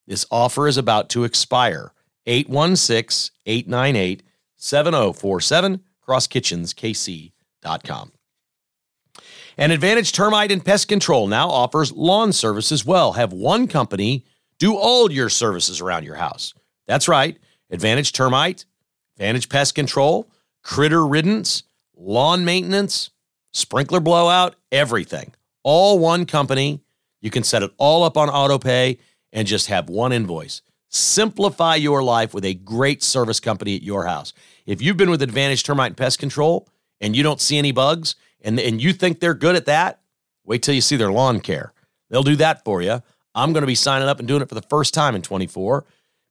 This 0.06 0.24
offer 0.30 0.68
is 0.68 0.78
about 0.78 1.08
to 1.08 1.24
expire. 1.24 1.92
816 2.26 3.34
898 3.44 4.22
7047. 4.56 5.80
CrossKitchensKC.com. 6.06 8.12
And 9.58 9.72
Advantage 9.72 10.12
Termite 10.12 10.50
and 10.50 10.64
Pest 10.64 10.88
Control 10.88 11.26
now 11.26 11.48
offers 11.48 11.92
lawn 11.92 12.32
service 12.32 12.72
as 12.72 12.84
well. 12.84 13.12
Have 13.12 13.32
one 13.32 13.68
company 13.68 14.24
do 14.62 14.76
all 14.76 15.10
your 15.10 15.28
services 15.28 15.80
around 15.80 16.04
your 16.04 16.14
house. 16.14 16.54
That's 16.86 17.08
right. 17.08 17.36
Advantage 17.68 18.12
Termite, 18.12 18.64
Advantage 19.16 19.48
Pest 19.48 19.74
Control, 19.74 20.30
Critter 20.62 21.04
Riddance, 21.04 21.64
lawn 21.96 22.44
maintenance, 22.44 23.10
sprinkler 23.52 23.98
blowout, 23.98 24.54
everything. 24.70 25.34
All 25.64 25.98
one 25.98 26.26
company. 26.26 26.80
You 27.20 27.30
can 27.30 27.42
set 27.42 27.64
it 27.64 27.72
all 27.76 28.04
up 28.04 28.16
on 28.16 28.28
autopay 28.28 28.98
and 29.32 29.48
just 29.48 29.66
have 29.66 29.88
one 29.88 30.12
invoice. 30.12 30.62
Simplify 30.88 31.74
your 31.74 32.02
life 32.02 32.32
with 32.32 32.44
a 32.44 32.54
great 32.54 33.02
service 33.02 33.40
company 33.40 33.74
at 33.74 33.82
your 33.82 34.06
house. 34.06 34.32
If 34.64 34.80
you've 34.80 34.96
been 34.96 35.10
with 35.10 35.22
Advantage 35.22 35.64
Termite 35.64 35.90
and 35.90 35.96
Pest 35.96 36.20
Control 36.20 36.68
and 37.00 37.16
you 37.16 37.24
don't 37.24 37.40
see 37.40 37.58
any 37.58 37.72
bugs 37.72 38.14
and, 38.42 38.58
and 38.60 38.82
you 38.82 38.92
think 38.92 39.20
they're 39.20 39.34
good 39.34 39.56
at 39.56 39.66
that, 39.66 40.00
wait 40.44 40.62
till 40.62 40.74
you 40.74 40.80
see 40.80 40.96
their 40.96 41.12
lawn 41.12 41.40
care. 41.40 41.72
They'll 42.10 42.22
do 42.22 42.36
that 42.36 42.64
for 42.64 42.82
you. 42.82 43.02
I'm 43.34 43.52
going 43.52 43.62
to 43.62 43.66
be 43.66 43.74
signing 43.74 44.08
up 44.08 44.18
and 44.18 44.28
doing 44.28 44.42
it 44.42 44.48
for 44.48 44.54
the 44.54 44.62
first 44.62 44.92
time 44.92 45.14
in 45.14 45.22
24 45.22 45.84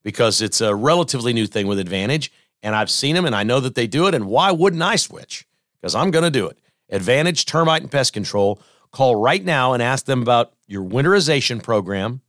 because 0.03 0.41
it's 0.41 0.62
a 0.62 0.76
relatively 0.76 1.34
new 1.34 1.47
thing 1.47 1.68
with 1.68 1.80
Advantage. 1.80 2.32
And 2.64 2.76
I've 2.76 2.91
seen 2.91 3.16
them 3.16 3.26
and 3.26 3.36
I 3.36 3.43
know 3.43 3.59
that 3.59 3.76
they 3.76 3.88
do 3.88 4.07
it. 4.07 4.14
And 4.14 4.28
why 4.28 4.51
wouldn't 4.51 4.82
I 4.82 4.95
switch? 4.95 5.47
Because 5.80 5.95
I'm 5.95 6.12
going 6.12 6.24
to 6.24 6.30
do 6.30 6.47
it. 6.47 6.59
Advantage 6.89 7.45
Termite 7.45 7.82
and 7.82 7.91
Pest 7.91 8.14
Control. 8.14 8.62
Call 8.91 9.16
right 9.16 9.43
now 9.43 9.74
and 9.74 9.82
ask 9.82 10.05
them 10.05 10.22
about 10.22 10.53
your 10.68 10.84
winterization 10.84 11.64
program, 11.64 12.22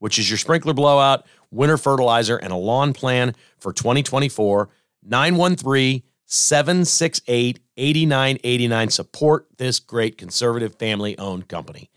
which 0.00 0.18
is 0.18 0.28
your 0.28 0.36
sprinkler 0.36 0.74
blowout, 0.74 1.24
winter 1.50 1.78
fertilizer, 1.78 2.36
and 2.36 2.52
a 2.52 2.56
lawn 2.56 2.92
plan 2.92 3.34
for 3.58 3.72
2024. 3.72 4.68
913 5.04 6.02
768 6.26 7.60
8989. 7.78 8.90
Support 8.90 9.46
this 9.56 9.80
great 9.80 10.18
conservative 10.18 10.74
family 10.74 11.16
owned 11.18 11.48
company. 11.48 11.90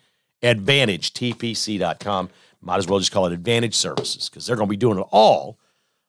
AdvantageTPC.com. 0.44 2.30
Might 2.62 2.78
as 2.78 2.88
well 2.88 3.00
just 3.00 3.12
call 3.12 3.26
it 3.26 3.34
Advantage 3.34 3.76
Services 3.76 4.30
because 4.30 4.46
they're 4.46 4.56
going 4.56 4.68
to 4.68 4.72
be 4.72 4.78
doing 4.78 5.00
it 5.00 5.08
all 5.12 5.60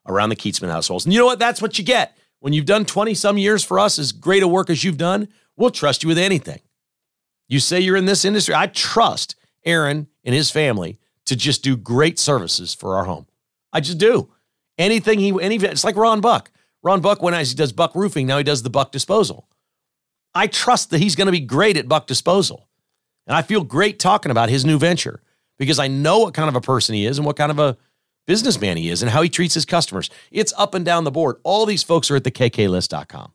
around 0.06 0.28
the 0.28 0.36
Kietzman 0.36 0.70
households. 0.70 1.04
And 1.04 1.12
you 1.12 1.18
know 1.18 1.26
what? 1.26 1.38
That's 1.38 1.62
what 1.62 1.78
you 1.78 1.84
get. 1.84 2.16
When 2.40 2.52
you've 2.52 2.66
done 2.66 2.84
20 2.84 3.14
some 3.14 3.38
years 3.38 3.64
for 3.64 3.78
us, 3.78 3.98
as 3.98 4.12
great 4.12 4.42
a 4.42 4.48
work 4.48 4.68
as 4.68 4.84
you've 4.84 4.98
done, 4.98 5.28
we'll 5.56 5.70
trust 5.70 6.02
you 6.02 6.08
with 6.08 6.18
anything. 6.18 6.60
You 7.48 7.60
say 7.60 7.80
you're 7.80 7.96
in 7.96 8.06
this 8.06 8.24
industry. 8.24 8.54
I 8.54 8.66
trust 8.66 9.36
Aaron 9.64 10.08
and 10.24 10.34
his 10.34 10.50
family 10.50 10.98
to 11.26 11.36
just 11.36 11.62
do 11.62 11.76
great 11.76 12.18
services 12.18 12.74
for 12.74 12.96
our 12.96 13.04
home. 13.04 13.26
I 13.72 13.80
just 13.80 13.98
do. 13.98 14.30
Anything 14.76 15.18
he, 15.18 15.32
any, 15.40 15.56
it's 15.56 15.84
like 15.84 15.96
Ron 15.96 16.20
Buck. 16.20 16.50
Ron 16.82 17.00
Buck, 17.00 17.22
when 17.22 17.32
he 17.32 17.54
does 17.54 17.72
Buck 17.72 17.94
Roofing, 17.94 18.26
now 18.26 18.38
he 18.38 18.44
does 18.44 18.62
the 18.62 18.70
Buck 18.70 18.90
Disposal. 18.90 19.48
I 20.34 20.46
trust 20.46 20.90
that 20.90 20.98
he's 20.98 21.16
going 21.16 21.26
to 21.26 21.32
be 21.32 21.40
great 21.40 21.76
at 21.76 21.88
Buck 21.88 22.06
Disposal. 22.06 22.68
And 23.26 23.36
I 23.36 23.42
feel 23.42 23.62
great 23.62 23.98
talking 23.98 24.30
about 24.30 24.48
his 24.48 24.64
new 24.64 24.78
venture 24.78 25.22
because 25.58 25.78
I 25.78 25.88
know 25.88 26.20
what 26.20 26.34
kind 26.34 26.48
of 26.48 26.56
a 26.56 26.60
person 26.60 26.94
he 26.94 27.06
is 27.06 27.18
and 27.18 27.26
what 27.26 27.36
kind 27.36 27.50
of 27.50 27.58
a 27.58 27.76
businessman 28.26 28.76
he 28.76 28.88
is 28.88 29.02
and 29.02 29.10
how 29.10 29.22
he 29.22 29.28
treats 29.28 29.54
his 29.54 29.64
customers. 29.64 30.10
It's 30.30 30.52
up 30.56 30.74
and 30.74 30.84
down 30.84 31.04
the 31.04 31.10
board. 31.10 31.36
All 31.42 31.66
these 31.66 31.82
folks 31.82 32.10
are 32.10 32.16
at 32.16 32.24
the 32.24 32.30
kklist.com. 32.30 33.32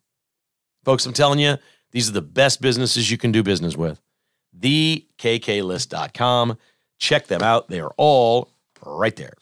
Folks, 0.84 1.06
I'm 1.06 1.14
telling 1.14 1.40
you, 1.40 1.58
these 1.92 2.10
are 2.10 2.14
the 2.14 2.22
best 2.22 2.62
businesses 2.62 3.10
you 3.10 3.18
can 3.18 3.32
do 3.32 3.44
business 3.44 3.76
with. 3.76 4.02
The 4.54 5.06
kklist.com. 5.20 6.58
Check 7.00 7.28
them 7.28 7.42
out. 7.42 7.70
They 7.70 7.80
are 7.80 7.94
all 7.98 8.52
right 8.86 9.16
there. 9.16 9.34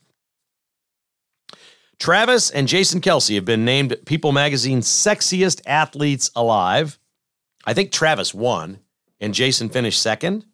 Travis 1.99 2.51
and 2.51 2.67
Jason 2.67 2.99
Kelce 2.99 3.35
have 3.35 3.45
been 3.45 3.63
named 3.63 3.95
People 4.05 4.31
Magazine's 4.31 4.87
sexiest 4.87 5.61
athletes 5.65 6.29
alive. 6.35 6.99
I 7.65 7.73
think 7.73 7.91
Travis 7.91 8.33
won 8.33 8.79
and 9.19 9.33
Jason 9.33 9.69
finished 9.69 10.01
second. 10.01 10.45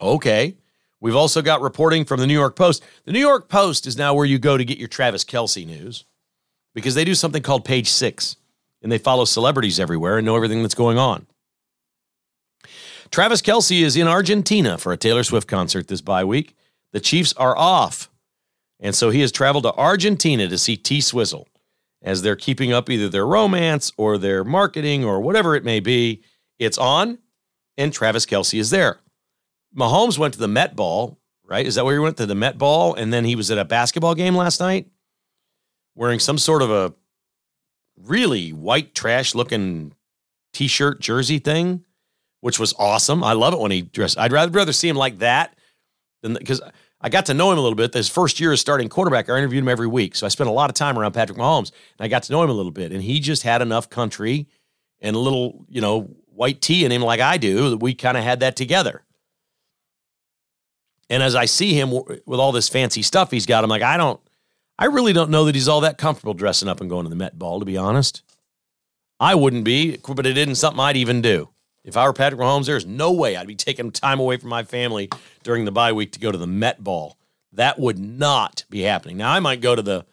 Okay. 0.00 0.56
We've 1.00 1.16
also 1.16 1.40
got 1.42 1.62
reporting 1.62 2.04
from 2.04 2.20
the 2.20 2.26
New 2.26 2.34
York 2.34 2.56
Post. 2.56 2.84
The 3.04 3.12
New 3.12 3.20
York 3.20 3.48
Post 3.48 3.86
is 3.86 3.96
now 3.96 4.14
where 4.14 4.26
you 4.26 4.38
go 4.38 4.56
to 4.56 4.64
get 4.64 4.78
your 4.78 4.88
Travis 4.88 5.24
Kelce 5.24 5.66
news 5.66 6.04
because 6.74 6.94
they 6.94 7.04
do 7.04 7.14
something 7.14 7.42
called 7.42 7.64
Page 7.64 7.88
Six 7.88 8.36
and 8.82 8.92
they 8.92 8.98
follow 8.98 9.24
celebrities 9.24 9.80
everywhere 9.80 10.18
and 10.18 10.26
know 10.26 10.36
everything 10.36 10.62
that's 10.62 10.74
going 10.74 10.98
on. 10.98 11.26
Travis 13.10 13.42
Kelce 13.42 13.80
is 13.80 13.96
in 13.96 14.06
Argentina 14.06 14.78
for 14.78 14.92
a 14.92 14.96
Taylor 14.96 15.24
Swift 15.24 15.48
concert 15.48 15.88
this 15.88 16.00
bye 16.00 16.24
week. 16.24 16.54
The 16.92 17.00
Chiefs 17.00 17.32
are 17.34 17.56
off. 17.56 18.08
And 18.78 18.94
so 18.94 19.10
he 19.10 19.20
has 19.20 19.32
traveled 19.32 19.64
to 19.64 19.74
Argentina 19.74 20.48
to 20.48 20.56
see 20.56 20.76
T 20.76 21.00
Swizzle 21.00 21.46
as 22.02 22.22
they're 22.22 22.36
keeping 22.36 22.72
up 22.72 22.88
either 22.88 23.08
their 23.08 23.26
romance 23.26 23.92
or 23.96 24.18
their 24.18 24.44
marketing 24.44 25.04
or 25.04 25.20
whatever 25.20 25.54
it 25.54 25.64
may 25.64 25.80
be. 25.80 26.22
It's 26.58 26.78
on, 26.78 27.18
and 27.76 27.92
Travis 27.92 28.26
Kelce 28.26 28.58
is 28.58 28.70
there. 28.70 29.00
Mahomes 29.76 30.18
went 30.18 30.34
to 30.34 30.40
the 30.40 30.48
Met 30.48 30.76
Ball, 30.76 31.18
right? 31.44 31.66
Is 31.66 31.74
that 31.76 31.84
where 31.84 31.94
he 31.94 32.00
went 32.00 32.16
to 32.18 32.26
the 32.26 32.34
Met 32.34 32.58
Ball? 32.58 32.94
And 32.94 33.12
then 33.12 33.24
he 33.24 33.36
was 33.36 33.50
at 33.50 33.58
a 33.58 33.64
basketball 33.64 34.14
game 34.14 34.34
last 34.34 34.60
night 34.60 34.88
wearing 35.94 36.18
some 36.18 36.38
sort 36.38 36.62
of 36.62 36.70
a 36.70 36.94
really 37.96 38.52
white 38.52 38.94
trash 38.94 39.34
looking 39.34 39.92
t 40.52 40.66
shirt 40.66 41.00
jersey 41.00 41.38
thing, 41.38 41.84
which 42.40 42.58
was 42.58 42.74
awesome. 42.78 43.22
I 43.22 43.34
love 43.34 43.54
it 43.54 43.60
when 43.60 43.70
he 43.70 43.82
dressed. 43.82 44.18
I'd 44.18 44.32
rather, 44.32 44.50
rather 44.50 44.72
see 44.72 44.88
him 44.88 44.96
like 44.96 45.18
that 45.18 45.56
than 46.22 46.34
because 46.34 46.60
I 47.00 47.08
got 47.08 47.26
to 47.26 47.34
know 47.34 47.50
him 47.50 47.58
a 47.58 47.62
little 47.62 47.76
bit. 47.76 47.94
His 47.94 48.08
first 48.08 48.40
year 48.40 48.52
as 48.52 48.60
starting 48.60 48.88
quarterback, 48.88 49.30
I 49.30 49.38
interviewed 49.38 49.62
him 49.62 49.68
every 49.68 49.86
week. 49.86 50.14
So 50.14 50.26
I 50.26 50.28
spent 50.28 50.50
a 50.50 50.52
lot 50.52 50.68
of 50.68 50.74
time 50.74 50.98
around 50.98 51.12
Patrick 51.12 51.38
Mahomes 51.38 51.72
and 51.98 52.04
I 52.04 52.08
got 52.08 52.24
to 52.24 52.32
know 52.32 52.42
him 52.42 52.50
a 52.50 52.54
little 52.54 52.72
bit. 52.72 52.92
And 52.92 53.02
he 53.02 53.20
just 53.20 53.42
had 53.42 53.62
enough 53.62 53.88
country 53.88 54.46
and 55.00 55.16
a 55.16 55.18
little, 55.18 55.64
you 55.68 55.80
know, 55.80 56.10
white 56.34 56.60
tea 56.60 56.84
in 56.84 56.92
him 56.92 57.02
like 57.02 57.20
I 57.20 57.38
do 57.38 57.70
that 57.70 57.78
we 57.78 57.94
kind 57.94 58.16
of 58.16 58.24
had 58.24 58.40
that 58.40 58.56
together. 58.56 59.02
And 61.08 61.22
as 61.22 61.34
I 61.34 61.46
see 61.46 61.72
him 61.74 61.90
with 61.90 62.38
all 62.38 62.52
this 62.52 62.68
fancy 62.68 63.02
stuff 63.02 63.30
he's 63.30 63.46
got, 63.46 63.64
I'm 63.64 63.70
like, 63.70 63.82
I 63.82 63.96
don't, 63.96 64.20
I 64.78 64.86
really 64.86 65.12
don't 65.12 65.30
know 65.30 65.44
that 65.46 65.54
he's 65.54 65.68
all 65.68 65.80
that 65.80 65.98
comfortable 65.98 66.34
dressing 66.34 66.68
up 66.68 66.80
and 66.80 66.88
going 66.88 67.04
to 67.04 67.10
the 67.10 67.16
Met 67.16 67.38
Ball, 67.38 67.58
to 67.58 67.66
be 67.66 67.76
honest. 67.76 68.22
I 69.18 69.34
wouldn't 69.34 69.64
be, 69.64 69.98
but 69.98 70.24
it 70.24 70.38
isn't 70.38 70.54
something 70.54 70.80
I'd 70.80 70.96
even 70.96 71.20
do. 71.20 71.50
If 71.84 71.96
I 71.96 72.06
were 72.06 72.12
Patrick 72.12 72.40
Mahomes, 72.40 72.66
there's 72.66 72.86
no 72.86 73.12
way 73.12 73.36
I'd 73.36 73.46
be 73.46 73.54
taking 73.54 73.90
time 73.90 74.20
away 74.20 74.36
from 74.36 74.50
my 74.50 74.64
family 74.64 75.08
during 75.42 75.64
the 75.64 75.72
bye 75.72 75.92
week 75.92 76.12
to 76.12 76.20
go 76.20 76.30
to 76.30 76.38
the 76.38 76.46
Met 76.46 76.84
Ball. 76.84 77.16
That 77.52 77.78
would 77.78 77.98
not 77.98 78.64
be 78.68 78.82
happening. 78.82 79.16
Now 79.16 79.32
I 79.32 79.40
might 79.40 79.60
go 79.60 79.74
to 79.74 79.82
the, 79.82 80.04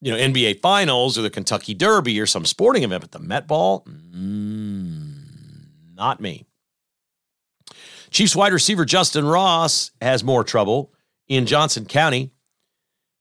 you 0.00 0.12
know, 0.12 0.18
NBA 0.18 0.60
Finals 0.60 1.18
or 1.18 1.22
the 1.22 1.30
Kentucky 1.30 1.74
Derby 1.74 2.20
or 2.20 2.26
some 2.26 2.44
sporting 2.44 2.82
event, 2.82 3.00
but 3.00 3.12
the 3.12 3.18
Met 3.18 3.48
Ball, 3.48 3.82
mm, 3.84 5.14
not 5.94 6.20
me. 6.20 6.44
Chiefs 8.10 8.36
wide 8.36 8.52
receiver 8.52 8.84
Justyn 8.84 9.30
Ross 9.30 9.90
has 10.00 10.22
more 10.22 10.44
trouble 10.44 10.92
in 11.26 11.46
Johnson 11.46 11.86
County. 11.86 12.30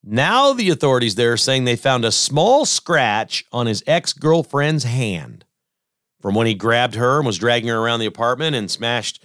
Now 0.04 0.54
the 0.54 0.70
authorities 0.70 1.16
there 1.16 1.34
are 1.34 1.38
saying 1.38 1.64
they 1.66 1.76
found 1.76 2.06
a 2.06 2.12
small 2.12 2.66
scratch 2.66 3.45
on 3.52 3.68
his 3.68 3.84
ex 3.88 4.14
girlfriend's 4.14 4.84
hand 4.84 5.43
from 6.22 6.36
when 6.36 6.47
he 6.47 6.53
grabbed 6.53 6.95
her 6.95 7.18
and 7.18 7.26
was 7.26 7.38
dragging 7.38 7.70
her 7.70 7.78
around 7.78 7.99
the 7.99 8.05
apartment 8.05 8.55
and 8.55 8.70
smashed 8.70 9.24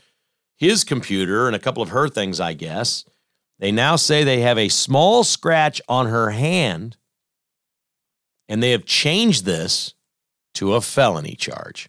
his 0.57 0.85
computer 0.85 1.47
and 1.47 1.57
a 1.57 1.61
couple 1.61 1.83
of 1.83 1.89
her 1.91 2.09
things, 2.09 2.41
I 2.41 2.53
guess. 2.53 3.05
They 3.59 3.73
now 3.73 3.97
say 3.97 4.25
they 4.25 4.41
have 4.41 4.59
a 4.59 4.69
small 4.69 5.25
scratch 5.25 5.81
on 5.89 6.07
her 6.07 6.31
hand 6.31 6.97
and 8.49 8.63
they 8.63 8.73
have 8.73 8.85
changed 8.85 9.45
this 9.45 9.95
to 10.55 10.75
a 10.75 10.81
felony 10.81 11.35
charge. 11.35 11.89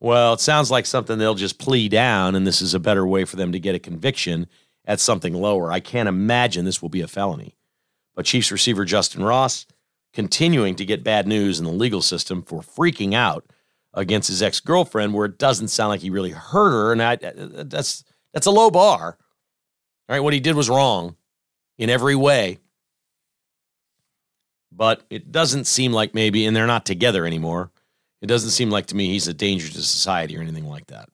Well, 0.00 0.32
it 0.32 0.40
sounds 0.40 0.70
like 0.70 0.86
something 0.86 1.18
they'll 1.18 1.34
just 1.34 1.58
plea 1.58 1.88
down, 1.88 2.34
and 2.34 2.44
this 2.44 2.60
is 2.60 2.74
a 2.74 2.80
better 2.80 3.06
way 3.06 3.24
for 3.24 3.36
them 3.36 3.52
to 3.52 3.60
get 3.60 3.74
a 3.74 3.78
conviction 3.78 4.48
at 4.84 4.98
something 4.98 5.34
lower. 5.34 5.70
I 5.70 5.78
can't 5.78 6.08
imagine 6.08 6.64
this 6.64 6.82
will 6.82 6.88
be 6.88 7.02
a 7.02 7.06
felony. 7.06 7.54
But 8.14 8.26
Chiefs 8.26 8.50
receiver 8.50 8.84
Justyn 8.84 9.24
Ross 9.24 9.66
continuing 10.12 10.74
to 10.76 10.84
get 10.84 11.04
bad 11.04 11.26
news 11.26 11.58
in 11.58 11.64
the 11.64 11.70
legal 11.70 12.02
system 12.02 12.42
for 12.42 12.60
freaking 12.60 13.14
out 13.14 13.44
against 13.94 14.28
his 14.28 14.42
ex 14.42 14.60
girlfriend, 14.60 15.14
where 15.14 15.26
it 15.26 15.38
doesn't 15.38 15.68
sound 15.68 15.90
like 15.90 16.00
he 16.00 16.10
really 16.10 16.30
hurt 16.30 16.70
her, 16.70 16.92
and 16.92 17.02
I, 17.02 17.14
uh, 17.14 17.64
that's 17.66 18.04
that's 18.32 18.46
a 18.46 18.50
low 18.50 18.70
bar. 18.70 19.18
All 20.08 20.16
right, 20.16 20.20
what 20.20 20.32
he 20.32 20.40
did 20.40 20.56
was 20.56 20.70
wrong 20.70 21.16
in 21.78 21.90
every 21.90 22.16
way, 22.16 22.58
but 24.70 25.02
it 25.10 25.30
doesn't 25.30 25.66
seem 25.66 25.92
like 25.92 26.14
maybe, 26.14 26.46
and 26.46 26.56
they're 26.56 26.66
not 26.66 26.86
together 26.86 27.26
anymore. 27.26 27.70
It 28.20 28.26
doesn't 28.26 28.50
seem 28.50 28.70
like 28.70 28.86
to 28.86 28.96
me 28.96 29.08
he's 29.08 29.28
a 29.28 29.34
danger 29.34 29.68
to 29.68 29.82
society 29.82 30.36
or 30.36 30.40
anything 30.40 30.68
like 30.68 30.86
that. 30.86 31.08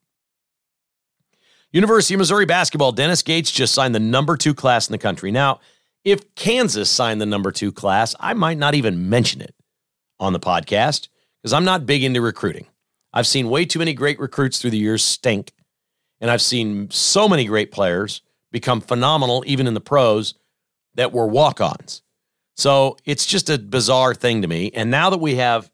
University 1.72 2.14
of 2.14 2.18
Missouri 2.18 2.46
basketball, 2.46 2.92
Dennis 2.92 3.22
Gates 3.22 3.50
just 3.50 3.74
signed 3.74 3.94
the 3.94 4.00
number 4.00 4.36
two 4.36 4.54
class 4.54 4.88
in 4.88 4.92
the 4.92 4.98
country. 4.98 5.30
Now, 5.30 5.60
if 6.04 6.34
Kansas 6.34 6.88
signed 6.90 7.20
the 7.20 7.26
number 7.26 7.52
two 7.52 7.72
class, 7.72 8.14
I 8.20 8.32
might 8.34 8.56
not 8.56 8.74
even 8.74 9.10
mention 9.10 9.42
it 9.42 9.54
on 10.18 10.32
the 10.32 10.40
podcast 10.40 11.08
because 11.43 11.53
I'm 11.53 11.64
not 11.64 11.86
big 11.86 12.03
into 12.03 12.20
recruiting. 12.20 12.66
I've 13.12 13.26
seen 13.26 13.49
way 13.49 13.64
too 13.64 13.78
many 13.78 13.95
great 13.95 14.18
recruits 14.18 14.59
through 14.59 14.70
the 14.70 14.78
years 14.78 15.05
stink, 15.05 15.53
and 16.20 16.30
I've 16.30 16.43
seen 16.43 16.91
so 16.91 17.28
many 17.28 17.45
great 17.45 17.72
players 17.72 18.22
become 18.51 18.80
phenomenal, 18.80 19.45
even 19.47 19.66
in 19.66 19.74
the 19.74 19.80
pros, 19.80 20.34
that 20.95 21.12
were 21.12 21.26
walk 21.26 21.61
ons. 21.61 22.03
So 22.57 22.97
it's 23.05 23.24
just 23.24 23.49
a 23.51 23.59
bizarre 23.59 24.14
thing 24.14 24.43
to 24.43 24.49
me. 24.49 24.70
And 24.74 24.91
now 24.91 25.11
that 25.11 25.20
we 25.20 25.36
have 25.36 25.70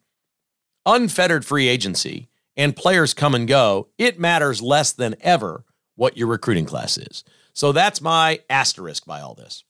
unfettered 0.85 1.47
free 1.47 1.67
agency 1.67 2.29
and 2.57 2.77
players 2.77 3.15
come 3.15 3.35
and 3.35 3.49
go, 3.49 3.89
it 3.97 4.19
matters 4.19 4.61
less 4.61 4.93
than 4.93 5.17
ever 5.21 5.65
what 5.97 6.17
your 6.17 6.27
recruiting 6.27 6.67
class 6.67 6.99
is. 6.99 7.25
So 7.55 7.73
that's 7.73 8.01
my 8.01 8.41
asterisk 8.51 9.07
by 9.07 9.21
all 9.21 9.35
this. 9.35 9.65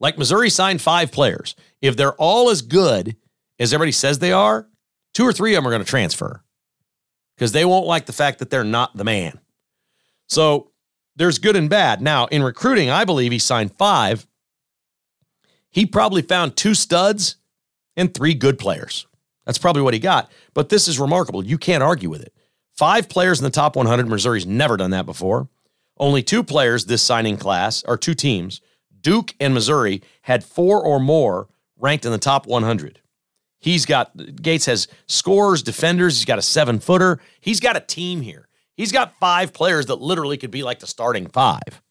Like 0.00 0.16
Missouri 0.16 0.50
signed 0.50 0.80
five 0.80 1.10
players. 1.10 1.54
If 1.82 1.96
they're 1.96 2.14
all 2.14 2.48
as 2.48 2.62
good 2.62 3.16
as 3.58 3.72
everybody 3.72 3.92
says 3.92 4.18
they 4.18 4.32
are, 4.32 4.68
two 5.14 5.24
or 5.24 5.32
three 5.32 5.54
of 5.54 5.58
them 5.62 5.66
are 5.66 5.70
going 5.70 5.84
to 5.84 5.88
transfer 5.88 6.42
because 7.36 7.52
they 7.52 7.64
won't 7.64 7.86
like 7.86 8.06
the 8.06 8.12
fact 8.12 8.38
that 8.38 8.50
they're 8.50 8.64
not 8.64 8.96
the 8.96 9.04
man. 9.04 9.38
So 10.28 10.70
there's 11.16 11.38
good 11.38 11.56
and 11.56 11.68
bad. 11.68 12.00
Now, 12.00 12.26
in 12.26 12.42
recruiting, 12.42 12.90
I 12.90 13.04
believe 13.04 13.32
he 13.32 13.38
signed 13.38 13.76
five. 13.76 14.26
He 15.70 15.86
probably 15.86 16.22
found 16.22 16.56
two 16.56 16.74
studs 16.74 17.36
and 17.96 18.12
three 18.12 18.34
good 18.34 18.58
players. 18.58 19.06
That's 19.44 19.58
probably 19.58 19.82
what 19.82 19.94
he 19.94 20.00
got. 20.00 20.30
But 20.54 20.68
this 20.68 20.88
is 20.88 20.98
remarkable. 20.98 21.44
You 21.44 21.58
can't 21.58 21.82
argue 21.82 22.10
with 22.10 22.22
it. 22.22 22.32
Five 22.76 23.08
players 23.08 23.40
in 23.40 23.44
the 23.44 23.50
top 23.50 23.76
100. 23.76 24.08
Missouri's 24.08 24.46
never 24.46 24.76
done 24.76 24.90
that 24.90 25.06
before. 25.06 25.48
Only 25.96 26.22
two 26.22 26.44
players 26.44 26.84
this 26.84 27.02
signing 27.02 27.36
class, 27.36 27.82
or 27.88 27.96
two 27.96 28.14
teams, 28.14 28.60
Duke 29.00 29.34
and 29.40 29.52
Missouri, 29.52 30.02
had 30.22 30.44
four 30.44 30.80
or 30.80 31.00
more 31.00 31.48
ranked 31.76 32.04
in 32.04 32.12
the 32.12 32.18
top 32.18 32.46
100. 32.46 33.00
He's 33.60 33.86
got, 33.86 34.12
Gates 34.40 34.66
has 34.66 34.86
scorers, 35.06 35.62
defenders. 35.62 36.16
He's 36.18 36.24
got 36.24 36.38
a 36.38 36.42
seven 36.42 36.78
footer. 36.78 37.20
He's 37.40 37.60
got 37.60 37.76
a 37.76 37.80
team 37.80 38.20
here. 38.20 38.48
He's 38.76 38.92
got 38.92 39.18
five 39.18 39.52
players 39.52 39.86
that 39.86 40.00
literally 40.00 40.36
could 40.36 40.52
be 40.52 40.62
like 40.62 40.78
the 40.78 40.86
starting 40.86 41.26
five. 41.26 41.82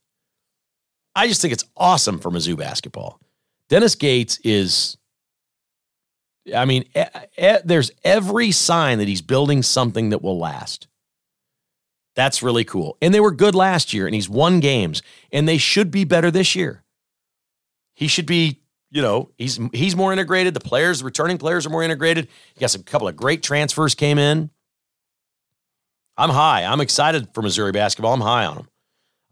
I 1.16 1.28
just 1.28 1.42
think 1.42 1.52
it's 1.52 1.66
awesome 1.76 2.20
for 2.20 2.32
Mizzou 2.32 2.58
basketball. 2.58 3.20
Dennis 3.70 3.96
Gates 3.96 4.40
is, 4.44 4.98
I 6.56 6.64
mean, 6.64 6.86
e- 6.96 7.02
e- 7.38 7.58
there's 7.66 7.92
every 8.04 8.52
sign 8.52 9.00
that 9.00 9.08
he's 9.08 9.22
building 9.22 9.62
something 9.64 10.10
that 10.10 10.22
will 10.22 10.38
last. 10.40 10.88
That's 12.16 12.42
really 12.42 12.64
cool. 12.64 12.98
And 13.02 13.14
they 13.14 13.20
were 13.20 13.32
good 13.32 13.56
last 13.56 13.94
year, 13.94 14.06
and 14.06 14.16
he's 14.16 14.30
won 14.30 14.60
games, 14.60 15.02
and 15.32 15.48
they 15.48 15.58
should 15.58 15.92
be 15.92 16.04
better 16.06 16.32
this 16.32 16.56
year. 16.56 16.84
He 17.94 18.08
should 18.08 18.26
be 18.26 18.62
you 18.90 19.02
know, 19.02 19.32
he's 19.38 19.60
he's 19.74 19.96
more 19.96 20.14
integrated. 20.14 20.54
The 20.54 20.60
players, 20.60 21.04
returning 21.04 21.38
players 21.38 21.66
are 21.66 21.70
more 21.70 21.84
integrated. 21.84 22.28
You 22.56 22.60
got 22.60 22.72
some 22.72 22.84
couple 22.84 23.08
of 23.08 23.16
great 23.16 23.44
transfers 23.44 23.96
came 23.96 24.18
in. 24.18 24.50
I'm 26.18 26.30
high. 26.30 26.64
I'm 26.64 26.82
excited 26.82 27.30
for 27.34 27.42
Missouri 27.42 27.72
basketball. 27.72 28.14
I'm 28.14 28.22
high 28.22 28.46
on 28.46 28.56
them. 28.56 28.70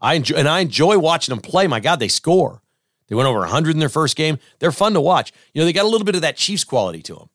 I 0.00 0.14
enjoy, 0.14 0.36
and 0.36 0.48
I 0.48 0.60
enjoy 0.60 0.98
watching 0.98 1.32
them 1.32 1.40
play. 1.40 1.66
My 1.66 1.80
God, 1.80 1.98
they 1.98 2.08
score. 2.08 2.62
They 3.08 3.14
went 3.14 3.28
over 3.28 3.40
100 3.40 3.70
in 3.70 3.78
their 3.78 3.88
first 3.88 4.16
game. 4.16 4.38
They're 4.58 4.72
fun 4.72 4.94
to 4.94 5.00
watch. 5.00 5.32
You 5.54 5.60
know, 5.60 5.66
they 5.66 5.72
got 5.72 5.84
a 5.84 5.88
little 5.88 6.04
bit 6.04 6.16
of 6.16 6.22
that 6.22 6.36
Chiefs 6.36 6.64
quality 6.64 7.02
to 7.02 7.14
them. 7.14 7.28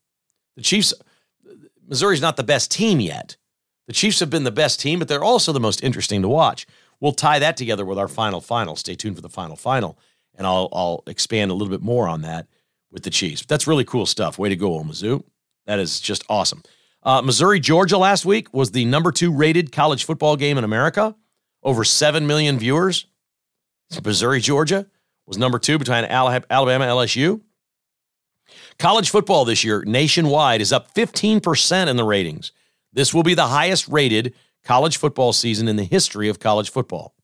The 0.57 0.63
Chiefs, 0.63 0.93
Missouri's 1.87 2.21
not 2.21 2.37
the 2.37 2.43
best 2.43 2.71
team 2.71 2.99
yet. 2.99 3.37
The 3.87 3.93
Chiefs 3.93 4.19
have 4.19 4.29
been 4.29 4.43
the 4.43 4.51
best 4.51 4.79
team, 4.79 4.99
but 4.99 5.07
they're 5.07 5.23
also 5.23 5.51
the 5.51 5.59
most 5.59 5.83
interesting 5.83 6.21
to 6.21 6.29
watch. 6.29 6.67
We'll 6.99 7.13
tie 7.13 7.39
that 7.39 7.57
together 7.57 7.85
with 7.85 7.97
our 7.97 8.07
final 8.07 8.41
final. 8.41 8.75
Stay 8.75 8.95
tuned 8.95 9.15
for 9.15 9.21
the 9.21 9.29
final 9.29 9.55
final, 9.55 9.97
and 10.35 10.45
I'll 10.47 10.69
I'll 10.71 11.03
expand 11.07 11.51
a 11.51 11.53
little 11.53 11.71
bit 11.71 11.81
more 11.81 12.07
on 12.07 12.21
that 12.21 12.47
with 12.91 13.03
the 13.03 13.09
Chiefs. 13.09 13.45
That's 13.45 13.67
really 13.67 13.85
cool 13.85 14.05
stuff. 14.05 14.37
Way 14.37 14.49
to 14.49 14.55
go, 14.55 14.79
Mizzou. 14.83 15.23
That 15.65 15.79
is 15.79 15.99
just 15.99 16.23
awesome. 16.29 16.63
Uh, 17.03 17.21
Missouri 17.21 17.59
Georgia 17.59 17.97
last 17.97 18.25
week 18.25 18.53
was 18.53 18.71
the 18.71 18.85
number 18.85 19.11
two 19.11 19.31
rated 19.31 19.71
college 19.71 20.05
football 20.05 20.35
game 20.35 20.57
in 20.57 20.63
America. 20.63 21.15
Over 21.63 21.83
seven 21.83 22.27
million 22.27 22.57
viewers. 22.57 23.05
Missouri 24.03 24.39
Georgia 24.39 24.87
was 25.25 25.37
number 25.37 25.59
two 25.59 25.77
between 25.77 26.05
Alabama 26.05 26.85
LSU. 26.85 27.41
College 28.79 29.09
football 29.09 29.45
this 29.45 29.63
year 29.63 29.83
nationwide 29.85 30.61
is 30.61 30.73
up 30.73 30.93
15% 30.93 31.87
in 31.87 31.95
the 31.95 32.03
ratings. 32.03 32.51
This 32.93 33.13
will 33.13 33.23
be 33.23 33.33
the 33.33 33.47
highest 33.47 33.87
rated 33.87 34.33
college 34.63 34.97
football 34.97 35.33
season 35.33 35.67
in 35.67 35.75
the 35.75 35.83
history 35.83 36.29
of 36.29 36.39
college 36.39 36.69
football. 36.69 37.15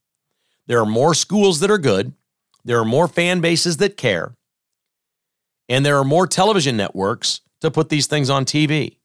There 0.66 0.80
are 0.80 0.86
more 0.86 1.14
schools 1.14 1.60
that 1.60 1.70
are 1.70 1.78
good, 1.78 2.12
there 2.64 2.78
are 2.80 2.84
more 2.84 3.08
fan 3.08 3.40
bases 3.40 3.78
that 3.78 3.96
care, 3.96 4.34
and 5.68 5.84
there 5.84 5.98
are 5.98 6.04
more 6.04 6.26
television 6.26 6.76
networks 6.76 7.40
to 7.60 7.70
put 7.70 7.88
these 7.88 8.06
things 8.06 8.30
on 8.30 8.44
TV. 8.44 8.96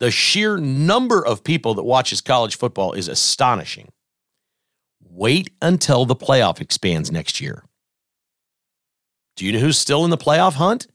The 0.00 0.10
sheer 0.10 0.56
number 0.58 1.24
of 1.24 1.42
people 1.42 1.74
that 1.74 1.82
watches 1.82 2.20
college 2.20 2.56
football 2.56 2.92
is 2.92 3.08
astonishing. 3.08 3.88
Wait 5.00 5.50
until 5.60 6.04
the 6.04 6.14
playoff 6.14 6.60
expands 6.60 7.10
next 7.10 7.40
year. 7.40 7.64
Do 9.36 9.44
you 9.44 9.52
know 9.52 9.58
who's 9.58 9.78
still 9.78 10.04
in 10.04 10.10
the 10.10 10.16
playoff 10.16 10.54
hunt? 10.54 10.86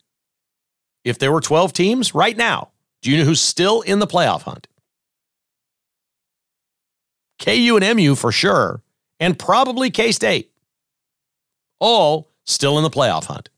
If 1.03 1.19
there 1.19 1.31
were 1.31 1.41
12 1.41 1.73
teams 1.73 2.15
right 2.15 2.37
now, 2.37 2.71
do 3.01 3.11
you 3.11 3.17
know 3.17 3.25
who's 3.25 3.41
still 3.41 3.81
in 3.81 3.99
the 3.99 4.07
playoff 4.07 4.43
hunt? 4.43 4.67
KU 7.39 7.77
and 7.81 7.97
MU 7.97 8.15
for 8.15 8.31
sure, 8.31 8.81
and 9.19 9.37
probably 9.37 9.91
K 9.91 10.13
State. 10.13 10.52
All 11.83 12.31
still 12.45 12.77
in 12.77 12.83
the 12.83 12.89
playoff 12.89 13.25
hunt. 13.25 13.49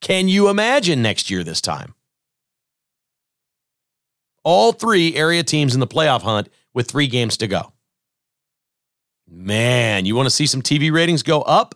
Can 0.00 0.28
you 0.28 0.50
imagine 0.50 1.02
next 1.02 1.30
year 1.30 1.42
this 1.42 1.60
time? 1.60 1.94
All 4.44 4.70
three 4.70 5.16
area 5.16 5.42
teams 5.42 5.74
in 5.74 5.80
the 5.80 5.88
playoff 5.88 6.22
hunt 6.22 6.48
with 6.72 6.88
three 6.88 7.08
games 7.08 7.36
to 7.38 7.48
go. 7.48 7.72
Man, 9.28 10.06
you 10.06 10.14
want 10.14 10.26
to 10.26 10.30
see 10.30 10.46
some 10.46 10.62
TV 10.62 10.92
ratings 10.92 11.24
go 11.24 11.42
up? 11.42 11.74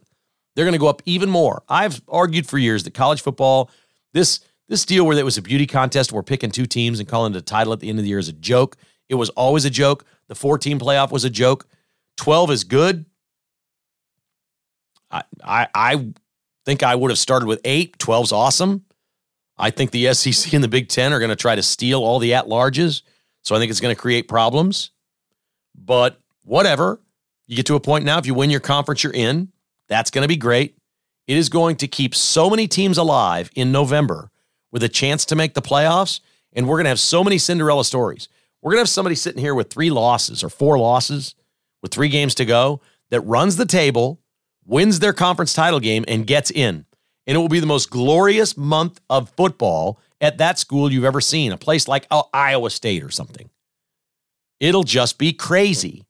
They're 0.55 0.65
going 0.65 0.75
to 0.75 0.79
go 0.79 0.87
up 0.87 1.03
even 1.07 1.29
more. 1.29 1.65
I've 1.69 2.01
argued 2.07 2.47
for 2.47 2.57
years 2.57 2.85
that 2.85 2.95
college 2.95 3.21
football, 3.21 3.69
this 4.13 4.39
this 4.69 4.85
deal 4.85 5.05
where 5.05 5.19
it 5.19 5.25
was 5.25 5.39
a 5.39 5.43
beauty 5.43 5.67
contest, 5.67 6.13
we're 6.13 6.23
picking 6.23 6.53
two 6.53 6.67
teams 6.67 7.01
and 7.01 7.09
calling 7.09 7.35
it 7.35 7.39
a 7.39 7.43
title 7.43 7.73
at 7.73 7.81
the 7.81 7.89
end 7.89 7.99
of 7.99 8.05
the 8.05 8.11
year 8.11 8.21
is 8.21 8.29
a 8.29 8.33
joke. 8.33 8.77
It 9.09 9.17
was 9.17 9.29
always 9.31 9.65
a 9.65 9.71
joke. 9.71 10.05
The 10.29 10.37
four 10.37 10.57
team 10.57 10.79
playoff 10.79 11.11
was 11.11 11.25
a 11.25 11.31
joke. 11.31 11.67
12 12.17 12.53
is 12.53 12.63
good. 12.63 13.07
I, 15.13 15.69
I, 15.75 16.07
think 16.65 16.83
I 16.83 16.95
would 16.95 17.11
have 17.11 17.19
started 17.19 17.47
with 17.47 17.61
eight. 17.65 17.99
12's 17.99 18.33
awesome. 18.33 18.85
I 19.59 19.71
think 19.71 19.91
the 19.91 20.13
SEC 20.15 20.53
and 20.55 20.63
the 20.63 20.69
Big 20.69 20.89
Ten 20.89 21.13
are 21.13 21.19
going 21.19 21.31
to 21.31 21.37
try 21.37 21.55
to 21.55 21.63
steal 21.63 22.03
all 22.03 22.19
the 22.19 22.35
at 22.35 22.47
larges. 22.47 23.03
So 23.43 23.55
I 23.55 23.59
think 23.59 23.71
it's 23.71 23.81
going 23.81 23.95
to 23.95 24.01
create 24.01 24.29
problems. 24.29 24.91
But 25.75 26.21
whatever. 26.45 27.01
You 27.47 27.57
get 27.57 27.67
to 27.67 27.75
a 27.75 27.81
point 27.81 28.05
now, 28.05 28.19
if 28.19 28.27
you 28.27 28.35
win 28.35 28.51
your 28.51 28.61
conference, 28.61 29.03
you're 29.03 29.13
in. 29.13 29.53
That's 29.89 30.11
going 30.11 30.23
to 30.23 30.29
be 30.29 30.37
great. 30.37 30.77
It 31.27 31.37
is 31.37 31.49
going 31.49 31.77
to 31.77 31.89
keep 31.89 32.15
so 32.15 32.49
many 32.49 32.67
teams 32.67 32.97
alive 32.97 33.51
in 33.55 33.73
November 33.73 34.31
with 34.71 34.83
a 34.83 34.89
chance 34.89 35.25
to 35.27 35.37
make 35.37 35.55
the 35.55 35.63
playoffs. 35.63 36.21
And 36.53 36.67
we're 36.69 36.77
going 36.77 36.85
to 36.85 36.91
have 36.91 37.01
so 37.01 37.23
many 37.23 37.39
Cinderella 37.39 37.85
stories. 37.85 38.29
We're 38.63 38.71
going 38.71 38.79
to 38.79 38.83
have 38.83 38.89
somebody 38.89 39.17
sitting 39.17 39.41
here 39.41 39.55
with 39.55 39.71
three 39.71 39.91
losses 39.91 40.45
or 40.45 40.49
four 40.49 40.79
losses 40.79 41.35
with 41.83 41.93
three 41.93 42.09
games 42.09 42.35
to 42.37 42.45
go 42.45 42.81
that 43.11 43.21
runs 43.23 43.57
the 43.57 43.67
table, 43.67 44.22
wins 44.65 45.01
their 45.01 45.13
conference 45.13 45.53
title 45.55 45.81
game, 45.81 46.05
and 46.09 46.27
gets 46.27 46.51
in. 46.51 46.87
And 47.27 47.37
it 47.37 47.39
will 47.39 47.49
be 47.49 47.61
the 47.61 47.67
most 47.67 47.91
glorious 47.91 48.57
month 48.57 49.01
of 49.09 49.31
football 49.31 50.01
at 50.21 50.39
that 50.39 50.59
school 50.59 50.93
you've 50.93 51.05
ever 51.05 51.21
seen, 51.21 51.53
a 51.53 51.57
place 51.57 51.89
like 51.89 52.07
oh, 52.11 52.29
Iowa 52.33 52.71
State 52.71 53.03
or 53.03 53.11
something. 53.11 53.51
It'll 54.61 54.85
just 54.85 55.19
be 55.19 55.33
crazy. 55.33 56.07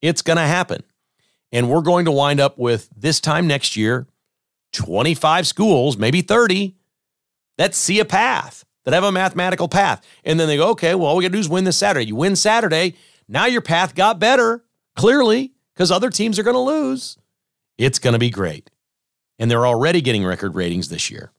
It's 0.00 0.22
going 0.22 0.36
to 0.36 0.42
happen. 0.42 0.82
And 1.52 1.68
we're 1.68 1.82
going 1.82 2.06
to 2.06 2.10
wind 2.10 2.40
up 2.40 2.58
with 2.58 2.88
this 2.96 3.20
time 3.20 3.46
next 3.46 3.76
year 3.76 4.06
25 4.72 5.46
schools, 5.46 5.96
maybe 5.96 6.22
30, 6.22 6.74
that 7.58 7.74
see 7.74 8.00
a 8.00 8.04
path 8.04 8.64
that 8.84 8.94
have 8.94 9.04
a 9.04 9.12
mathematical 9.12 9.68
path. 9.68 10.04
And 10.24 10.40
then 10.40 10.48
they 10.48 10.56
go, 10.56 10.70
okay, 10.70 10.94
well, 10.94 11.06
all 11.06 11.16
we 11.16 11.22
got 11.22 11.28
to 11.28 11.32
do 11.32 11.38
is 11.38 11.48
win 11.48 11.64
this 11.64 11.76
Saturday. 11.76 12.06
You 12.06 12.16
win 12.16 12.36
Saturday. 12.36 12.94
Now 13.28 13.46
your 13.46 13.60
path 13.60 13.94
got 13.94 14.18
better, 14.18 14.64
clearly, 14.96 15.52
because 15.74 15.92
other 15.92 16.10
teams 16.10 16.38
are 16.38 16.42
going 16.42 16.54
to 16.54 16.60
lose. 16.60 17.16
It's 17.82 17.98
going 17.98 18.12
to 18.12 18.18
be 18.18 18.30
great. 18.30 18.70
And 19.40 19.50
they're 19.50 19.66
already 19.66 20.00
getting 20.00 20.24
record 20.24 20.54
ratings 20.54 20.88
this 20.88 21.10
year. 21.10 21.32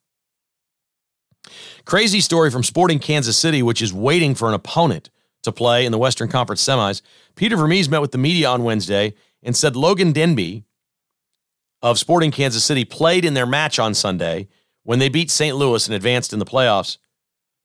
Crazy 1.86 2.20
story 2.20 2.52
from 2.52 2.64
Sporting 2.64 3.00
Kansas 3.00 3.38
City, 3.38 3.64
which 3.64 3.82
is 3.82 3.94
waiting 3.94 4.36
for 4.36 4.50
an 4.50 4.54
opponent 4.54 5.10
to 5.44 5.54
play 5.54 5.86
in 5.86 5.94
the 5.94 5.98
Western 5.98 6.28
Conference 6.28 6.64
semis. 6.64 7.02
Peter 7.36 7.56
Vermes 7.56 7.90
met 7.90 8.02
with 8.02 8.12
the 8.12 8.18
media 8.18 8.50
on 8.50 8.64
Wednesday 8.64 9.14
and 9.42 9.56
said 9.56 9.78
Logan 9.78 10.14
Ndenbe 10.14 10.64
of 11.82 11.98
Sporting 11.98 12.32
Kansas 12.32 12.64
City 12.64 12.84
played 12.84 13.24
in 13.24 13.36
their 13.36 13.46
match 13.46 13.80
on 13.80 13.94
Sunday 13.94 14.50
when 14.84 15.00
they 15.00 15.10
beat 15.10 15.32
St. 15.32 15.56
Louis 15.56 15.88
and 15.88 15.96
advanced 15.96 16.34
in 16.34 16.40
the 16.40 16.46
playoffs 16.46 16.98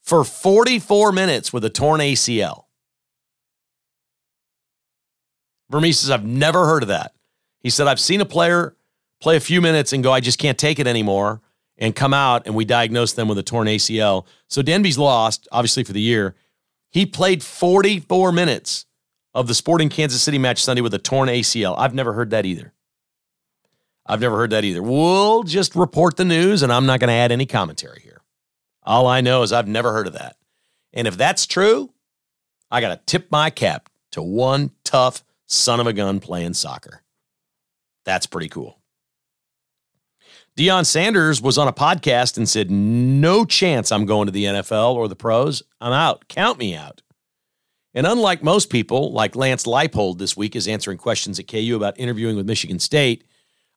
for 0.03 0.23
44 0.23 1.11
minutes 1.11 1.53
with 1.53 1.65
a 1.65 1.71
torn 1.71 2.01
ACL. 2.01 2.65
Vermes 5.69 5.99
says, 5.99 6.11
I've 6.11 6.25
never 6.25 6.67
heard 6.67 6.83
of 6.83 6.89
that. 6.89 7.13
He 7.69 7.71
said, 7.71 7.87
I've 7.87 8.01
seen 8.01 8.23
a 8.23 8.25
player 8.25 8.75
play 9.21 9.37
a 9.37 9.41
few 9.41 9.61
minutes 9.61 9.93
and 9.93 10.03
go, 10.03 10.11
I 10.11 10.21
just 10.21 10.39
can't 10.39 10.57
take 10.57 10.79
it 10.79 10.87
anymore, 10.87 11.43
and 11.77 11.95
come 11.95 12.15
out 12.15 12.47
and 12.47 12.55
we 12.55 12.65
diagnose 12.65 13.13
them 13.13 13.29
with 13.29 13.37
a 13.37 13.43
torn 13.43 13.69
ACL. 13.69 14.25
So 14.49 14.63
Ndenbe's 14.63 14.97
lost, 14.97 15.47
obviously, 15.53 15.85
for 15.85 15.93
the 15.93 16.01
year. 16.01 16.35
He 16.89 17.05
played 17.05 17.43
44 17.43 18.33
minutes 18.33 18.87
of 19.35 19.49
the 19.49 19.55
Sporting 19.55 19.91
Kansas 19.91 20.23
City 20.23 20.39
match 20.39 20.63
Sunday 20.63 20.81
with 20.81 20.95
a 20.95 20.99
torn 20.99 21.29
ACL. 21.29 21.75
I've 21.77 21.93
never 21.93 22.15
heard 22.15 22.31
that 22.31 22.47
either. 22.47 22.73
I've 24.07 24.23
never 24.23 24.39
heard 24.39 24.49
that 24.49 24.65
either. 24.65 24.83
We'll 24.83 25.43
just 25.43 25.77
report 25.77 26.17
the 26.17 26.25
news, 26.25 26.63
and 26.63 26.73
I'm 26.73 26.87
not 26.87 27.01
going 27.01 27.09
to 27.09 27.15
add 27.15 27.33
any 27.33 27.45
commentary 27.45 28.01
here. 28.03 28.23
All 28.83 29.07
I 29.07 29.21
know 29.21 29.43
is 29.43 29.53
I've 29.53 29.69
never 29.69 29.93
heard 29.93 30.07
of 30.07 30.15
that. 30.15 30.37
And 30.95 31.07
if 31.07 31.19
that's 31.19 31.45
true, 31.45 31.93
I 32.71 32.81
got 32.81 32.95
to 32.95 33.01
tip 33.05 33.31
my 33.31 33.51
cap 33.51 33.91
to 34.13 34.23
one 34.23 34.71
tough 34.85 35.23
son 35.45 35.81
of 35.81 35.87
a 35.87 35.93
gun 35.93 36.19
playing 36.19 36.55
soccer. 36.55 37.03
That's 38.09 38.25
pretty 38.25 38.49
cool. 38.49 38.81
Deion 40.57 40.87
Sanders 40.87 41.43
was 41.43 41.59
on 41.59 41.69
a 41.69 41.75
podcast 41.75 42.39
and 42.39 42.49
said, 42.49 42.71
No 42.71 43.45
chance 43.45 43.93
I'm 43.93 44.07
going 44.07 44.25
to 44.25 44.33
the 44.33 44.45
NFL 44.45 44.95
or 44.95 45.09
the 45.09 45.15
pros. 45.15 45.63
I'm 45.79 45.93
out. 45.93 46.27
Count 46.27 46.59
me 46.59 46.75
out. 46.75 47.03
And 47.93 48.07
unlike 48.07 48.43
most 48.43 48.71
people, 48.71 49.13
like 49.13 49.37
Lance 49.37 49.65
Leipold 49.65 50.17
this 50.17 50.39
week 50.39 50.57
is 50.57 50.67
answering 50.67 50.97
questions 50.97 51.39
at 51.39 51.49
KU 51.49 51.75
about 51.77 52.01
interviewing 52.01 52.35
with 52.35 52.47
Michigan 52.47 52.79
State, 52.79 53.25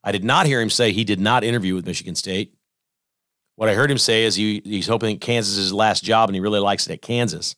I 0.02 0.14
did 0.14 0.24
not 0.24 0.46
hear 0.46 0.62
him 0.62 0.70
say 0.70 0.94
he 0.94 1.04
did 1.04 1.20
not 1.20 1.44
interview 1.44 1.76
with 1.76 1.86
Michigan 1.86 2.16
State. 2.16 2.56
What 3.58 3.68
I 3.68 3.74
heard 3.74 3.92
him 3.92 3.98
say 3.98 4.24
is 4.24 4.36
he, 4.36 4.62
he's 4.64 4.88
hoping 4.88 5.20
Kansas 5.20 5.58
is 5.58 5.64
his 5.66 5.74
last 5.74 6.06
job 6.06 6.30
and 6.30 6.36
he 6.38 6.40
really 6.40 6.62
likes 6.62 6.88
it 6.88 6.94
at 6.94 7.02
Kansas. 7.02 7.58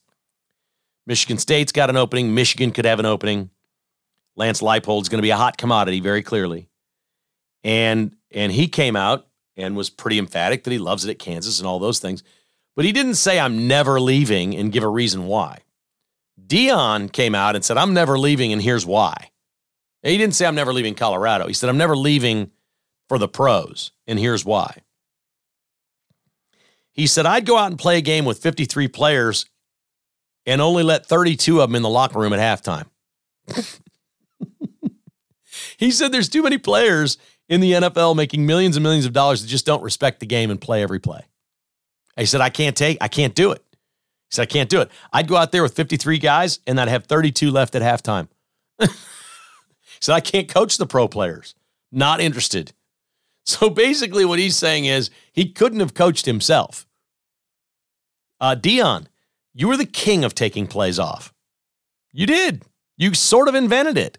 Michigan 1.06 1.38
State's 1.38 1.70
got 1.70 1.88
an 1.88 1.96
opening. 1.96 2.34
Michigan 2.34 2.72
could 2.72 2.84
have 2.84 2.98
an 2.98 3.06
opening. 3.06 3.50
Lance 4.36 4.60
Leipold's 4.60 5.08
going 5.08 5.18
to 5.18 5.22
be 5.22 5.30
a 5.30 5.36
hot 5.36 5.56
commodity, 5.56 6.00
very 6.00 6.22
clearly. 6.22 6.68
And 7.62 8.16
and 8.30 8.52
he 8.52 8.68
came 8.68 8.96
out 8.96 9.26
and 9.56 9.76
was 9.76 9.90
pretty 9.90 10.18
emphatic 10.18 10.64
that 10.64 10.72
he 10.72 10.78
loves 10.78 11.04
it 11.04 11.10
at 11.10 11.18
Kansas 11.18 11.58
and 11.58 11.66
all 11.66 11.78
those 11.78 12.00
things. 12.00 12.22
But 12.76 12.84
he 12.84 12.92
didn't 12.92 13.14
say 13.14 13.38
I'm 13.38 13.68
never 13.68 14.00
leaving 14.00 14.54
and 14.56 14.72
give 14.72 14.82
a 14.82 14.88
reason 14.88 15.26
why. 15.26 15.60
Deion 16.44 17.12
came 17.12 17.34
out 17.34 17.54
and 17.54 17.64
said, 17.64 17.76
I'm 17.76 17.94
never 17.94 18.18
leaving, 18.18 18.52
and 18.52 18.60
here's 18.60 18.84
why. 18.84 19.14
And 20.02 20.10
He 20.10 20.18
didn't 20.18 20.34
say 20.34 20.46
I'm 20.46 20.56
never 20.56 20.72
leaving 20.72 20.94
Colorado. 20.94 21.46
He 21.46 21.54
said, 21.54 21.68
I'm 21.68 21.78
never 21.78 21.96
leaving 21.96 22.50
for 23.08 23.18
the 23.18 23.28
pros, 23.28 23.92
and 24.06 24.18
here's 24.18 24.44
why. 24.44 24.78
He 26.92 27.06
said, 27.06 27.26
I'd 27.26 27.46
go 27.46 27.56
out 27.56 27.70
and 27.70 27.78
play 27.78 27.98
a 27.98 28.02
game 28.02 28.24
with 28.24 28.38
53 28.38 28.88
players 28.88 29.46
and 30.46 30.60
only 30.60 30.82
let 30.82 31.06
32 31.06 31.60
of 31.60 31.68
them 31.68 31.76
in 31.76 31.82
the 31.82 31.88
locker 31.88 32.18
room 32.18 32.32
at 32.32 32.40
halftime. 32.40 32.86
he 35.76 35.90
said, 35.90 36.12
There's 36.12 36.28
too 36.28 36.42
many 36.42 36.58
players 36.58 37.18
in 37.48 37.60
the 37.60 37.72
NFL 37.72 38.16
making 38.16 38.46
millions 38.46 38.76
and 38.76 38.82
millions 38.82 39.06
of 39.06 39.12
dollars 39.12 39.42
that 39.42 39.48
just 39.48 39.66
don't 39.66 39.82
respect 39.82 40.20
the 40.20 40.26
game 40.26 40.50
and 40.50 40.60
play 40.60 40.82
every 40.82 40.98
play. 40.98 41.22
He 42.16 42.26
said, 42.26 42.40
I 42.40 42.50
can't 42.50 42.76
take, 42.76 42.98
I 43.00 43.08
can't 43.08 43.34
do 43.34 43.50
it. 43.50 43.62
He 43.68 44.36
said, 44.36 44.42
I 44.42 44.46
can't 44.46 44.70
do 44.70 44.80
it. 44.80 44.90
I'd 45.12 45.28
go 45.28 45.36
out 45.36 45.52
there 45.52 45.62
with 45.62 45.74
53 45.74 46.18
guys 46.18 46.60
and 46.66 46.80
I'd 46.80 46.88
have 46.88 47.04
32 47.04 47.50
left 47.50 47.74
at 47.74 47.82
halftime. 47.82 48.28
he 48.80 48.88
said, 50.00 50.14
I 50.14 50.20
can't 50.20 50.48
coach 50.48 50.76
the 50.76 50.86
pro 50.86 51.08
players. 51.08 51.54
Not 51.92 52.20
interested. 52.20 52.72
So 53.46 53.68
basically, 53.68 54.24
what 54.24 54.38
he's 54.38 54.56
saying 54.56 54.86
is 54.86 55.10
he 55.32 55.50
couldn't 55.50 55.80
have 55.80 55.92
coached 55.92 56.24
himself. 56.24 56.86
Uh, 58.40 58.56
Deion, 58.58 59.06
you 59.52 59.68
were 59.68 59.76
the 59.76 59.84
king 59.84 60.24
of 60.24 60.34
taking 60.34 60.66
plays 60.66 60.98
off. 60.98 61.34
You 62.10 62.26
did. 62.26 62.62
You 62.96 63.12
sort 63.12 63.48
of 63.48 63.54
invented 63.54 63.98
it. 63.98 64.18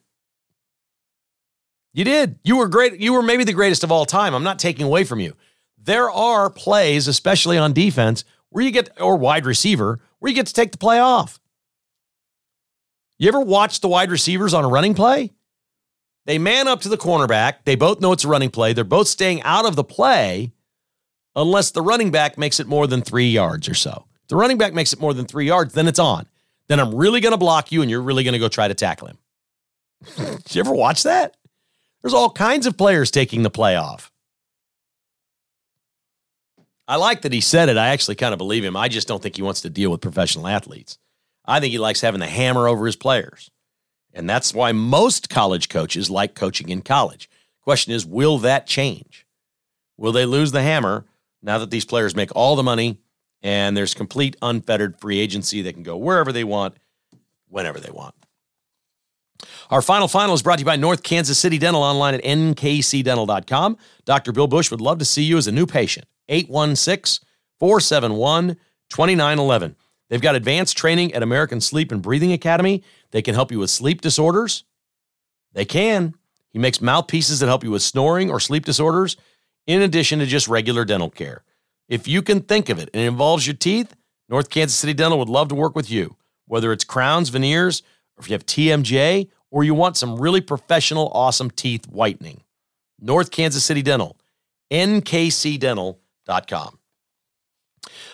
You 1.96 2.04
did. 2.04 2.38
You 2.44 2.58
were 2.58 2.68
great. 2.68 3.00
You 3.00 3.14
were 3.14 3.24
maybe 3.24 3.46
the 3.46 3.54
greatest 3.54 3.86
of 3.86 3.92
all 3.92 4.06
time. 4.06 4.34
I'm 4.34 4.44
not 4.44 4.60
taking 4.60 4.86
away 4.86 5.06
from 5.06 5.22
you. 5.22 5.34
There 5.82 6.12
are 6.12 6.50
plays, 6.50 7.08
especially 7.08 7.58
on 7.58 7.72
defense, 7.72 8.26
where 8.50 8.66
you 8.66 8.72
get, 8.72 8.90
or 9.00 9.16
wide 9.16 9.46
receiver, 9.46 10.02
where 10.20 10.30
you 10.30 10.36
get 10.36 10.48
to 10.48 10.54
take 10.54 10.74
the 10.74 10.78
play 10.78 11.00
off. 11.00 11.40
You 13.18 13.30
ever 13.30 13.40
watch 13.40 13.80
the 13.80 13.88
wide 13.88 14.12
receivers 14.12 14.54
on 14.54 14.66
a 14.66 14.68
running 14.68 14.94
play? 14.94 15.32
They 16.26 16.38
man 16.38 16.68
up 16.68 16.82
to 16.82 16.90
the 16.90 16.98
cornerback. 16.98 17.64
They 17.64 17.76
both 17.76 18.02
know 18.02 18.12
it's 18.12 18.26
a 18.26 18.28
running 18.28 18.50
play. 18.50 18.74
They're 18.74 18.84
both 18.84 19.08
staying 19.08 19.42
out 19.44 19.66
of 19.66 19.78
the 19.78 19.84
play 19.86 20.52
unless 21.34 21.72
the 21.72 21.82
running 21.82 22.12
back 22.12 22.38
makes 22.38 22.60
it 22.60 22.68
more 22.68 22.88
than 22.88 23.04
three 23.04 23.30
yards 23.30 23.70
or 23.70 23.74
so. 23.74 24.06
If 24.24 24.28
the 24.28 24.36
running 24.36 24.58
back 24.58 24.74
makes 24.74 24.92
it 24.92 25.00
more 25.00 25.14
than 25.14 25.28
three 25.28 25.48
yards, 25.48 25.74
then 25.74 25.88
it's 25.88 26.00
on. 26.00 26.28
Then 26.68 26.82
I'm 26.82 26.94
really 26.94 27.22
going 27.22 27.32
to 27.32 27.38
block 27.38 27.72
you 27.72 27.82
and 27.82 27.90
you're 27.90 28.02
really 28.02 28.26
going 28.26 28.34
to 28.34 28.40
go 28.40 28.50
try 28.50 28.68
to 28.68 28.74
tackle 28.74 29.08
him. 29.08 29.18
Did 30.18 30.56
you 30.56 30.60
ever 30.60 30.74
watch 30.74 31.04
that? 31.04 31.38
There's 32.06 32.14
all 32.14 32.30
kinds 32.30 32.68
of 32.68 32.78
players 32.78 33.10
taking 33.10 33.42
the 33.42 33.50
play 33.50 33.76
off. 33.76 34.12
I 36.88 36.98
like 36.98 37.24
that 37.24 37.34
he 37.34 37.42
said 37.42 37.68
it. 37.68 37.78
I 37.78 37.88
actually 37.88 38.14
kind 38.14 38.32
of 38.32 38.38
believe 38.38 38.64
him. 38.64 38.78
I 38.78 38.90
just 38.90 39.08
don't 39.08 39.24
think 39.24 39.38
he 39.38 39.42
wants 39.42 39.62
to 39.62 39.72
deal 39.72 39.90
with 39.90 40.02
professional 40.02 40.48
athletes. 40.48 41.00
I 41.46 41.60
think 41.60 41.72
he 41.72 41.80
likes 41.80 42.02
having 42.02 42.20
the 42.20 42.28
hammer 42.28 42.68
over 42.68 42.86
his 42.86 42.96
players. 42.96 43.50
And 44.14 44.30
that's 44.30 44.54
why 44.54 44.72
most 44.72 45.32
college 45.32 45.68
coaches 45.68 46.12
like 46.12 46.36
coaching 46.36 46.70
in 46.70 46.84
college. 46.84 47.28
Question 47.64 47.92
is, 47.92 48.06
will 48.06 48.38
that 48.38 48.68
change? 48.68 49.26
Will 49.98 50.12
they 50.12 50.28
lose 50.28 50.52
the 50.52 50.62
hammer 50.62 51.06
now 51.42 51.58
that 51.58 51.72
these 51.72 51.86
players 51.86 52.16
make 52.16 52.30
all 52.36 52.56
the 52.56 52.62
money 52.62 53.00
and 53.42 53.76
there's 53.76 53.96
complete 53.96 54.36
unfettered 54.44 55.00
free 55.00 55.18
agency? 55.18 55.64
They 55.64 55.74
can 55.74 55.82
go 55.82 55.98
wherever 55.98 56.32
they 56.32 56.44
want, 56.44 56.76
whenever 57.50 57.80
they 57.80 57.90
want. 57.90 58.14
Our 59.70 59.82
final 59.82 60.08
final 60.08 60.34
is 60.34 60.42
brought 60.42 60.58
to 60.58 60.62
you 60.62 60.66
by 60.66 60.76
North 60.76 61.04
Kansas 61.04 61.38
City 61.38 61.58
Dental 61.58 61.82
online 61.82 62.16
at 62.16 62.24
nkcdental.com. 62.24 63.78
Dr. 64.06 64.32
Bill 64.32 64.48
Bush 64.48 64.72
would 64.72 64.82
love 64.82 65.00
to 65.00 65.06
see 65.06 65.24
you 65.24 65.38
as 65.38 65.48
a 65.48 65.52
new 65.52 65.66
patient. 65.66 66.06
816 66.30 67.26
471 67.60 68.58
2911. 68.90 69.76
They've 70.10 70.22
got 70.22 70.36
advanced 70.36 70.78
training 70.78 71.14
at 71.14 71.24
American 71.24 71.60
Sleep 71.60 71.92
and 71.92 72.02
Breathing 72.02 72.32
Academy. 72.32 72.84
They 73.12 73.22
can 73.22 73.34
help 73.34 73.52
you 73.52 73.60
with 73.60 73.70
sleep 73.70 74.02
disorders. 74.02 74.64
They 75.54 75.66
can. 75.66 76.14
He 76.52 76.60
makes 76.60 76.82
mouthpieces 76.82 77.40
that 77.40 77.48
help 77.48 77.64
you 77.64 77.72
with 77.72 77.82
snoring 77.82 78.30
or 78.30 78.40
sleep 78.40 78.66
disorders, 78.66 79.18
in 79.68 79.82
addition 79.82 80.20
to 80.20 80.26
just 80.26 80.48
regular 80.48 80.86
dental 80.86 81.10
care. 81.10 81.44
If 81.90 82.08
you 82.08 82.22
can 82.22 82.42
think 82.42 82.70
of 82.70 82.80
it 82.80 82.90
and 82.94 83.04
it 83.04 83.08
involves 83.08 83.48
your 83.48 83.56
teeth, 83.56 83.96
North 84.30 84.50
Kansas 84.50 84.78
City 84.78 84.94
Dental 84.94 85.20
would 85.20 85.30
love 85.30 85.50
to 85.50 85.56
work 85.56 85.76
with 85.76 85.90
you. 85.90 86.16
Whether 86.48 86.72
it's 86.72 86.84
crowns, 86.84 87.30
veneers, 87.30 87.84
or 88.18 88.22
if 88.22 88.30
you 88.30 88.34
have 88.34 88.46
TMJ, 88.46 89.30
or 89.52 89.64
you 89.64 89.74
want 89.74 89.98
some 89.98 90.18
really 90.18 90.42
professional, 90.42 91.10
awesome 91.14 91.50
teeth 91.50 91.88
whitening. 91.88 92.42
North 93.00 93.32
Kansas 93.32 93.64
City 93.64 93.82
Dental, 93.82 94.18
nkcdental.com. 94.72 96.80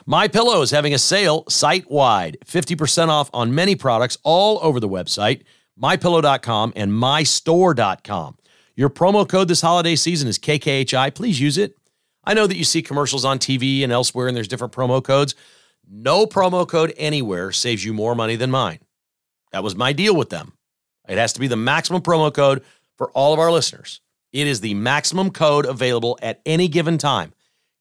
My 0.06 0.28
Pillow 0.28 0.62
is 0.62 0.72
having 0.72 0.94
a 0.94 0.98
sale 0.98 1.46
site 1.48 1.90
wide, 1.90 2.38
50% 2.46 3.08
off 3.08 3.30
on 3.34 3.56
many 3.56 3.76
products 3.76 4.18
all 4.24 4.60
over 4.62 4.80
the 4.80 4.90
website, 4.90 5.44
mypillow.com 5.82 6.74
and 6.76 6.92
mystore.com. 6.92 8.38
Your 8.76 8.90
promo 8.90 9.28
code 9.28 9.48
this 9.48 9.62
holiday 9.62 9.96
season 9.96 10.28
is 10.28 10.40
KKHI. 10.40 11.14
Please 11.14 11.40
use 11.40 11.58
it. 11.58 11.78
I 12.24 12.34
know 12.34 12.48
that 12.48 12.58
you 12.58 12.64
see 12.64 12.82
commercials 12.82 13.26
on 13.26 13.40
TV 13.40 13.84
and 13.84 13.92
elsewhere 13.92 14.28
and 14.28 14.36
there's 14.36 14.48
different 14.48 14.74
promo 14.74 15.04
codes. 15.04 15.36
No 15.90 16.26
promo 16.26 16.68
code 16.68 16.94
anywhere 16.98 17.52
saves 17.52 17.84
you 17.84 17.94
more 17.94 18.16
money 18.16 18.36
than 18.36 18.52
mine. 18.52 18.80
That 19.52 19.64
was 19.64 19.76
my 19.76 19.94
deal 19.94 20.16
with 20.16 20.30
them. 20.30 20.54
It 21.08 21.18
has 21.18 21.34
to 21.34 21.40
be 21.40 21.48
the 21.48 21.56
maximum 21.56 22.02
promo 22.02 22.34
code 22.34 22.64
for 22.98 23.12
all 23.12 23.34
of 23.34 23.40
our 23.40 23.52
listeners. 23.52 24.02
It 24.32 24.48
is 24.48 24.62
the 24.62 24.74
maximum 24.76 25.32
code 25.32 25.66
available 25.66 26.18
at 26.22 26.42
any 26.46 26.68
given 26.68 26.98
time. 26.98 27.34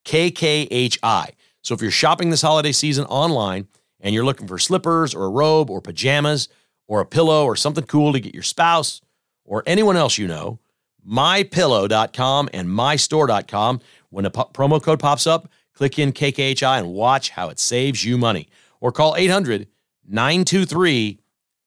KKHI. 0.04 1.30
So 1.62 1.74
if 1.74 1.82
you're 1.82 1.90
shopping 1.90 2.30
this 2.30 2.42
holiday 2.42 2.72
season 2.72 3.04
online 3.04 3.68
and 4.00 4.14
you're 4.14 4.24
looking 4.24 4.48
for 4.48 4.58
slippers 4.58 5.14
or 5.14 5.24
a 5.24 5.30
robe 5.30 5.70
or 5.70 5.80
pajamas 5.80 6.48
or 6.88 7.00
a 7.00 7.06
pillow 7.06 7.44
or 7.44 7.54
something 7.54 7.84
cool 7.84 8.12
to 8.12 8.20
get 8.20 8.34
your 8.34 8.42
spouse 8.42 9.00
or 9.44 9.62
anyone 9.66 9.96
else 9.96 10.18
you 10.18 10.26
know, 10.26 10.58
mypillow.com 11.06 12.48
and 12.52 12.68
mystore.com. 12.68 13.80
When 14.08 14.26
a 14.26 14.30
promo 14.30 14.82
code 14.82 14.98
pops 14.98 15.26
up, 15.26 15.48
click 15.74 15.98
in 15.98 16.12
KKHI 16.12 16.78
and 16.78 16.92
watch 16.92 17.30
how 17.30 17.48
it 17.48 17.58
saves 17.58 18.04
you 18.04 18.18
money. 18.18 18.48
Or 18.80 18.90
call 18.90 19.14
800 19.16 19.68
923 20.08 21.19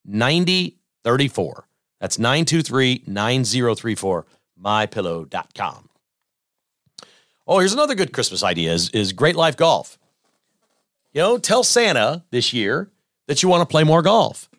9034. 0.05 1.67
That's 1.99 2.19
923 2.19 3.03
9034, 3.07 4.25
mypillow.com. 4.61 5.89
Oh, 7.45 7.59
here's 7.59 7.73
another 7.73 7.95
good 7.95 8.13
Christmas 8.13 8.43
idea 8.43 8.71
is, 8.73 8.89
is 8.91 9.13
Great 9.13 9.35
Life 9.35 9.57
Golf. 9.57 9.97
You 11.13 11.21
know, 11.21 11.37
tell 11.37 11.63
Santa 11.63 12.23
this 12.31 12.53
year 12.53 12.89
that 13.27 13.43
you 13.43 13.49
want 13.49 13.61
to 13.61 13.71
play 13.71 13.83
more 13.83 14.01
golf. 14.01 14.49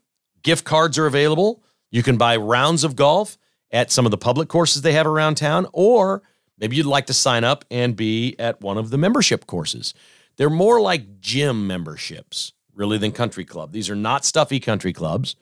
Gift 0.43 0.65
cards 0.65 0.99
are 0.99 1.07
available. 1.07 1.63
You 1.91 2.03
can 2.03 2.17
buy 2.17 2.37
rounds 2.37 2.85
of 2.85 2.97
golf 2.97 3.39
at 3.71 3.91
some 3.91 4.05
of 4.05 4.11
the 4.11 4.19
public 4.19 4.49
courses 4.49 4.83
they 4.83 4.93
have 4.93 5.07
around 5.07 5.37
town, 5.37 5.67
or 5.73 6.23
maybe 6.59 6.77
you'd 6.77 6.87
like 6.87 7.07
to 7.07 7.15
sign 7.15 7.43
up 7.43 7.65
and 7.71 7.97
be 7.97 8.37
at 8.39 8.61
one 8.61 8.79
of 8.79 8.91
the 8.91 8.99
membership 8.99 9.47
courses. 9.47 9.95
They're 10.37 10.51
more 10.51 10.81
like 10.81 11.21
gym 11.21 11.67
memberships, 11.67 12.53
really, 12.75 12.99
than 12.99 13.13
country 13.13 13.45
club. 13.45 13.73
These 13.73 13.91
are 13.91 13.97
not 13.97 14.25
stuffy 14.25 14.61
country 14.61 14.93
clubs. 14.93 15.37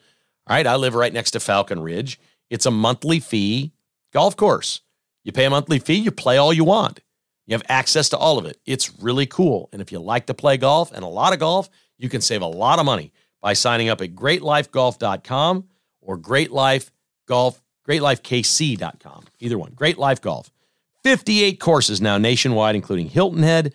All 0.47 0.55
right, 0.55 0.67
I 0.67 0.75
live 0.75 0.95
right 0.95 1.13
next 1.13 1.31
to 1.31 1.39
Falcon 1.39 1.81
Ridge. 1.81 2.19
It's 2.49 2.65
a 2.65 2.71
monthly 2.71 3.19
fee 3.19 3.71
golf 4.11 4.35
course. 4.35 4.81
You 5.23 5.31
pay 5.31 5.45
a 5.45 5.49
monthly 5.49 5.79
fee, 5.79 5.95
you 5.95 6.11
play 6.11 6.37
all 6.37 6.53
you 6.53 6.63
want. 6.63 6.99
You 7.45 7.53
have 7.53 7.63
access 7.67 8.09
to 8.09 8.17
all 8.17 8.37
of 8.37 8.45
it. 8.45 8.59
It's 8.65 8.97
really 9.01 9.25
cool. 9.25 9.69
And 9.73 9.81
if 9.81 9.91
you 9.91 9.99
like 9.99 10.27
to 10.27 10.33
play 10.33 10.57
golf 10.57 10.91
and 10.91 11.03
a 11.03 11.07
lot 11.07 11.33
of 11.33 11.39
golf, 11.39 11.69
you 11.97 12.09
can 12.09 12.21
save 12.21 12.41
a 12.41 12.47
lot 12.47 12.79
of 12.79 12.85
money 12.85 13.11
by 13.41 13.53
signing 13.53 13.89
up 13.89 14.01
at 14.01 14.15
greatlifegolf.com 14.15 15.65
or 16.01 16.17
greatlifegolf, 16.17 17.59
greatlifekc.com. 17.87 19.25
Either 19.39 19.57
one. 19.57 19.71
Great 19.75 19.97
Life 19.97 20.21
Golf. 20.21 20.51
58 21.03 21.59
courses 21.59 21.99
now 21.99 22.17
nationwide, 22.17 22.75
including 22.75 23.09
Hilton 23.09 23.43
Head, 23.43 23.73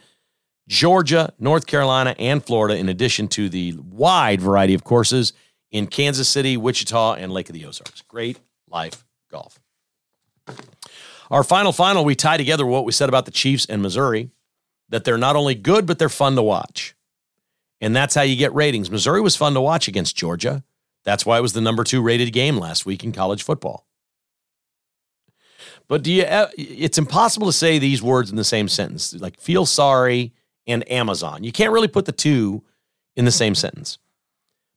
Georgia, 0.69 1.33
North 1.39 1.67
Carolina, 1.67 2.15
and 2.19 2.45
Florida, 2.45 2.77
in 2.77 2.89
addition 2.89 3.27
to 3.29 3.49
the 3.49 3.75
wide 3.91 4.41
variety 4.41 4.75
of 4.75 4.85
courses 4.85 5.33
in 5.71 5.87
Kansas 5.87 6.29
City, 6.29 6.57
Wichita, 6.57 7.15
and 7.15 7.33
Lake 7.33 7.49
of 7.49 7.55
the 7.55 7.65
Ozarks. 7.65 8.03
Great 8.03 8.39
Life 8.69 9.05
Golf. 9.31 9.59
Our 11.31 11.43
final 11.43 11.73
final, 11.73 12.05
we 12.05 12.15
tie 12.15 12.37
together 12.37 12.67
what 12.67 12.85
we 12.85 12.93
said 12.93 13.09
about 13.09 13.25
the 13.25 13.31
Chiefs 13.31 13.67
and 13.67 13.83
Missouri, 13.83 14.31
that 14.91 15.05
they're 15.05 15.19
not 15.19 15.37
only 15.37 15.55
good, 15.55 15.87
but 15.87 15.99
they're 15.99 16.09
fun 16.09 16.37
to 16.37 16.43
watch. 16.43 16.95
And 17.81 17.97
that's 17.97 18.15
how 18.15 18.23
you 18.23 18.37
get 18.37 18.55
ratings. 18.55 18.91
Missouri 18.91 19.21
was 19.21 19.37
fun 19.37 19.55
to 19.55 19.61
watch 19.61 19.89
against 19.89 20.17
Georgia. 20.17 20.65
That's 21.05 21.25
why 21.25 21.39
it 21.39 21.43
was 21.43 21.53
the 21.55 21.61
number 21.61 21.85
two 21.85 22.03
rated 22.03 22.33
game 22.33 22.59
last 22.59 22.85
week 22.85 23.05
in 23.05 23.13
college 23.13 23.43
football. 23.43 23.87
But 25.87 26.03
do 26.03 26.13
you? 26.13 26.25
Uh, 26.25 26.49
it's 26.59 26.99
impossible 26.99 27.47
to 27.47 27.53
say 27.53 27.79
these 27.79 28.03
words 28.03 28.31
in 28.31 28.37
the 28.37 28.45
same 28.45 28.69
sentence. 28.69 29.15
Like 29.15 29.41
feel 29.41 29.65
sorry 29.65 30.33
and 30.69 30.89
Amazon. 30.91 31.43
You 31.43 31.51
can't 31.51 31.73
really 31.73 31.89
put 31.89 32.05
the 32.05 32.13
two 32.13 32.63
in 33.17 33.25
the 33.25 33.33
same 33.33 33.57
sentence. 33.57 33.99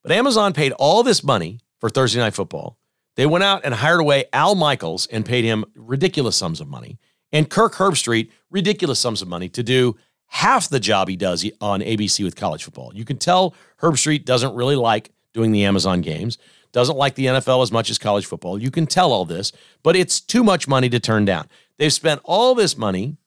But 0.02 0.12
Amazon 0.12 0.54
paid 0.54 0.72
all 0.74 1.04
this 1.04 1.24
money 1.24 1.60
for 1.80 1.90
Thursday 1.90 2.20
Night 2.20 2.34
Football 2.34 2.78
they 3.16 3.26
went 3.26 3.44
out 3.44 3.62
and 3.64 3.74
hired 3.74 4.00
away 4.00 4.26
Al 4.32 4.56
Michaels 4.56 5.06
and 5.08 5.26
paid 5.26 5.44
him 5.44 5.66
ridiculous 5.76 6.36
sums 6.36 6.62
of 6.62 6.68
money, 6.68 6.98
and 7.32 7.50
Kirk 7.50 7.74
Herbstreit 7.76 8.30
ridiculous 8.50 9.00
sums 9.00 9.22
of 9.22 9.28
money 9.28 9.50
to 9.50 9.64
do 9.64 9.98
half 10.28 10.70
the 10.70 10.80
job 10.80 11.10
he 11.10 11.18
does 11.18 11.46
on 11.60 11.82
ABC 11.82 12.24
with 12.24 12.36
college 12.36 12.64
football. 12.64 12.92
You 12.96 13.04
can 13.04 13.18
tell 13.18 13.54
Herbstreit 13.82 14.24
doesn't 14.26 14.56
really 14.56 14.76
like 14.76 15.12
doing 15.34 15.52
the 15.52 15.66
Amazon 15.66 16.02
games, 16.02 16.38
doesn't 16.72 16.98
like 16.98 17.16
the 17.16 17.26
NFL 17.26 17.64
as 17.64 17.72
much 17.72 17.90
as 17.90 17.98
college 17.98 18.26
football. 18.26 18.58
You 18.58 18.72
can 18.72 18.88
tell 18.88 19.12
all 19.12 19.26
this, 19.26 19.52
but 19.84 19.96
it's 19.96 20.22
too 20.22 20.44
much 20.44 20.68
money 20.68 20.90
to 20.90 21.00
turn 21.00 21.26
down. 21.26 21.50
They've 21.78 21.92
spent 21.92 22.22
all 22.24 22.56
this 22.56 22.78
money, 22.78 23.18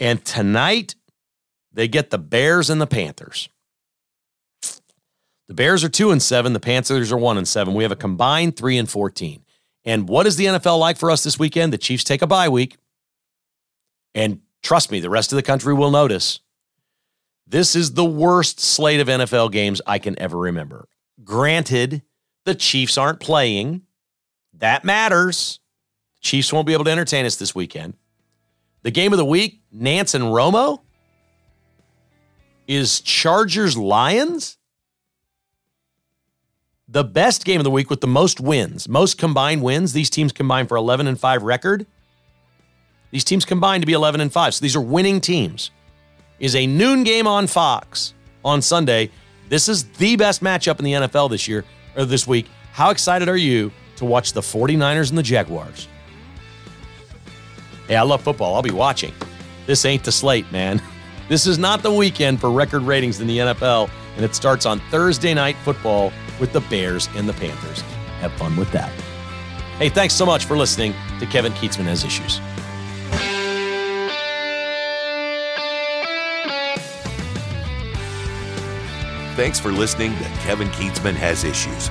and 0.00 0.24
tonight 0.24 0.96
they 1.72 1.86
get 1.86 2.10
the 2.10 2.18
Bears 2.18 2.70
and 2.70 2.80
the 2.80 2.86
Panthers. 2.86 3.48
The 5.46 5.54
Bears 5.54 5.84
are 5.84 5.88
two 5.88 6.10
and 6.10 6.22
seven. 6.22 6.52
The 6.52 6.60
Panthers 6.60 7.12
are 7.12 7.16
one 7.18 7.36
and 7.36 7.46
seven. 7.46 7.74
We 7.74 7.84
have 7.84 7.92
a 7.92 7.96
combined 7.96 8.56
three 8.56 8.78
and 8.78 8.88
fourteen. 8.88 9.44
And 9.84 10.08
what 10.08 10.26
is 10.26 10.36
the 10.36 10.46
NFL 10.46 10.78
like 10.78 10.96
for 10.96 11.10
us 11.10 11.22
this 11.22 11.38
weekend? 11.38 11.72
The 11.72 11.78
Chiefs 11.78 12.04
take 12.04 12.22
a 12.22 12.26
bye 12.26 12.48
week. 12.48 12.76
And 14.14 14.40
trust 14.62 14.90
me, 14.90 15.00
the 15.00 15.10
rest 15.10 15.32
of 15.32 15.36
the 15.36 15.42
country 15.42 15.74
will 15.74 15.90
notice. 15.90 16.40
This 17.46 17.74
is 17.74 17.94
the 17.94 18.04
worst 18.04 18.60
slate 18.60 19.00
of 19.00 19.08
NFL 19.08 19.50
games 19.50 19.80
I 19.86 19.98
can 19.98 20.16
ever 20.20 20.38
remember. 20.38 20.88
Granted, 21.24 22.02
the 22.44 22.54
Chiefs 22.54 22.96
aren't 22.96 23.20
playing. 23.20 23.82
That 24.54 24.84
matters. 24.84 25.58
Chiefs 26.20 26.52
won't 26.52 26.66
be 26.66 26.74
able 26.74 26.84
to 26.84 26.90
entertain 26.90 27.26
us 27.26 27.36
this 27.36 27.54
weekend. 27.54 27.94
The 28.82 28.90
game 28.90 29.12
of 29.12 29.18
the 29.18 29.24
week, 29.24 29.60
Nance 29.70 30.14
and 30.14 30.24
Romo, 30.24 30.80
is 32.66 33.00
Chargers 33.00 33.76
Lions. 33.76 34.56
The 36.88 37.04
best 37.04 37.44
game 37.44 37.60
of 37.60 37.64
the 37.64 37.70
week 37.70 37.90
with 37.90 38.00
the 38.00 38.06
most 38.06 38.40
wins, 38.40 38.88
most 38.88 39.18
combined 39.18 39.62
wins. 39.62 39.92
These 39.92 40.10
teams 40.10 40.32
combine 40.32 40.66
for 40.66 40.76
11 40.76 41.06
and 41.06 41.18
5 41.18 41.42
record. 41.42 41.86
These 43.10 43.24
teams 43.24 43.44
combined 43.44 43.82
to 43.82 43.86
be 43.86 43.92
11 43.92 44.20
and 44.20 44.32
5. 44.32 44.54
So 44.54 44.62
these 44.62 44.76
are 44.76 44.80
winning 44.80 45.20
teams. 45.20 45.70
Is 46.38 46.56
a 46.56 46.66
noon 46.66 47.04
game 47.04 47.26
on 47.26 47.46
Fox 47.46 48.14
on 48.44 48.62
Sunday. 48.62 49.10
This 49.48 49.68
is 49.68 49.84
the 49.84 50.16
best 50.16 50.42
matchup 50.42 50.78
in 50.78 50.84
the 50.84 50.92
NFL 50.92 51.30
this 51.30 51.46
year 51.46 51.64
or 51.96 52.06
this 52.06 52.26
week. 52.26 52.46
How 52.72 52.90
excited 52.90 53.28
are 53.28 53.36
you 53.36 53.70
to 53.96 54.04
watch 54.04 54.32
the 54.32 54.40
49ers 54.40 55.10
and 55.10 55.18
the 55.18 55.22
Jaguars? 55.22 55.86
Hey, 57.90 57.96
I 57.96 58.02
love 58.02 58.22
football. 58.22 58.54
I'll 58.54 58.62
be 58.62 58.70
watching. 58.70 59.12
This 59.66 59.84
ain't 59.84 60.04
the 60.04 60.12
slate, 60.12 60.50
man. 60.52 60.80
This 61.28 61.46
is 61.46 61.58
not 61.60 61.84
the 61.84 61.92
weekend 61.92 62.40
for 62.40 62.50
record 62.50 62.82
ratings 62.82 63.20
in 63.20 63.28
the 63.28 63.38
NFL, 63.38 63.88
and 64.16 64.24
it 64.24 64.34
starts 64.34 64.66
on 64.66 64.80
Thursday 64.90 65.32
night 65.32 65.54
football 65.58 66.12
with 66.40 66.52
the 66.52 66.60
Bears 66.62 67.08
and 67.14 67.28
the 67.28 67.32
Panthers. 67.34 67.82
Have 68.18 68.32
fun 68.32 68.56
with 68.56 68.72
that. 68.72 68.90
Hey, 69.78 69.90
thanks 69.90 70.12
so 70.12 70.26
much 70.26 70.46
for 70.46 70.56
listening 70.56 70.92
to 71.20 71.26
Kevin 71.26 71.52
Kietzman 71.52 71.84
Has 71.84 72.02
Issues. 72.02 72.40
Thanks 79.36 79.60
for 79.60 79.70
listening 79.70 80.16
to 80.18 80.24
Kevin 80.40 80.66
Kietzman 80.70 81.14
Has 81.14 81.44
Issues, 81.44 81.90